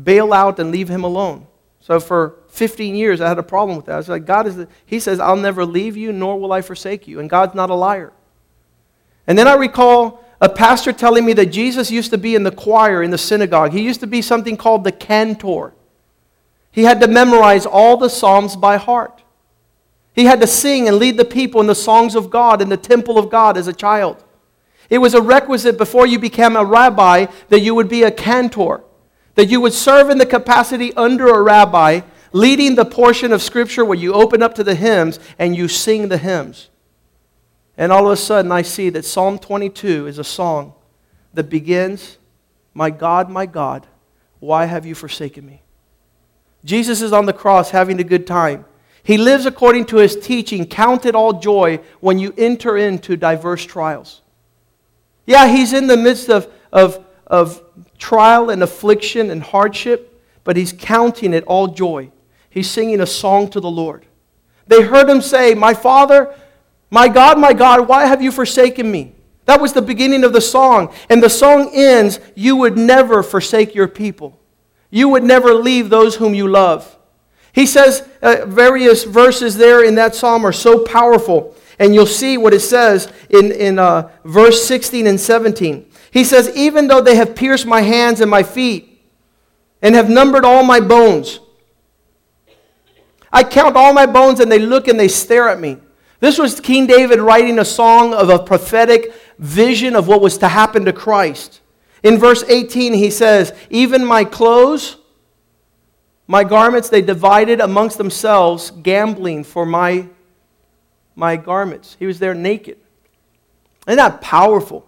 bail 0.00 0.32
out 0.32 0.60
and 0.60 0.70
leave 0.70 0.88
him 0.88 1.02
alone? 1.02 1.48
So 1.80 1.98
for 1.98 2.36
15 2.50 2.94
years, 2.94 3.20
I 3.20 3.28
had 3.28 3.40
a 3.40 3.42
problem 3.42 3.76
with 3.76 3.86
that. 3.86 3.94
I 3.94 3.96
was 3.96 4.08
like, 4.08 4.24
God 4.24 4.46
is, 4.46 4.54
the, 4.54 4.68
He 4.86 5.00
says, 5.00 5.18
I'll 5.18 5.34
never 5.34 5.64
leave 5.64 5.96
you, 5.96 6.12
nor 6.12 6.38
will 6.38 6.52
I 6.52 6.62
forsake 6.62 7.08
you. 7.08 7.18
And 7.18 7.28
God's 7.28 7.56
not 7.56 7.70
a 7.70 7.74
liar. 7.74 8.12
And 9.26 9.36
then 9.36 9.48
I 9.48 9.54
recall 9.54 10.24
a 10.40 10.48
pastor 10.48 10.92
telling 10.92 11.24
me 11.24 11.34
that 11.34 11.46
Jesus 11.46 11.90
used 11.90 12.10
to 12.10 12.18
be 12.18 12.34
in 12.34 12.44
the 12.44 12.50
choir 12.50 13.02
in 13.02 13.10
the 13.10 13.18
synagogue. 13.18 13.72
He 13.72 13.82
used 13.82 14.00
to 14.00 14.06
be 14.06 14.22
something 14.22 14.56
called 14.56 14.84
the 14.84 14.92
cantor. 14.92 15.74
He 16.72 16.84
had 16.84 17.00
to 17.00 17.08
memorize 17.08 17.66
all 17.66 17.96
the 17.96 18.08
Psalms 18.08 18.56
by 18.56 18.76
heart. 18.76 19.22
He 20.14 20.24
had 20.24 20.40
to 20.40 20.46
sing 20.46 20.88
and 20.88 20.96
lead 20.96 21.16
the 21.16 21.24
people 21.24 21.60
in 21.60 21.66
the 21.66 21.74
songs 21.74 22.14
of 22.14 22.30
God 22.30 22.62
in 22.62 22.68
the 22.68 22.76
temple 22.76 23.18
of 23.18 23.30
God 23.30 23.56
as 23.56 23.66
a 23.66 23.72
child. 23.72 24.24
It 24.88 24.98
was 24.98 25.14
a 25.14 25.22
requisite 25.22 25.78
before 25.78 26.06
you 26.06 26.18
became 26.18 26.56
a 26.56 26.64
rabbi 26.64 27.26
that 27.48 27.60
you 27.60 27.74
would 27.74 27.88
be 27.88 28.02
a 28.02 28.10
cantor, 28.10 28.82
that 29.34 29.46
you 29.46 29.60
would 29.60 29.72
serve 29.72 30.10
in 30.10 30.18
the 30.18 30.26
capacity 30.26 30.92
under 30.94 31.28
a 31.28 31.42
rabbi, 31.42 32.00
leading 32.32 32.74
the 32.74 32.84
portion 32.84 33.32
of 33.32 33.42
Scripture 33.42 33.84
where 33.84 33.98
you 33.98 34.14
open 34.14 34.42
up 34.42 34.54
to 34.54 34.64
the 34.64 34.74
hymns 34.74 35.20
and 35.38 35.54
you 35.54 35.68
sing 35.68 36.08
the 36.08 36.18
hymns. 36.18 36.69
And 37.80 37.90
all 37.90 38.04
of 38.04 38.12
a 38.12 38.16
sudden, 38.16 38.52
I 38.52 38.60
see 38.60 38.90
that 38.90 39.06
Psalm 39.06 39.38
22 39.38 40.06
is 40.06 40.18
a 40.18 40.24
song 40.24 40.74
that 41.32 41.48
begins, 41.48 42.18
My 42.74 42.90
God, 42.90 43.30
my 43.30 43.46
God, 43.46 43.86
why 44.38 44.66
have 44.66 44.84
you 44.84 44.94
forsaken 44.94 45.46
me? 45.46 45.62
Jesus 46.62 47.00
is 47.00 47.14
on 47.14 47.24
the 47.24 47.32
cross 47.32 47.70
having 47.70 47.98
a 47.98 48.04
good 48.04 48.26
time. 48.26 48.66
He 49.02 49.16
lives 49.16 49.46
according 49.46 49.86
to 49.86 49.96
his 49.96 50.14
teaching. 50.14 50.66
Count 50.66 51.06
it 51.06 51.14
all 51.14 51.40
joy 51.40 51.80
when 52.00 52.18
you 52.18 52.34
enter 52.36 52.76
into 52.76 53.16
diverse 53.16 53.64
trials. 53.64 54.20
Yeah, 55.24 55.48
he's 55.48 55.72
in 55.72 55.86
the 55.86 55.96
midst 55.96 56.28
of, 56.28 56.52
of, 56.70 57.02
of 57.26 57.62
trial 57.96 58.50
and 58.50 58.62
affliction 58.62 59.30
and 59.30 59.42
hardship, 59.42 60.22
but 60.44 60.58
he's 60.58 60.74
counting 60.74 61.32
it 61.32 61.44
all 61.44 61.66
joy. 61.68 62.10
He's 62.50 62.68
singing 62.70 63.00
a 63.00 63.06
song 63.06 63.48
to 63.52 63.60
the 63.60 63.70
Lord. 63.70 64.04
They 64.66 64.82
heard 64.82 65.08
him 65.08 65.22
say, 65.22 65.54
My 65.54 65.72
Father, 65.72 66.34
my 66.90 67.08
God, 67.08 67.38
my 67.38 67.52
God, 67.52 67.88
why 67.88 68.06
have 68.06 68.20
you 68.20 68.32
forsaken 68.32 68.90
me? 68.90 69.14
That 69.44 69.60
was 69.60 69.72
the 69.72 69.82
beginning 69.82 70.24
of 70.24 70.32
the 70.32 70.40
song. 70.40 70.92
And 71.08 71.22
the 71.22 71.30
song 71.30 71.70
ends, 71.72 72.20
You 72.34 72.56
would 72.56 72.76
never 72.76 73.22
forsake 73.22 73.74
your 73.74 73.88
people. 73.88 74.38
You 74.90 75.08
would 75.08 75.24
never 75.24 75.54
leave 75.54 75.88
those 75.88 76.16
whom 76.16 76.34
you 76.34 76.48
love. 76.48 76.96
He 77.52 77.66
says 77.66 78.08
uh, 78.22 78.44
various 78.46 79.04
verses 79.04 79.56
there 79.56 79.84
in 79.84 79.96
that 79.96 80.14
psalm 80.14 80.44
are 80.44 80.52
so 80.52 80.84
powerful. 80.84 81.56
And 81.78 81.94
you'll 81.94 82.06
see 82.06 82.36
what 82.36 82.52
it 82.52 82.60
says 82.60 83.12
in, 83.30 83.52
in 83.52 83.78
uh, 83.78 84.10
verse 84.24 84.64
16 84.66 85.06
and 85.06 85.18
17. 85.18 85.90
He 86.10 86.24
says, 86.24 86.54
Even 86.54 86.88
though 86.88 87.00
they 87.00 87.16
have 87.16 87.34
pierced 87.34 87.66
my 87.66 87.80
hands 87.80 88.20
and 88.20 88.30
my 88.30 88.42
feet 88.42 89.00
and 89.80 89.94
have 89.94 90.10
numbered 90.10 90.44
all 90.44 90.62
my 90.62 90.80
bones, 90.80 91.40
I 93.32 93.44
count 93.44 93.76
all 93.76 93.92
my 93.92 94.06
bones 94.06 94.40
and 94.40 94.50
they 94.50 94.58
look 94.58 94.88
and 94.88 94.98
they 94.98 95.08
stare 95.08 95.48
at 95.48 95.60
me. 95.60 95.78
This 96.20 96.38
was 96.38 96.60
King 96.60 96.86
David 96.86 97.18
writing 97.18 97.58
a 97.58 97.64
song 97.64 98.12
of 98.12 98.28
a 98.28 98.38
prophetic 98.38 99.14
vision 99.38 99.96
of 99.96 100.06
what 100.06 100.20
was 100.20 100.36
to 100.38 100.48
happen 100.48 100.84
to 100.84 100.92
Christ. 100.92 101.60
In 102.02 102.18
verse 102.18 102.44
18, 102.46 102.92
he 102.92 103.10
says, 103.10 103.54
Even 103.70 104.04
my 104.04 104.24
clothes, 104.24 104.98
my 106.26 106.44
garments, 106.44 106.90
they 106.90 107.00
divided 107.00 107.60
amongst 107.60 107.96
themselves, 107.96 108.70
gambling 108.70 109.44
for 109.44 109.64
my, 109.64 110.06
my 111.16 111.36
garments. 111.36 111.96
He 111.98 112.06
was 112.06 112.18
there 112.18 112.34
naked. 112.34 112.78
Isn't 113.86 113.96
that 113.96 114.20
powerful? 114.20 114.86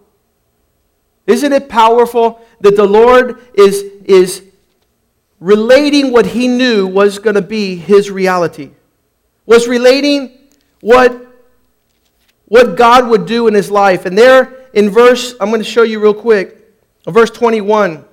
Isn't 1.25 1.51
it 1.51 1.67
powerful 1.67 2.41
that 2.61 2.75
the 2.75 2.85
Lord 2.85 3.41
is, 3.55 3.81
is 4.05 4.43
relating 5.39 6.11
what 6.11 6.27
he 6.27 6.47
knew 6.47 6.85
was 6.85 7.17
going 7.17 7.35
to 7.35 7.41
be 7.41 7.75
his 7.75 8.11
reality? 8.11 8.71
Was 9.45 9.67
relating 9.67 10.37
what, 10.83 11.33
what 12.45 12.75
God 12.75 13.07
would 13.07 13.25
do 13.25 13.47
in 13.47 13.53
his 13.53 13.71
life. 13.71 14.05
And 14.05 14.17
there 14.17 14.67
in 14.73 14.89
verse, 14.89 15.33
I'm 15.39 15.49
going 15.49 15.61
to 15.61 15.67
show 15.69 15.83
you 15.83 16.01
real 16.01 16.13
quick, 16.13 16.57
verse 17.07 17.29
21, 17.29 18.03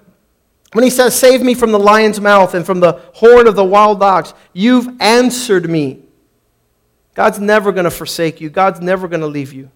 When 0.73 0.85
he 0.85 0.91
says, 0.91 1.19
Save 1.19 1.43
me 1.43 1.55
from 1.55 1.73
the 1.73 1.81
lion's 1.81 2.21
mouth 2.21 2.55
and 2.55 2.65
from 2.65 2.79
the 2.79 2.93
horn 3.15 3.49
of 3.49 3.57
the 3.57 3.65
wild 3.65 4.01
ox, 4.05 4.35
you've 4.53 5.01
answered 5.01 5.69
me. 5.69 5.99
God's 7.15 7.41
never 7.41 7.73
going 7.73 7.85
to 7.85 7.91
forsake 7.91 8.41
you, 8.41 8.51
God's 8.51 8.81
never 8.81 9.09
going 9.09 9.21
to 9.21 9.27
leave 9.27 9.53
you. 9.53 9.69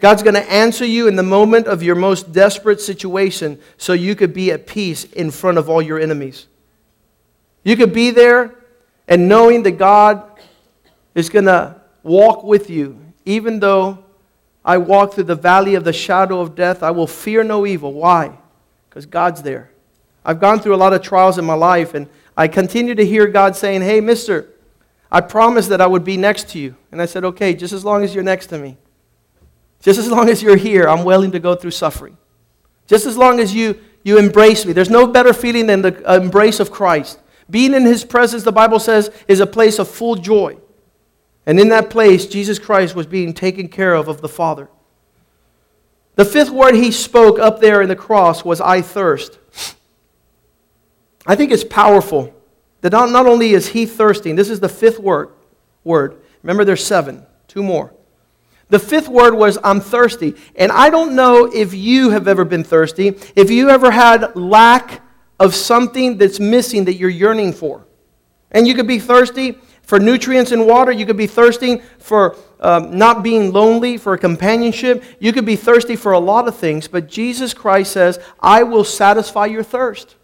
God's 0.00 0.22
going 0.22 0.34
to 0.34 0.52
answer 0.52 0.84
you 0.84 1.08
in 1.08 1.16
the 1.16 1.22
moment 1.22 1.66
of 1.66 1.82
your 1.82 1.94
most 1.94 2.30
desperate 2.30 2.80
situation 2.80 3.58
so 3.78 3.94
you 3.94 4.14
could 4.14 4.34
be 4.34 4.52
at 4.52 4.66
peace 4.66 5.04
in 5.04 5.30
front 5.30 5.56
of 5.56 5.70
all 5.70 5.80
your 5.80 5.98
enemies. 5.98 6.46
You 7.62 7.74
could 7.74 7.94
be 7.94 8.10
there 8.10 8.54
and 9.08 9.30
knowing 9.30 9.62
that 9.62 9.78
God 9.78 10.24
is 11.14 11.30
going 11.30 11.46
to 11.46 11.80
walk 12.04 12.44
with 12.44 12.70
you, 12.70 13.00
even 13.24 13.58
though 13.58 14.04
I 14.64 14.78
walk 14.78 15.14
through 15.14 15.24
the 15.24 15.34
valley 15.34 15.74
of 15.74 15.84
the 15.84 15.92
shadow 15.92 16.40
of 16.40 16.54
death, 16.54 16.82
I 16.82 16.92
will 16.92 17.08
fear 17.08 17.42
no 17.42 17.66
evil. 17.66 17.92
Why? 17.92 18.38
Because 18.88 19.06
God's 19.06 19.42
there. 19.42 19.70
I've 20.24 20.40
gone 20.40 20.60
through 20.60 20.74
a 20.74 20.76
lot 20.76 20.92
of 20.92 21.02
trials 21.02 21.36
in 21.36 21.44
my 21.44 21.54
life, 21.54 21.94
and 21.94 22.08
I 22.36 22.48
continue 22.48 22.94
to 22.94 23.04
hear 23.04 23.26
God 23.26 23.56
saying, 23.56 23.82
Hey, 23.82 24.00
mister, 24.00 24.48
I 25.10 25.20
promised 25.20 25.68
that 25.70 25.80
I 25.80 25.86
would 25.86 26.04
be 26.04 26.16
next 26.16 26.48
to 26.50 26.58
you. 26.58 26.76
And 26.92 27.02
I 27.02 27.06
said, 27.06 27.24
Okay, 27.24 27.54
just 27.54 27.72
as 27.72 27.84
long 27.84 28.04
as 28.04 28.14
you're 28.14 28.24
next 28.24 28.46
to 28.46 28.58
me. 28.58 28.76
Just 29.80 29.98
as 29.98 30.10
long 30.10 30.30
as 30.30 30.42
you're 30.42 30.56
here, 30.56 30.88
I'm 30.88 31.04
willing 31.04 31.32
to 31.32 31.38
go 31.38 31.54
through 31.54 31.72
suffering. 31.72 32.16
Just 32.86 33.04
as 33.04 33.18
long 33.18 33.38
as 33.38 33.54
you, 33.54 33.78
you 34.02 34.18
embrace 34.18 34.64
me. 34.64 34.72
There's 34.72 34.88
no 34.88 35.06
better 35.06 35.34
feeling 35.34 35.66
than 35.66 35.82
the 35.82 36.10
uh, 36.10 36.16
embrace 36.16 36.58
of 36.58 36.70
Christ. 36.70 37.20
Being 37.50 37.74
in 37.74 37.84
his 37.84 38.02
presence, 38.02 38.44
the 38.44 38.52
Bible 38.52 38.78
says, 38.78 39.10
is 39.28 39.40
a 39.40 39.46
place 39.46 39.78
of 39.78 39.88
full 39.88 40.14
joy. 40.14 40.56
And 41.46 41.60
in 41.60 41.68
that 41.68 41.90
place, 41.90 42.26
Jesus 42.26 42.58
Christ 42.58 42.94
was 42.94 43.06
being 43.06 43.34
taken 43.34 43.68
care 43.68 43.94
of 43.94 44.08
of 44.08 44.20
the 44.20 44.28
Father. 44.28 44.68
The 46.16 46.24
fifth 46.24 46.50
word 46.50 46.74
he 46.74 46.90
spoke 46.90 47.38
up 47.38 47.60
there 47.60 47.82
in 47.82 47.88
the 47.88 47.96
cross 47.96 48.44
was, 48.44 48.60
I 48.60 48.80
thirst. 48.80 49.38
I 51.26 51.34
think 51.34 51.50
it's 51.50 51.64
powerful 51.64 52.32
that 52.82 52.92
not, 52.92 53.10
not 53.10 53.26
only 53.26 53.50
is 53.50 53.68
he 53.68 53.86
thirsting, 53.86 54.36
this 54.36 54.50
is 54.50 54.60
the 54.60 54.68
fifth 54.68 54.98
word. 54.98 55.30
word. 55.82 56.20
Remember, 56.42 56.64
there's 56.64 56.84
seven, 56.84 57.24
two 57.48 57.62
more. 57.62 57.92
The 58.68 58.78
fifth 58.78 59.08
word 59.08 59.34
was, 59.34 59.58
I'm 59.62 59.80
thirsty. 59.80 60.34
And 60.56 60.70
I 60.70 60.90
don't 60.90 61.14
know 61.14 61.46
if 61.46 61.74
you 61.74 62.10
have 62.10 62.28
ever 62.28 62.44
been 62.44 62.64
thirsty, 62.64 63.16
if 63.36 63.50
you 63.50 63.70
ever 63.70 63.90
had 63.90 64.36
lack 64.36 65.02
of 65.40 65.54
something 65.54 66.16
that's 66.16 66.40
missing 66.40 66.84
that 66.84 66.94
you're 66.94 67.10
yearning 67.10 67.52
for. 67.52 67.86
And 68.50 68.68
you 68.68 68.74
could 68.74 68.86
be 68.86 68.98
thirsty 68.98 69.58
for 69.84 69.98
nutrients 70.00 70.52
and 70.52 70.66
water. 70.66 70.90
You 70.90 71.06
could 71.06 71.16
be 71.16 71.26
thirsting 71.26 71.82
for 71.98 72.36
um, 72.60 72.96
not 72.96 73.22
being 73.22 73.52
lonely, 73.52 73.96
for 73.96 74.16
companionship. 74.16 75.04
You 75.20 75.32
could 75.32 75.44
be 75.44 75.56
thirsty 75.56 75.96
for 75.96 76.12
a 76.12 76.18
lot 76.18 76.48
of 76.48 76.56
things. 76.56 76.88
But 76.88 77.08
Jesus 77.08 77.54
Christ 77.54 77.92
says, 77.92 78.18
I 78.40 78.62
will 78.62 78.84
satisfy 78.84 79.46
your 79.46 79.62
thirst. 79.62 80.16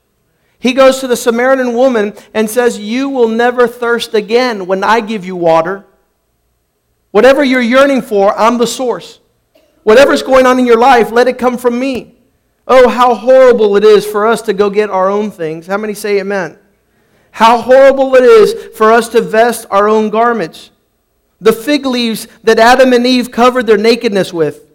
He 0.58 0.74
goes 0.74 1.00
to 1.00 1.06
the 1.06 1.16
Samaritan 1.16 1.74
woman 1.74 2.14
and 2.34 2.48
says, 2.48 2.78
You 2.78 3.08
will 3.08 3.28
never 3.28 3.66
thirst 3.66 4.14
again 4.14 4.66
when 4.66 4.84
I 4.84 5.00
give 5.00 5.24
you 5.24 5.36
water. 5.36 5.86
Whatever 7.10 7.42
you're 7.42 7.60
yearning 7.60 8.02
for, 8.02 8.36
I'm 8.38 8.58
the 8.58 8.66
source. 8.66 9.20
Whatever's 9.82 10.22
going 10.22 10.46
on 10.46 10.58
in 10.58 10.66
your 10.66 10.78
life, 10.78 11.10
let 11.10 11.28
it 11.28 11.38
come 11.38 11.56
from 11.56 11.78
me. 11.78 12.16
Oh, 12.68 12.88
how 12.88 13.14
horrible 13.14 13.76
it 13.76 13.82
is 13.82 14.06
for 14.06 14.26
us 14.26 14.42
to 14.42 14.52
go 14.52 14.70
get 14.70 14.90
our 14.90 15.10
own 15.10 15.30
things. 15.30 15.66
How 15.66 15.76
many 15.76 15.94
say 15.94 16.20
amen? 16.20 16.59
How 17.32 17.60
horrible 17.60 18.14
it 18.16 18.24
is 18.24 18.76
for 18.76 18.92
us 18.92 19.08
to 19.10 19.20
vest 19.20 19.66
our 19.70 19.88
own 19.88 20.10
garments. 20.10 20.70
The 21.40 21.52
fig 21.52 21.86
leaves 21.86 22.28
that 22.44 22.58
Adam 22.58 22.92
and 22.92 23.06
Eve 23.06 23.30
covered 23.30 23.66
their 23.66 23.78
nakedness 23.78 24.32
with. 24.32 24.66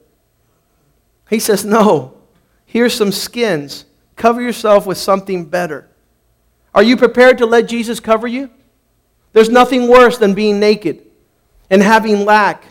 He 1.29 1.39
says, 1.39 1.63
No, 1.65 2.17
here's 2.65 2.93
some 2.93 3.11
skins. 3.11 3.85
Cover 4.15 4.41
yourself 4.41 4.85
with 4.85 4.97
something 4.97 5.45
better. 5.45 5.89
Are 6.73 6.83
you 6.83 6.97
prepared 6.97 7.37
to 7.39 7.45
let 7.45 7.67
Jesus 7.67 7.99
cover 7.99 8.27
you? 8.27 8.49
There's 9.33 9.49
nothing 9.49 9.87
worse 9.87 10.17
than 10.17 10.33
being 10.33 10.59
naked 10.59 11.05
and 11.69 11.81
having 11.81 12.25
lack 12.25 12.63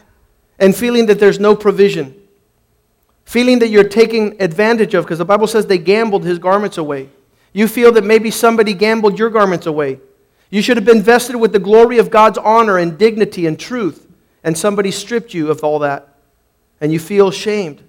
and 0.58 0.74
feeling 0.74 1.06
that 1.06 1.18
there's 1.18 1.38
no 1.38 1.54
provision, 1.54 2.14
feeling 3.24 3.58
that 3.58 3.68
you're 3.68 3.88
taking 3.88 4.40
advantage 4.40 4.94
of 4.94 5.04
because 5.04 5.18
the 5.18 5.24
Bible 5.24 5.46
says 5.46 5.66
they 5.66 5.78
gambled 5.78 6.24
his 6.24 6.38
garments 6.38 6.78
away. 6.78 7.10
You 7.54 7.68
feel 7.68 7.92
that 7.92 8.04
maybe 8.04 8.30
somebody 8.30 8.74
gambled 8.74 9.18
your 9.18 9.30
garments 9.30 9.64
away. 9.64 10.00
You 10.50 10.60
should 10.60 10.76
have 10.76 10.84
been 10.84 11.00
vested 11.00 11.36
with 11.36 11.52
the 11.52 11.58
glory 11.58 11.98
of 11.98 12.10
God's 12.10 12.36
honor 12.36 12.76
and 12.76 12.98
dignity 12.98 13.46
and 13.46 13.58
truth, 13.58 14.06
and 14.42 14.58
somebody 14.58 14.90
stripped 14.90 15.32
you 15.32 15.50
of 15.50 15.64
all 15.64 15.78
that, 15.78 16.16
and 16.80 16.92
you 16.92 16.98
feel 16.98 17.30
shamed. 17.30 17.82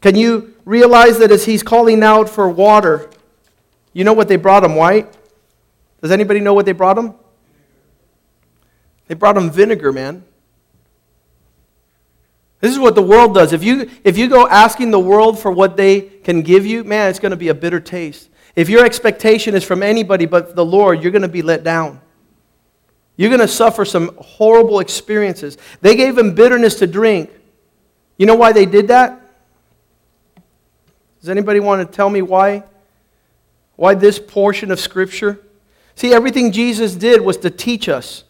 Can 0.00 0.16
you 0.16 0.54
realize 0.64 1.18
that 1.18 1.30
as 1.30 1.44
he's 1.44 1.62
calling 1.62 2.02
out 2.02 2.28
for 2.28 2.48
water, 2.48 3.10
you 3.92 4.04
know 4.04 4.12
what 4.12 4.28
they 4.28 4.36
brought 4.36 4.64
him, 4.64 4.74
white? 4.74 5.14
Does 6.00 6.10
anybody 6.10 6.40
know 6.40 6.54
what 6.54 6.66
they 6.66 6.72
brought 6.72 6.98
him? 6.98 7.14
They 9.06 9.14
brought 9.14 9.36
him 9.36 9.50
vinegar, 9.50 9.92
man. 9.92 10.24
This 12.60 12.72
is 12.72 12.78
what 12.78 12.94
the 12.94 13.02
world 13.02 13.34
does. 13.34 13.52
If 13.52 13.62
you, 13.62 13.90
if 14.02 14.16
you 14.16 14.28
go 14.28 14.48
asking 14.48 14.90
the 14.90 14.98
world 14.98 15.38
for 15.38 15.50
what 15.50 15.76
they 15.76 16.00
can 16.00 16.42
give 16.42 16.64
you, 16.64 16.84
man, 16.84 17.10
it's 17.10 17.18
going 17.18 17.30
to 17.30 17.36
be 17.36 17.48
a 17.48 17.54
bitter 17.54 17.80
taste. 17.80 18.30
If 18.54 18.70
your 18.70 18.84
expectation 18.84 19.54
is 19.54 19.62
from 19.62 19.82
anybody 19.82 20.24
but 20.24 20.56
the 20.56 20.64
Lord, 20.64 21.02
you're 21.02 21.12
going 21.12 21.22
to 21.22 21.28
be 21.28 21.42
let 21.42 21.62
down. 21.62 22.00
You're 23.16 23.30
going 23.30 23.40
to 23.40 23.48
suffer 23.48 23.84
some 23.84 24.16
horrible 24.18 24.80
experiences. 24.80 25.58
They 25.80 25.96
gave 25.96 26.16
him 26.16 26.34
bitterness 26.34 26.76
to 26.76 26.86
drink. 26.86 27.30
You 28.16 28.26
know 28.26 28.34
why 28.34 28.52
they 28.52 28.66
did 28.66 28.88
that? 28.88 29.20
Does 31.20 31.28
anybody 31.28 31.60
want 31.60 31.86
to 31.86 31.96
tell 31.96 32.08
me 32.08 32.22
why? 32.22 32.64
Why 33.76 33.94
this 33.94 34.18
portion 34.18 34.70
of 34.70 34.80
Scripture? 34.80 35.40
See, 35.94 36.12
everything 36.12 36.52
Jesus 36.52 36.94
did 36.94 37.20
was 37.20 37.36
to 37.38 37.50
teach 37.50 37.88
us. 37.88 38.24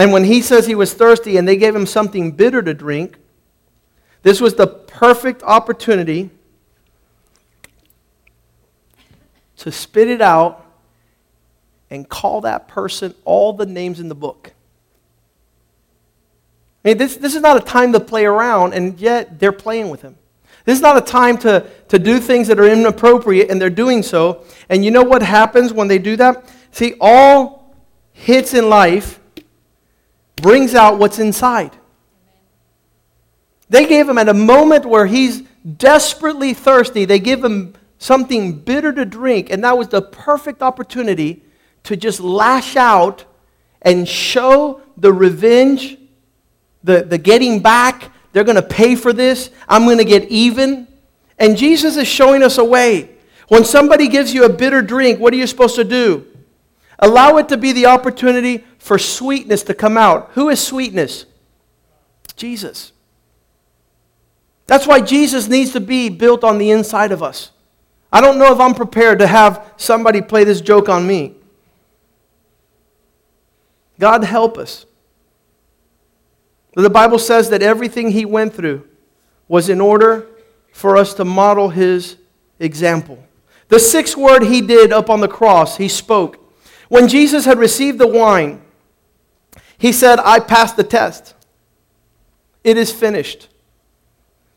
And 0.00 0.12
when 0.12 0.24
he 0.24 0.40
says 0.40 0.66
he 0.66 0.74
was 0.74 0.94
thirsty 0.94 1.36
and 1.36 1.46
they 1.46 1.56
gave 1.56 1.76
him 1.76 1.84
something 1.84 2.32
bitter 2.32 2.62
to 2.62 2.72
drink, 2.72 3.18
this 4.22 4.40
was 4.40 4.54
the 4.54 4.66
perfect 4.66 5.42
opportunity 5.42 6.30
to 9.58 9.70
spit 9.70 10.08
it 10.08 10.22
out 10.22 10.64
and 11.90 12.08
call 12.08 12.40
that 12.40 12.66
person 12.66 13.14
all 13.26 13.52
the 13.52 13.66
names 13.66 14.00
in 14.00 14.08
the 14.08 14.14
book. 14.14 14.54
I 16.82 16.88
mean, 16.88 16.96
this, 16.96 17.18
this 17.18 17.34
is 17.34 17.42
not 17.42 17.58
a 17.58 17.60
time 17.60 17.92
to 17.92 18.00
play 18.00 18.24
around, 18.24 18.72
and 18.72 18.98
yet 18.98 19.38
they're 19.38 19.52
playing 19.52 19.90
with 19.90 20.00
him. 20.00 20.16
This 20.64 20.78
is 20.78 20.82
not 20.82 20.96
a 20.96 21.02
time 21.02 21.36
to, 21.38 21.66
to 21.88 21.98
do 21.98 22.20
things 22.20 22.48
that 22.48 22.58
are 22.58 22.66
inappropriate, 22.66 23.50
and 23.50 23.60
they're 23.60 23.68
doing 23.68 24.02
so. 24.02 24.46
And 24.70 24.82
you 24.82 24.90
know 24.90 25.02
what 25.02 25.22
happens 25.22 25.74
when 25.74 25.88
they 25.88 25.98
do 25.98 26.16
that? 26.16 26.50
See, 26.70 26.94
all 27.02 27.76
hits 28.14 28.54
in 28.54 28.70
life 28.70 29.19
brings 30.42 30.74
out 30.74 30.98
what's 30.98 31.18
inside. 31.18 31.76
They 33.68 33.86
gave 33.86 34.08
him 34.08 34.18
at 34.18 34.28
a 34.28 34.34
moment 34.34 34.84
where 34.84 35.06
he's 35.06 35.42
desperately 35.76 36.54
thirsty, 36.54 37.04
they 37.04 37.18
give 37.18 37.44
him 37.44 37.74
something 37.98 38.58
bitter 38.58 38.92
to 38.92 39.04
drink, 39.04 39.50
and 39.50 39.62
that 39.62 39.76
was 39.76 39.88
the 39.88 40.02
perfect 40.02 40.62
opportunity 40.62 41.42
to 41.84 41.96
just 41.96 42.20
lash 42.20 42.76
out 42.76 43.24
and 43.82 44.08
show 44.08 44.82
the 44.96 45.12
revenge, 45.12 45.98
the, 46.82 47.02
the 47.02 47.18
getting 47.18 47.60
back. 47.60 48.10
They're 48.32 48.44
going 48.44 48.56
to 48.56 48.62
pay 48.62 48.94
for 48.94 49.12
this. 49.12 49.50
I'm 49.68 49.84
going 49.84 49.98
to 49.98 50.04
get 50.04 50.24
even. 50.24 50.86
And 51.38 51.56
Jesus 51.56 51.96
is 51.96 52.06
showing 52.06 52.42
us 52.42 52.58
a 52.58 52.64
way. 52.64 53.10
When 53.48 53.64
somebody 53.64 54.08
gives 54.08 54.32
you 54.32 54.44
a 54.44 54.48
bitter 54.48 54.82
drink, 54.82 55.18
what 55.18 55.32
are 55.32 55.36
you 55.36 55.46
supposed 55.46 55.76
to 55.76 55.84
do? 55.84 56.26
Allow 57.00 57.38
it 57.38 57.48
to 57.48 57.56
be 57.56 57.72
the 57.72 57.86
opportunity 57.86 58.64
for 58.78 58.98
sweetness 58.98 59.62
to 59.64 59.74
come 59.74 59.96
out. 59.96 60.30
Who 60.34 60.50
is 60.50 60.64
sweetness? 60.64 61.24
Jesus. 62.36 62.92
That's 64.66 64.86
why 64.86 65.00
Jesus 65.00 65.48
needs 65.48 65.72
to 65.72 65.80
be 65.80 66.10
built 66.10 66.44
on 66.44 66.58
the 66.58 66.70
inside 66.70 67.10
of 67.10 67.22
us. 67.22 67.50
I 68.12 68.20
don't 68.20 68.38
know 68.38 68.52
if 68.52 68.60
I'm 68.60 68.74
prepared 68.74 69.18
to 69.20 69.26
have 69.26 69.72
somebody 69.76 70.20
play 70.20 70.44
this 70.44 70.60
joke 70.60 70.88
on 70.88 71.06
me. 71.06 71.34
God 73.98 74.24
help 74.24 74.58
us. 74.58 74.86
The 76.74 76.90
Bible 76.90 77.18
says 77.18 77.50
that 77.50 77.62
everything 77.62 78.10
he 78.10 78.24
went 78.24 78.54
through 78.54 78.86
was 79.48 79.68
in 79.68 79.80
order 79.80 80.26
for 80.72 80.96
us 80.96 81.14
to 81.14 81.24
model 81.24 81.70
his 81.70 82.16
example. 82.58 83.22
The 83.68 83.78
sixth 83.78 84.16
word 84.16 84.44
he 84.44 84.60
did 84.60 84.92
up 84.92 85.10
on 85.10 85.20
the 85.20 85.28
cross, 85.28 85.76
he 85.76 85.88
spoke. 85.88 86.39
When 86.90 87.06
Jesus 87.06 87.44
had 87.44 87.58
received 87.58 87.98
the 88.00 88.06
wine, 88.08 88.60
he 89.78 89.92
said, 89.92 90.18
I 90.18 90.40
passed 90.40 90.76
the 90.76 90.82
test. 90.82 91.34
It 92.64 92.76
is 92.76 92.92
finished. 92.92 93.48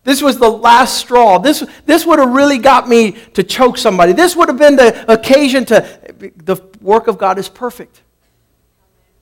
This 0.04 0.20
was 0.20 0.40
the 0.40 0.50
last 0.50 0.98
straw. 0.98 1.38
This, 1.38 1.64
this 1.86 2.08
would 2.08 2.18
have 2.18 2.34
really 2.34 2.58
got 2.58 2.90
me 2.90 3.12
to 3.36 3.44
choke 3.44 3.78
somebody. 3.78 4.14
This 4.14 4.36
would 4.36 4.50
have 4.50 4.58
been 4.58 4.76
the 4.76 5.10
occasion 5.12 5.64
to. 5.66 5.88
The 6.36 6.58
work 6.82 7.08
of 7.08 7.20
God 7.20 7.38
is 7.38 7.48
perfect. 7.48 8.02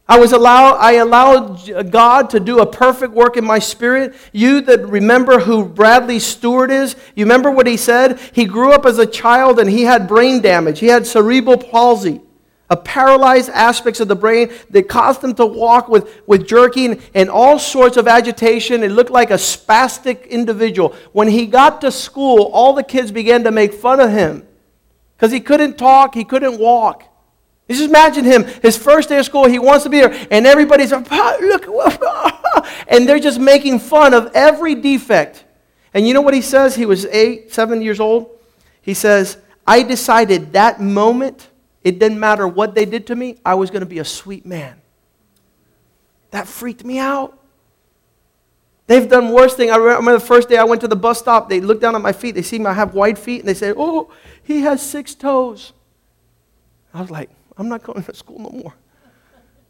I 0.07 0.17
was 0.17 0.31
allow, 0.31 0.75
I 0.75 0.93
allowed 0.93 1.91
God 1.91 2.29
to 2.29 2.39
do 2.39 2.59
a 2.59 2.65
perfect 2.65 3.13
work 3.13 3.35
in 3.35 3.43
my 3.43 3.59
spirit. 3.59 4.15
You 4.31 4.61
that 4.61 4.87
remember 4.87 5.39
who 5.39 5.65
Bradley 5.65 6.19
Stewart 6.19 6.71
is, 6.71 6.95
you 7.13 7.25
remember 7.25 7.51
what 7.51 7.67
he 7.67 7.77
said? 7.77 8.19
He 8.31 8.45
grew 8.45 8.71
up 8.71 8.85
as 8.85 8.99
a 8.99 9.05
child 9.05 9.59
and 9.59 9.69
he 9.69 9.83
had 9.83 10.07
brain 10.07 10.41
damage. 10.41 10.79
He 10.79 10.87
had 10.87 11.05
cerebral 11.05 11.57
palsy, 11.57 12.21
a 12.71 12.77
paralyzed 12.77 13.49
aspects 13.49 13.99
of 13.99 14.07
the 14.07 14.15
brain 14.15 14.49
that 14.69 14.87
caused 14.87 15.21
him 15.21 15.35
to 15.35 15.45
walk 15.45 15.89
with, 15.89 16.21
with 16.25 16.47
jerking 16.47 17.01
and 17.13 17.29
all 17.29 17.59
sorts 17.59 17.97
of 17.97 18.07
agitation. 18.07 18.81
It 18.81 18.91
looked 18.91 19.11
like 19.11 19.29
a 19.29 19.35
spastic 19.35 20.29
individual. 20.29 20.95
When 21.11 21.27
he 21.27 21.47
got 21.47 21.81
to 21.81 21.91
school, 21.91 22.43
all 22.53 22.71
the 22.71 22.83
kids 22.83 23.11
began 23.11 23.43
to 23.43 23.51
make 23.51 23.73
fun 23.73 23.99
of 23.99 24.09
him 24.09 24.47
because 25.17 25.33
he 25.33 25.41
couldn't 25.41 25.77
talk, 25.77 26.15
he 26.15 26.23
couldn't 26.23 26.59
walk. 26.59 27.03
You 27.67 27.75
just 27.75 27.89
imagine 27.89 28.23
him, 28.23 28.45
his 28.61 28.77
first 28.77 29.09
day 29.09 29.19
of 29.19 29.25
school, 29.25 29.47
he 29.47 29.59
wants 29.59 29.83
to 29.83 29.89
be 29.89 29.99
there, 29.99 30.27
and 30.31 30.47
everybody's 30.47 30.93
like, 30.93 31.11
look, 31.11 31.67
and 32.87 33.07
they're 33.07 33.19
just 33.19 33.39
making 33.39 33.79
fun 33.79 34.13
of 34.13 34.31
every 34.33 34.75
defect. 34.75 35.43
And 35.93 36.07
you 36.07 36.13
know 36.13 36.21
what 36.21 36.33
he 36.33 36.41
says? 36.41 36.75
He 36.75 36.85
was 36.85 37.05
eight, 37.07 37.51
seven 37.51 37.81
years 37.81 37.99
old. 37.99 38.29
He 38.81 38.93
says, 38.93 39.37
I 39.67 39.83
decided 39.83 40.53
that 40.53 40.79
moment, 40.79 41.49
it 41.83 41.99
didn't 41.99 42.19
matter 42.19 42.47
what 42.47 42.75
they 42.75 42.85
did 42.85 43.07
to 43.07 43.15
me, 43.15 43.37
I 43.43 43.55
was 43.55 43.69
going 43.69 43.81
to 43.81 43.87
be 43.87 43.99
a 43.99 44.05
sweet 44.05 44.45
man. 44.45 44.81
That 46.31 46.47
freaked 46.47 46.85
me 46.85 46.99
out. 46.99 47.37
They've 48.87 49.07
done 49.07 49.31
worse 49.31 49.55
things. 49.55 49.71
I 49.71 49.77
remember 49.77 50.13
the 50.13 50.19
first 50.19 50.49
day 50.49 50.57
I 50.57 50.63
went 50.63 50.81
to 50.81 50.87
the 50.87 50.95
bus 50.95 51.19
stop, 51.19 51.49
they 51.49 51.61
looked 51.61 51.81
down 51.81 51.95
at 51.95 52.01
my 52.01 52.11
feet, 52.11 52.35
they 52.35 52.41
see 52.41 52.59
me, 52.59 52.65
I 52.65 52.73
have 52.73 52.93
white 52.93 53.17
feet, 53.17 53.39
and 53.39 53.47
they 53.47 53.53
say, 53.53 53.73
Oh, 53.75 54.11
he 54.43 54.61
has 54.61 54.81
six 54.81 55.15
toes. 55.15 55.73
I 56.93 57.01
was 57.01 57.09
like, 57.09 57.29
I'm 57.57 57.69
not 57.69 57.83
going 57.83 58.03
to 58.03 58.13
school 58.13 58.39
no 58.39 58.49
more. 58.49 58.73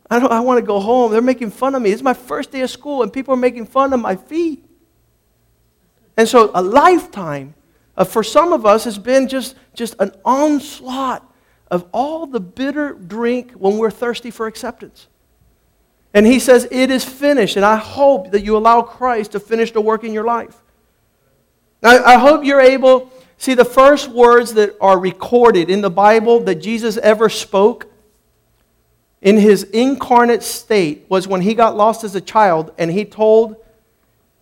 I, 0.09 0.19
don't, 0.19 0.31
I 0.31 0.39
want 0.41 0.57
to 0.57 0.65
go 0.65 0.79
home. 0.79 1.11
They're 1.11 1.21
making 1.21 1.51
fun 1.51 1.75
of 1.75 1.81
me. 1.81 1.91
It's 1.91 2.01
my 2.01 2.13
first 2.13 2.51
day 2.51 2.61
of 2.61 2.69
school, 2.69 3.03
and 3.03 3.13
people 3.13 3.33
are 3.33 3.37
making 3.37 3.67
fun 3.67 3.93
of 3.93 3.99
my 3.99 4.15
feet. 4.15 4.65
And 6.17 6.27
so, 6.27 6.51
a 6.53 6.61
lifetime 6.61 7.53
of, 7.95 8.09
for 8.09 8.23
some 8.23 8.51
of 8.51 8.65
us 8.65 8.83
has 8.83 8.97
been 8.97 9.27
just, 9.27 9.55
just 9.73 9.95
an 9.99 10.11
onslaught 10.25 11.30
of 11.71 11.87
all 11.91 12.27
the 12.27 12.39
bitter 12.39 12.93
drink 12.93 13.53
when 13.53 13.77
we're 13.77 13.89
thirsty 13.89 14.29
for 14.29 14.45
acceptance. 14.45 15.07
And 16.13 16.27
he 16.27 16.37
says, 16.37 16.67
It 16.69 16.91
is 16.91 17.03
finished. 17.03 17.55
And 17.55 17.65
I 17.65 17.77
hope 17.77 18.31
that 18.31 18.43
you 18.43 18.55
allow 18.55 18.83
Christ 18.83 19.31
to 19.31 19.39
finish 19.39 19.71
the 19.71 19.81
work 19.81 20.03
in 20.03 20.13
your 20.13 20.25
life. 20.25 20.61
Now, 21.81 22.03
I 22.05 22.19
hope 22.19 22.45
you're 22.45 22.61
able 22.61 23.11
See, 23.41 23.55
the 23.55 23.65
first 23.65 24.07
words 24.07 24.53
that 24.53 24.77
are 24.79 24.99
recorded 24.99 25.71
in 25.71 25.81
the 25.81 25.89
Bible 25.89 26.41
that 26.41 26.61
Jesus 26.61 26.97
ever 26.97 27.27
spoke 27.27 27.91
in 29.19 29.35
his 29.35 29.63
incarnate 29.63 30.43
state 30.43 31.07
was 31.09 31.27
when 31.27 31.41
he 31.41 31.55
got 31.55 31.75
lost 31.75 32.03
as 32.03 32.13
a 32.13 32.21
child 32.21 32.71
and 32.77 32.91
he 32.91 33.03
told 33.03 33.55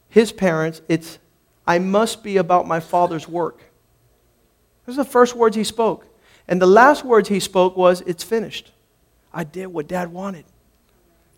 his 0.09 0.33
parents, 0.33 0.81
It's, 0.89 1.17
I 1.65 1.79
must 1.79 2.25
be 2.25 2.35
about 2.35 2.67
my 2.67 2.81
Father's 2.81 3.25
work. 3.25 3.61
Those 4.85 4.99
are 4.99 5.05
the 5.05 5.09
first 5.09 5.33
words 5.33 5.55
he 5.55 5.63
spoke. 5.63 6.05
And 6.49 6.59
the 6.59 6.67
last 6.67 7.05
words 7.05 7.29
he 7.29 7.39
spoke 7.39 7.77
was, 7.77 8.01
It's 8.01 8.23
finished. 8.23 8.71
I 9.31 9.45
did 9.45 9.67
what 9.67 9.87
dad 9.87 10.11
wanted. 10.11 10.45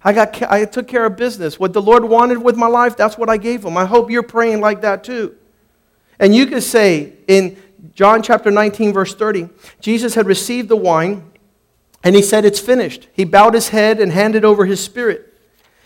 I, 0.03 0.14
got, 0.14 0.41
I 0.43 0.66
took 0.66 0.88
care 0.88 1.05
of 1.05 1.18
business. 1.18 1.59
What 1.59 1.74
the 1.74 1.82
Lord 1.82 2.05
wanted 2.05 2.39
with 2.39 2.55
my 2.55 2.68
life, 2.68 2.97
that's 2.97 3.18
what 3.18 3.30
I 3.30 3.38
gave 3.38 3.64
him. 3.64 3.78
I 3.78 3.86
hope 3.86 4.09
you're 4.09 4.24
praying 4.24 4.62
like 4.62 4.82
that 4.82 5.03
too. 5.03 5.36
And 6.18 6.34
you 6.34 6.47
could 6.47 6.64
say 6.64 7.14
in 7.28 7.57
John 7.93 8.24
chapter 8.24 8.49
19, 8.49 8.93
verse 8.93 9.14
30, 9.14 9.49
Jesus 9.82 10.16
had 10.16 10.26
received 10.26 10.70
the 10.70 10.78
wine 10.78 11.30
and 12.03 12.16
he 12.16 12.22
said, 12.22 12.45
It's 12.45 12.59
finished. 12.59 13.09
He 13.14 13.26
bowed 13.26 13.53
his 13.53 13.70
head 13.70 13.99
and 13.99 14.14
handed 14.14 14.45
over 14.45 14.66
his 14.66 14.82
spirit. 14.82 15.28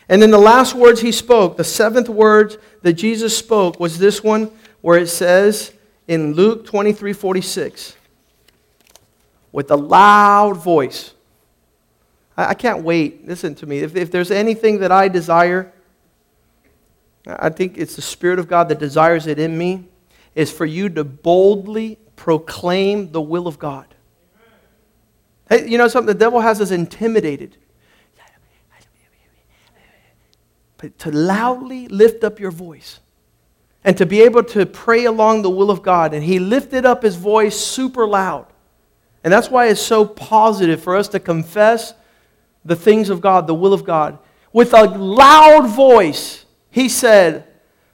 And 0.08 0.22
then 0.22 0.30
the 0.30 0.38
last 0.38 0.76
words 0.76 1.02
he 1.02 1.12
spoke, 1.12 1.58
the 1.58 1.64
seventh 1.64 2.10
words 2.10 2.60
that 2.84 2.94
Jesus 2.94 3.36
spoke, 3.36 3.80
was 3.80 3.98
this 3.98 4.24
one 4.24 4.52
where 4.82 5.00
it 5.00 5.08
says 5.08 5.74
in 6.08 6.34
Luke 6.36 6.68
23 6.68 7.12
46, 7.12 7.96
with 9.56 9.72
a 9.72 9.76
loud 9.78 10.58
voice. 10.58 11.14
I, 12.36 12.47
I 12.47 12.53
can't 12.56 12.84
wait. 12.84 13.26
Listen 13.26 13.56
to 13.56 13.66
me. 13.66 13.80
If, 13.80 13.95
if 13.95 14.12
there's 14.12 14.30
anything 14.30 14.80
that 14.80 14.91
I 14.91 15.08
desire, 15.08 15.72
I 17.26 17.47
think 17.47 17.78
it's 17.78 17.95
the 17.95 18.01
Spirit 18.01 18.38
of 18.38 18.49
God 18.49 18.68
that 18.68 18.80
desires 18.80 19.28
it 19.28 19.39
in 19.39 19.58
me 19.58 19.86
is 20.36 20.51
for 20.51 20.66
you 20.66 20.89
to 20.89 21.06
boldly 21.06 21.97
proclaim 22.18 23.14
the 23.14 23.22
will 23.22 23.47
of 23.47 23.58
God. 23.58 23.88
Hey, 25.47 25.70
you 25.70 25.78
know 25.78 25.88
something? 25.88 26.14
The 26.14 26.20
devil 26.20 26.41
has 26.41 26.60
us 26.60 26.72
intimidated. 26.72 27.56
But 30.76 30.99
to 30.99 31.12
loudly 31.12 31.88
lift 31.88 32.26
up 32.26 32.41
your 32.41 32.51
voice 32.51 32.99
and 33.86 33.97
to 33.97 34.06
be 34.06 34.22
able 34.22 34.43
to 34.43 34.66
pray 34.66 35.06
along 35.06 35.43
the 35.43 35.49
will 35.49 35.72
of 35.72 35.82
God. 35.82 36.14
And 36.14 36.26
he 36.26 36.39
lifted 36.39 36.86
up 36.86 37.03
his 37.03 37.16
voice 37.16 37.58
super 37.58 38.06
loud. 38.06 38.47
And 39.26 39.34
that's 39.34 39.50
why 39.50 39.70
it's 39.70 39.82
so 39.82 40.06
positive 40.06 40.84
for 40.84 40.96
us 40.96 41.08
to 41.10 41.20
confess 41.20 41.96
the 42.64 42.76
things 42.76 43.10
of 43.10 43.22
God, 43.22 43.48
the 43.48 43.56
will 43.56 43.74
of 43.74 43.84
God. 43.84 44.20
With 44.54 44.72
a 44.74 44.84
loud 44.84 45.68
voice, 45.68 46.46
he 46.70 46.88
said, 46.88 47.48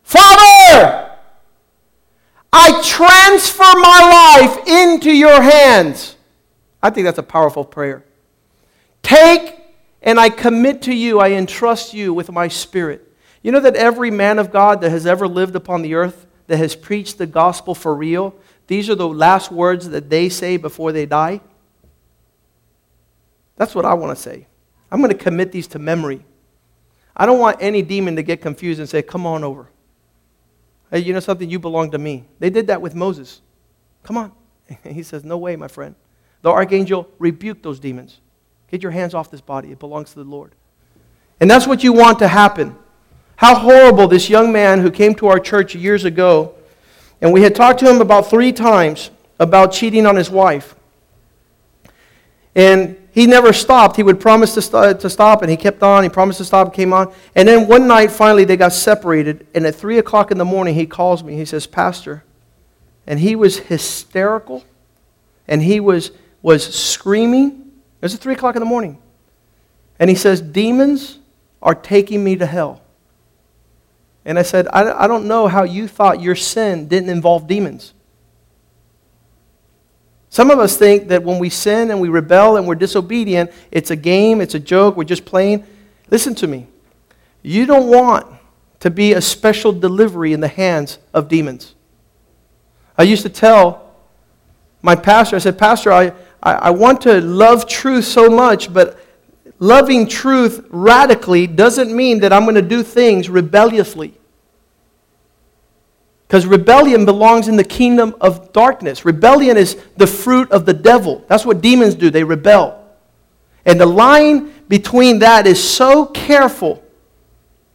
Father! 0.04 1.10
I 2.52 2.82
transfer 2.84 3.64
my 3.64 4.42
life 4.42 4.68
into 4.68 5.10
your 5.10 5.42
hands. 5.42 6.18
I 6.84 6.90
think 6.90 7.06
that's 7.06 7.18
a 7.18 7.24
powerful 7.24 7.64
prayer. 7.64 8.04
Take 9.02 9.58
and 10.02 10.20
I 10.20 10.30
commit 10.30 10.82
to 10.84 10.94
you, 10.94 11.20
I 11.20 11.32
entrust 11.32 11.94
you 11.94 12.14
with 12.14 12.30
my 12.30 12.50
spirit. 12.50 13.08
You 13.42 13.54
know 13.54 13.62
that 13.62 13.78
every 13.78 14.12
man 14.12 14.38
of 14.38 14.52
God 14.52 14.82
that 14.82 14.90
has 14.90 15.06
ever 15.06 15.30
lived 15.30 15.56
upon 15.56 15.82
the 15.82 15.94
earth, 15.94 16.26
that 16.48 16.58
has 16.58 16.76
preached 16.76 17.18
the 17.18 17.26
gospel 17.26 17.74
for 17.74 17.96
real, 17.96 18.36
these 18.72 18.90
are 18.90 18.96
the 18.96 19.06
last 19.06 19.52
words 19.52 19.90
that 19.90 20.10
they 20.10 20.30
say 20.30 20.56
before 20.56 20.94
they 20.94 21.06
die? 21.06 21.42
That's 23.58 23.76
what 23.76 23.84
I 23.84 23.96
want 23.96 24.16
to 24.16 24.24
say. 24.24 24.48
I'm 24.90 25.02
going 25.02 25.12
to 25.12 25.18
commit 25.18 25.52
these 25.52 25.68
to 25.68 25.80
memory. 25.80 26.24
I 27.14 27.26
don't 27.26 27.38
want 27.40 27.58
any 27.60 27.82
demon 27.82 28.16
to 28.16 28.24
get 28.24 28.42
confused 28.42 28.80
and 28.80 28.88
say, 28.88 29.02
Come 29.02 29.26
on 29.26 29.44
over. 29.44 29.70
Hey, 30.90 31.00
you 31.00 31.12
know 31.12 31.20
something? 31.20 31.50
You 31.50 31.60
belong 31.60 31.92
to 31.92 31.98
me. 31.98 32.24
They 32.40 32.50
did 32.50 32.68
that 32.68 32.82
with 32.82 32.96
Moses. 32.96 33.42
Come 34.04 34.16
on. 34.18 34.32
He 34.84 35.04
says, 35.04 35.26
No 35.26 35.38
way, 35.38 35.58
my 35.58 35.68
friend. 35.68 35.94
The 36.42 36.50
archangel 36.50 37.10
rebuked 37.20 37.64
those 37.64 37.78
demons. 37.78 38.22
Get 38.70 38.82
your 38.82 38.94
hands 38.94 39.14
off 39.14 39.30
this 39.30 39.42
body. 39.42 39.74
It 39.74 39.80
belongs 39.80 40.12
to 40.12 40.24
the 40.24 40.30
Lord. 40.30 40.56
And 41.42 41.52
that's 41.52 41.68
what 41.68 41.84
you 41.84 41.92
want 41.92 42.20
to 42.20 42.28
happen. 42.30 42.78
How 43.36 43.54
horrible 43.54 44.08
this 44.08 44.30
young 44.30 44.50
man 44.54 44.80
who 44.80 44.90
came 44.90 45.14
to 45.16 45.28
our 45.28 45.40
church 45.40 45.76
years 45.76 46.06
ago, 46.06 46.56
and 47.22 47.32
we 47.32 47.44
had 47.44 47.56
talked 47.56 47.80
to 47.80 47.90
him 47.90 48.02
about 48.02 48.30
three 48.30 48.52
times 48.52 49.12
about 49.40 49.72
cheating 49.72 50.06
on 50.06 50.16
his 50.16 50.30
wife. 50.30 50.76
And 52.56 52.98
he 53.12 53.28
never 53.28 53.54
stopped. 53.54 53.96
He 53.96 54.04
would 54.04 54.20
promise 54.20 54.54
to, 54.56 54.62
st- 54.62 55.00
to 55.02 55.10
stop, 55.10 55.42
and 55.42 55.52
he 55.52 55.58
kept 55.58 55.84
on. 55.84 56.04
He 56.04 56.10
promised 56.10 56.38
to 56.38 56.46
stop, 56.46 56.74
came 56.74 56.94
on. 56.94 57.14
And 57.36 57.48
then 57.48 57.68
one 57.68 57.88
night, 57.88 58.12
finally, 58.12 58.46
they 58.46 58.58
got 58.58 58.74
separated. 58.74 59.46
And 59.54 59.66
at 59.66 59.76
3 59.76 59.98
o'clock 59.98 60.32
in 60.32 60.38
the 60.38 60.46
morning, 60.46 60.76
he 60.76 60.86
calls 60.86 61.24
me. 61.24 61.36
He 61.36 61.46
says, 61.46 61.68
Pastor, 61.68 62.24
and 63.06 63.20
he 63.20 63.36
was 63.36 63.58
hysterical, 63.58 64.64
and 65.48 65.62
he 65.62 65.80
was, 65.80 66.12
was 66.42 66.74
screaming. 66.74 67.48
It 67.48 68.06
was 68.06 68.16
at 68.16 68.22
3 68.22 68.34
o'clock 68.34 68.56
in 68.56 68.62
the 68.62 68.66
morning. 68.66 68.98
And 70.00 70.10
he 70.10 70.16
says, 70.16 70.42
Demons 70.42 71.20
are 71.62 71.76
taking 71.76 72.24
me 72.24 72.36
to 72.38 72.46
hell. 72.46 72.82
And 74.26 74.38
I 74.38 74.44
said, 74.44 74.68
I, 74.72 75.04
I 75.04 75.08
don't 75.08 75.28
know 75.28 75.48
how 75.48 75.64
you 75.64 75.88
thought 75.88 76.22
your 76.22 76.36
sin 76.36 76.88
didn't 76.88 77.10
involve 77.10 77.48
demons. 77.48 77.94
Some 80.30 80.50
of 80.50 80.60
us 80.60 80.78
think 80.78 81.10
that 81.10 81.24
when 81.24 81.40
we 81.40 81.50
sin 81.50 81.92
and 81.92 82.00
we 82.00 82.08
rebel 82.08 82.56
and 82.56 82.66
we're 82.66 82.76
disobedient, 82.76 83.52
it's 83.70 83.92
a 83.92 83.96
game, 83.96 84.40
it's 84.40 84.56
a 84.56 84.60
joke, 84.60 84.96
we're 84.96 85.04
just 85.04 85.26
playing. 85.26 85.66
Listen 86.10 86.36
to 86.36 86.48
me. 86.48 86.68
You 87.42 87.66
don't 87.66 87.88
want 87.88 88.28
to 88.80 88.90
be 88.90 89.14
a 89.14 89.22
special 89.22 89.72
delivery 89.72 90.34
in 90.34 90.40
the 90.40 90.48
hands 90.48 91.00
of 91.14 91.28
demons. 91.28 91.76
I 92.98 93.04
used 93.04 93.24
to 93.24 93.30
tell 93.30 93.94
my 94.82 94.96
pastor, 94.96 95.36
I 95.36 95.40
said, 95.40 95.58
Pastor, 95.58 95.92
I, 95.92 96.14
I, 96.42 96.54
I 96.54 96.70
want 96.72 97.02
to 97.02 97.22
love 97.22 97.68
truth 97.68 98.06
so 98.06 98.30
much, 98.30 98.74
but 98.74 99.00
loving 99.62 100.08
truth 100.08 100.66
radically 100.72 101.48
doesn't 101.48 101.96
mean 101.96 102.20
that 102.20 102.34
I'm 102.34 102.44
going 102.44 102.56
to 102.56 102.62
do 102.62 102.84
things 102.84 103.30
rebelliously. 103.30 104.14
Because 106.28 106.46
rebellion 106.46 107.06
belongs 107.06 107.48
in 107.48 107.56
the 107.58 107.64
kingdom 107.64 108.16
of 108.20 108.52
darkness. 108.54 109.06
Rebellion 109.06 109.58
is 109.58 109.78
the 109.98 110.08
fruit 110.08 110.52
of 110.52 110.66
the 110.66 110.74
devil. 110.74 111.24
That's 111.28 111.46
what 111.46 111.62
demons 111.62 111.94
do, 111.94 112.10
they 112.10 112.24
rebel. 112.24 112.84
And 113.64 113.80
the 113.80 113.86
line 113.86 114.52
between 114.68 115.20
that 115.20 115.46
is 115.46 115.64
so 115.64 116.08
careful. 116.08 116.84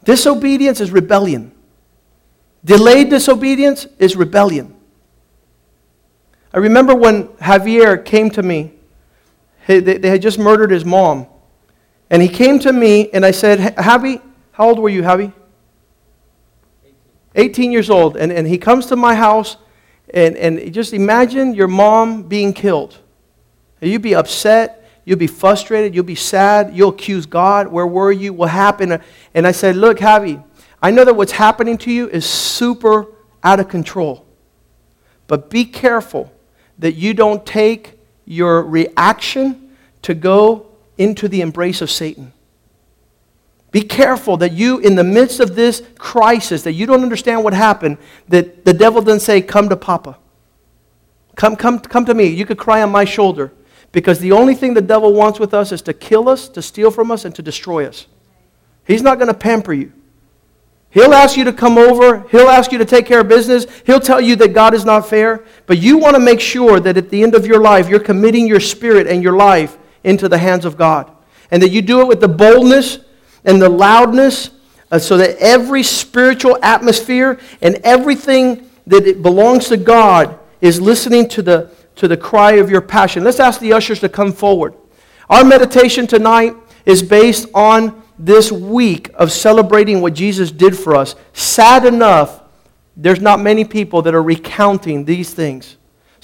Disobedience 0.04 0.80
is 0.80 0.90
rebellion, 0.90 1.52
delayed 2.64 3.10
disobedience 3.10 3.86
is 3.98 4.16
rebellion. 4.16 4.74
I 6.52 6.58
remember 6.58 6.94
when 6.94 7.28
Javier 7.28 8.04
came 8.04 8.30
to 8.30 8.42
me, 8.42 8.72
they 9.66 10.08
had 10.08 10.22
just 10.22 10.38
murdered 10.38 10.70
his 10.70 10.84
mom. 10.84 11.26
And 12.10 12.22
he 12.22 12.28
came 12.28 12.58
to 12.60 12.72
me, 12.72 13.10
and 13.10 13.24
I 13.26 13.32
said, 13.32 13.58
Javi, 13.76 14.22
how 14.52 14.68
old 14.68 14.78
were 14.78 14.88
you, 14.88 15.02
Javi? 15.02 15.32
18 17.34 17.72
years 17.72 17.90
old. 17.90 18.16
And, 18.16 18.32
and 18.32 18.46
he 18.46 18.58
comes 18.58 18.86
to 18.86 18.96
my 18.96 19.14
house, 19.14 19.56
and, 20.14 20.36
and 20.36 20.72
just 20.72 20.92
imagine 20.92 21.54
your 21.54 21.68
mom 21.68 22.22
being 22.22 22.52
killed. 22.52 22.98
You'd 23.80 24.02
be 24.02 24.14
upset. 24.14 24.82
You'll 25.04 25.18
be 25.18 25.26
frustrated. 25.26 25.94
You'll 25.94 26.04
be 26.04 26.14
sad. 26.14 26.74
You'll 26.74 26.90
accuse 26.90 27.26
God. 27.26 27.68
Where 27.68 27.86
were 27.86 28.12
you? 28.12 28.32
What 28.32 28.50
happened? 28.50 29.00
And 29.34 29.46
I 29.46 29.52
said, 29.52 29.76
Look, 29.76 29.98
Javi, 29.98 30.42
I 30.82 30.90
know 30.90 31.04
that 31.04 31.14
what's 31.14 31.32
happening 31.32 31.78
to 31.78 31.92
you 31.92 32.08
is 32.08 32.26
super 32.26 33.06
out 33.42 33.60
of 33.60 33.68
control. 33.68 34.26
But 35.26 35.50
be 35.50 35.64
careful 35.64 36.32
that 36.78 36.92
you 36.92 37.14
don't 37.14 37.44
take 37.44 37.98
your 38.24 38.62
reaction 38.62 39.76
to 40.02 40.14
go 40.14 40.65
into 40.98 41.28
the 41.28 41.40
embrace 41.40 41.82
of 41.82 41.90
Satan. 41.90 42.32
Be 43.70 43.82
careful 43.82 44.36
that 44.38 44.52
you, 44.52 44.78
in 44.78 44.94
the 44.94 45.04
midst 45.04 45.40
of 45.40 45.54
this 45.54 45.82
crisis, 45.98 46.62
that 46.62 46.72
you 46.72 46.86
don't 46.86 47.02
understand 47.02 47.44
what 47.44 47.52
happened, 47.52 47.98
that 48.28 48.64
the 48.64 48.72
devil 48.72 49.02
doesn't 49.02 49.20
say, 49.20 49.42
Come 49.42 49.68
to 49.68 49.76
Papa. 49.76 50.18
Come, 51.34 51.56
come, 51.56 51.80
come 51.80 52.06
to 52.06 52.14
me. 52.14 52.26
You 52.26 52.46
could 52.46 52.58
cry 52.58 52.82
on 52.82 52.90
my 52.90 53.04
shoulder. 53.04 53.52
Because 53.92 54.18
the 54.18 54.32
only 54.32 54.54
thing 54.54 54.74
the 54.74 54.80
devil 54.80 55.12
wants 55.12 55.38
with 55.38 55.52
us 55.54 55.72
is 55.72 55.82
to 55.82 55.92
kill 55.92 56.28
us, 56.28 56.48
to 56.50 56.62
steal 56.62 56.90
from 56.90 57.10
us, 57.10 57.24
and 57.24 57.34
to 57.34 57.42
destroy 57.42 57.86
us. 57.86 58.06
He's 58.86 59.02
not 59.02 59.18
going 59.18 59.28
to 59.28 59.34
pamper 59.34 59.72
you. 59.72 59.92
He'll 60.90 61.12
ask 61.12 61.36
you 61.36 61.44
to 61.44 61.52
come 61.52 61.76
over. 61.76 62.26
He'll 62.30 62.48
ask 62.48 62.72
you 62.72 62.78
to 62.78 62.84
take 62.86 63.04
care 63.04 63.20
of 63.20 63.28
business. 63.28 63.66
He'll 63.84 64.00
tell 64.00 64.20
you 64.20 64.36
that 64.36 64.54
God 64.54 64.72
is 64.72 64.84
not 64.84 65.06
fair. 65.06 65.44
But 65.66 65.78
you 65.78 65.98
want 65.98 66.14
to 66.14 66.20
make 66.20 66.40
sure 66.40 66.80
that 66.80 66.96
at 66.96 67.10
the 67.10 67.22
end 67.22 67.34
of 67.34 67.46
your 67.46 67.60
life, 67.60 67.88
you're 67.88 68.00
committing 68.00 68.46
your 68.46 68.60
spirit 68.60 69.06
and 69.06 69.22
your 69.22 69.36
life 69.36 69.76
into 70.06 70.28
the 70.28 70.38
hands 70.38 70.64
of 70.64 70.78
God. 70.78 71.10
And 71.50 71.62
that 71.62 71.70
you 71.70 71.82
do 71.82 72.00
it 72.00 72.06
with 72.06 72.20
the 72.20 72.28
boldness 72.28 73.00
and 73.44 73.60
the 73.60 73.68
loudness 73.68 74.50
uh, 74.90 74.98
so 74.98 75.16
that 75.18 75.36
every 75.38 75.82
spiritual 75.82 76.58
atmosphere 76.62 77.38
and 77.60 77.74
everything 77.84 78.70
that 78.86 79.06
it 79.06 79.20
belongs 79.20 79.68
to 79.68 79.76
God 79.76 80.38
is 80.60 80.80
listening 80.80 81.28
to 81.30 81.42
the, 81.42 81.70
to 81.96 82.08
the 82.08 82.16
cry 82.16 82.52
of 82.52 82.70
your 82.70 82.80
passion. 82.80 83.24
Let's 83.24 83.40
ask 83.40 83.60
the 83.60 83.72
ushers 83.72 84.00
to 84.00 84.08
come 84.08 84.32
forward. 84.32 84.74
Our 85.28 85.44
meditation 85.44 86.06
tonight 86.06 86.54
is 86.84 87.02
based 87.02 87.48
on 87.52 88.00
this 88.16 88.52
week 88.52 89.10
of 89.14 89.32
celebrating 89.32 90.00
what 90.00 90.14
Jesus 90.14 90.52
did 90.52 90.78
for 90.78 90.94
us. 90.94 91.16
Sad 91.32 91.84
enough, 91.84 92.42
there's 92.96 93.20
not 93.20 93.40
many 93.40 93.64
people 93.64 94.02
that 94.02 94.14
are 94.14 94.22
recounting 94.22 95.04
these 95.04 95.34
things. 95.34 95.76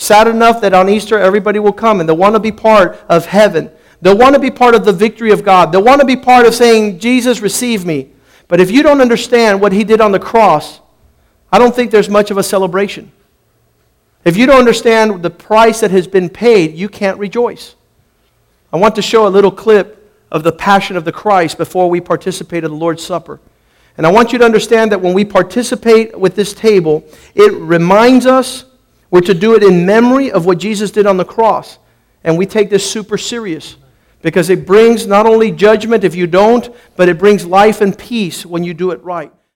Sad 0.03 0.27
enough 0.27 0.61
that 0.63 0.75
on 0.75 0.89
Easter 0.89 1.17
everybody 1.17 1.61
will 1.61 1.73
come 1.73 2.01
and 2.01 2.09
they'll 2.09 2.17
want 2.17 2.35
to 2.35 2.41
be 2.41 2.51
part 2.51 2.99
of 3.09 3.25
heaven. 3.25 3.71
They'll 4.01 4.19
want 4.19 4.35
to 4.35 4.41
be 4.41 4.51
part 4.51 4.75
of 4.75 4.85
the 4.85 4.93
victory 4.93 5.31
of 5.31 5.45
God. 5.45 5.71
They'll 5.71 5.85
want 5.85 6.01
to 6.01 6.07
be 6.07 6.17
part 6.17 6.45
of 6.45 6.57
saying, 6.57 6.99
Jesus, 6.99 7.41
receive 7.41 7.85
me. 7.85 8.11
But 8.49 8.61
if 8.61 8.69
you 8.69 8.83
don't 8.83 9.01
understand 9.01 9.61
what 9.61 9.71
he 9.71 9.85
did 9.85 10.01
on 10.01 10.11
the 10.11 10.19
cross, 10.19 10.81
I 11.53 11.59
don't 11.61 11.73
think 11.73 11.93
there's 11.93 12.09
much 12.09 12.33
of 12.33 12.37
a 12.37 12.43
celebration. 12.43 13.13
If 14.25 14.37
you 14.37 14.45
don't 14.45 14.59
understand 14.59 15.23
the 15.23 15.31
price 15.31 15.79
that 15.83 15.93
has 15.93 16.09
been 16.09 16.29
paid, 16.29 16.75
you 16.75 16.89
can't 16.89 17.17
rejoice. 17.21 17.77
I 18.73 18.79
want 18.79 18.97
to 18.97 19.03
show 19.03 19.29
a 19.29 19.31
little 19.31 19.53
clip 19.53 20.13
of 20.33 20.43
the 20.43 20.51
passion 20.51 20.97
of 20.97 21.05
the 21.05 21.13
Christ 21.13 21.59
before 21.59 21.89
we 21.89 22.01
participate 22.01 22.65
in 22.65 22.73
the 22.73 22.77
Lord's 22.77 23.07
Supper. 23.07 23.39
And 23.97 24.05
I 24.05 24.11
want 24.11 24.33
you 24.33 24.39
to 24.41 24.45
understand 24.45 24.91
that 24.91 25.01
when 25.01 25.15
we 25.15 25.25
participate 25.25 26.19
with 26.19 26.35
this 26.35 26.53
table, 26.53 27.05
it 27.37 27.53
reminds 27.53 28.27
us 28.27 28.65
we're 29.13 29.21
to 29.21 29.35
do 29.35 29.55
it 29.55 29.63
in 29.63 29.85
memory 29.85 30.33
of 30.33 30.47
what 30.47 30.57
Jesus 30.57 30.91
did 30.91 31.07
on 31.07 31.19
the 31.19 31.25
cross. 31.25 31.79
And 32.25 32.39
we 32.39 32.47
take 32.47 32.71
this 32.71 32.91
super 32.91 33.19
serious 33.19 33.77
because 34.23 34.49
it 34.49 34.65
brings 34.67 35.07
not 35.07 35.27
only 35.27 35.53
judgment 35.53 36.03
if 36.03 36.15
you 36.15 36.27
don't, 36.27 36.75
but 36.97 37.11
it 37.11 37.19
brings 37.19 37.45
life 37.45 37.83
and 37.83 37.97
peace 37.97 38.47
when 38.47 38.65
you 38.65 38.73
do 38.73 38.91
it 38.91 39.05
right. 39.05 39.31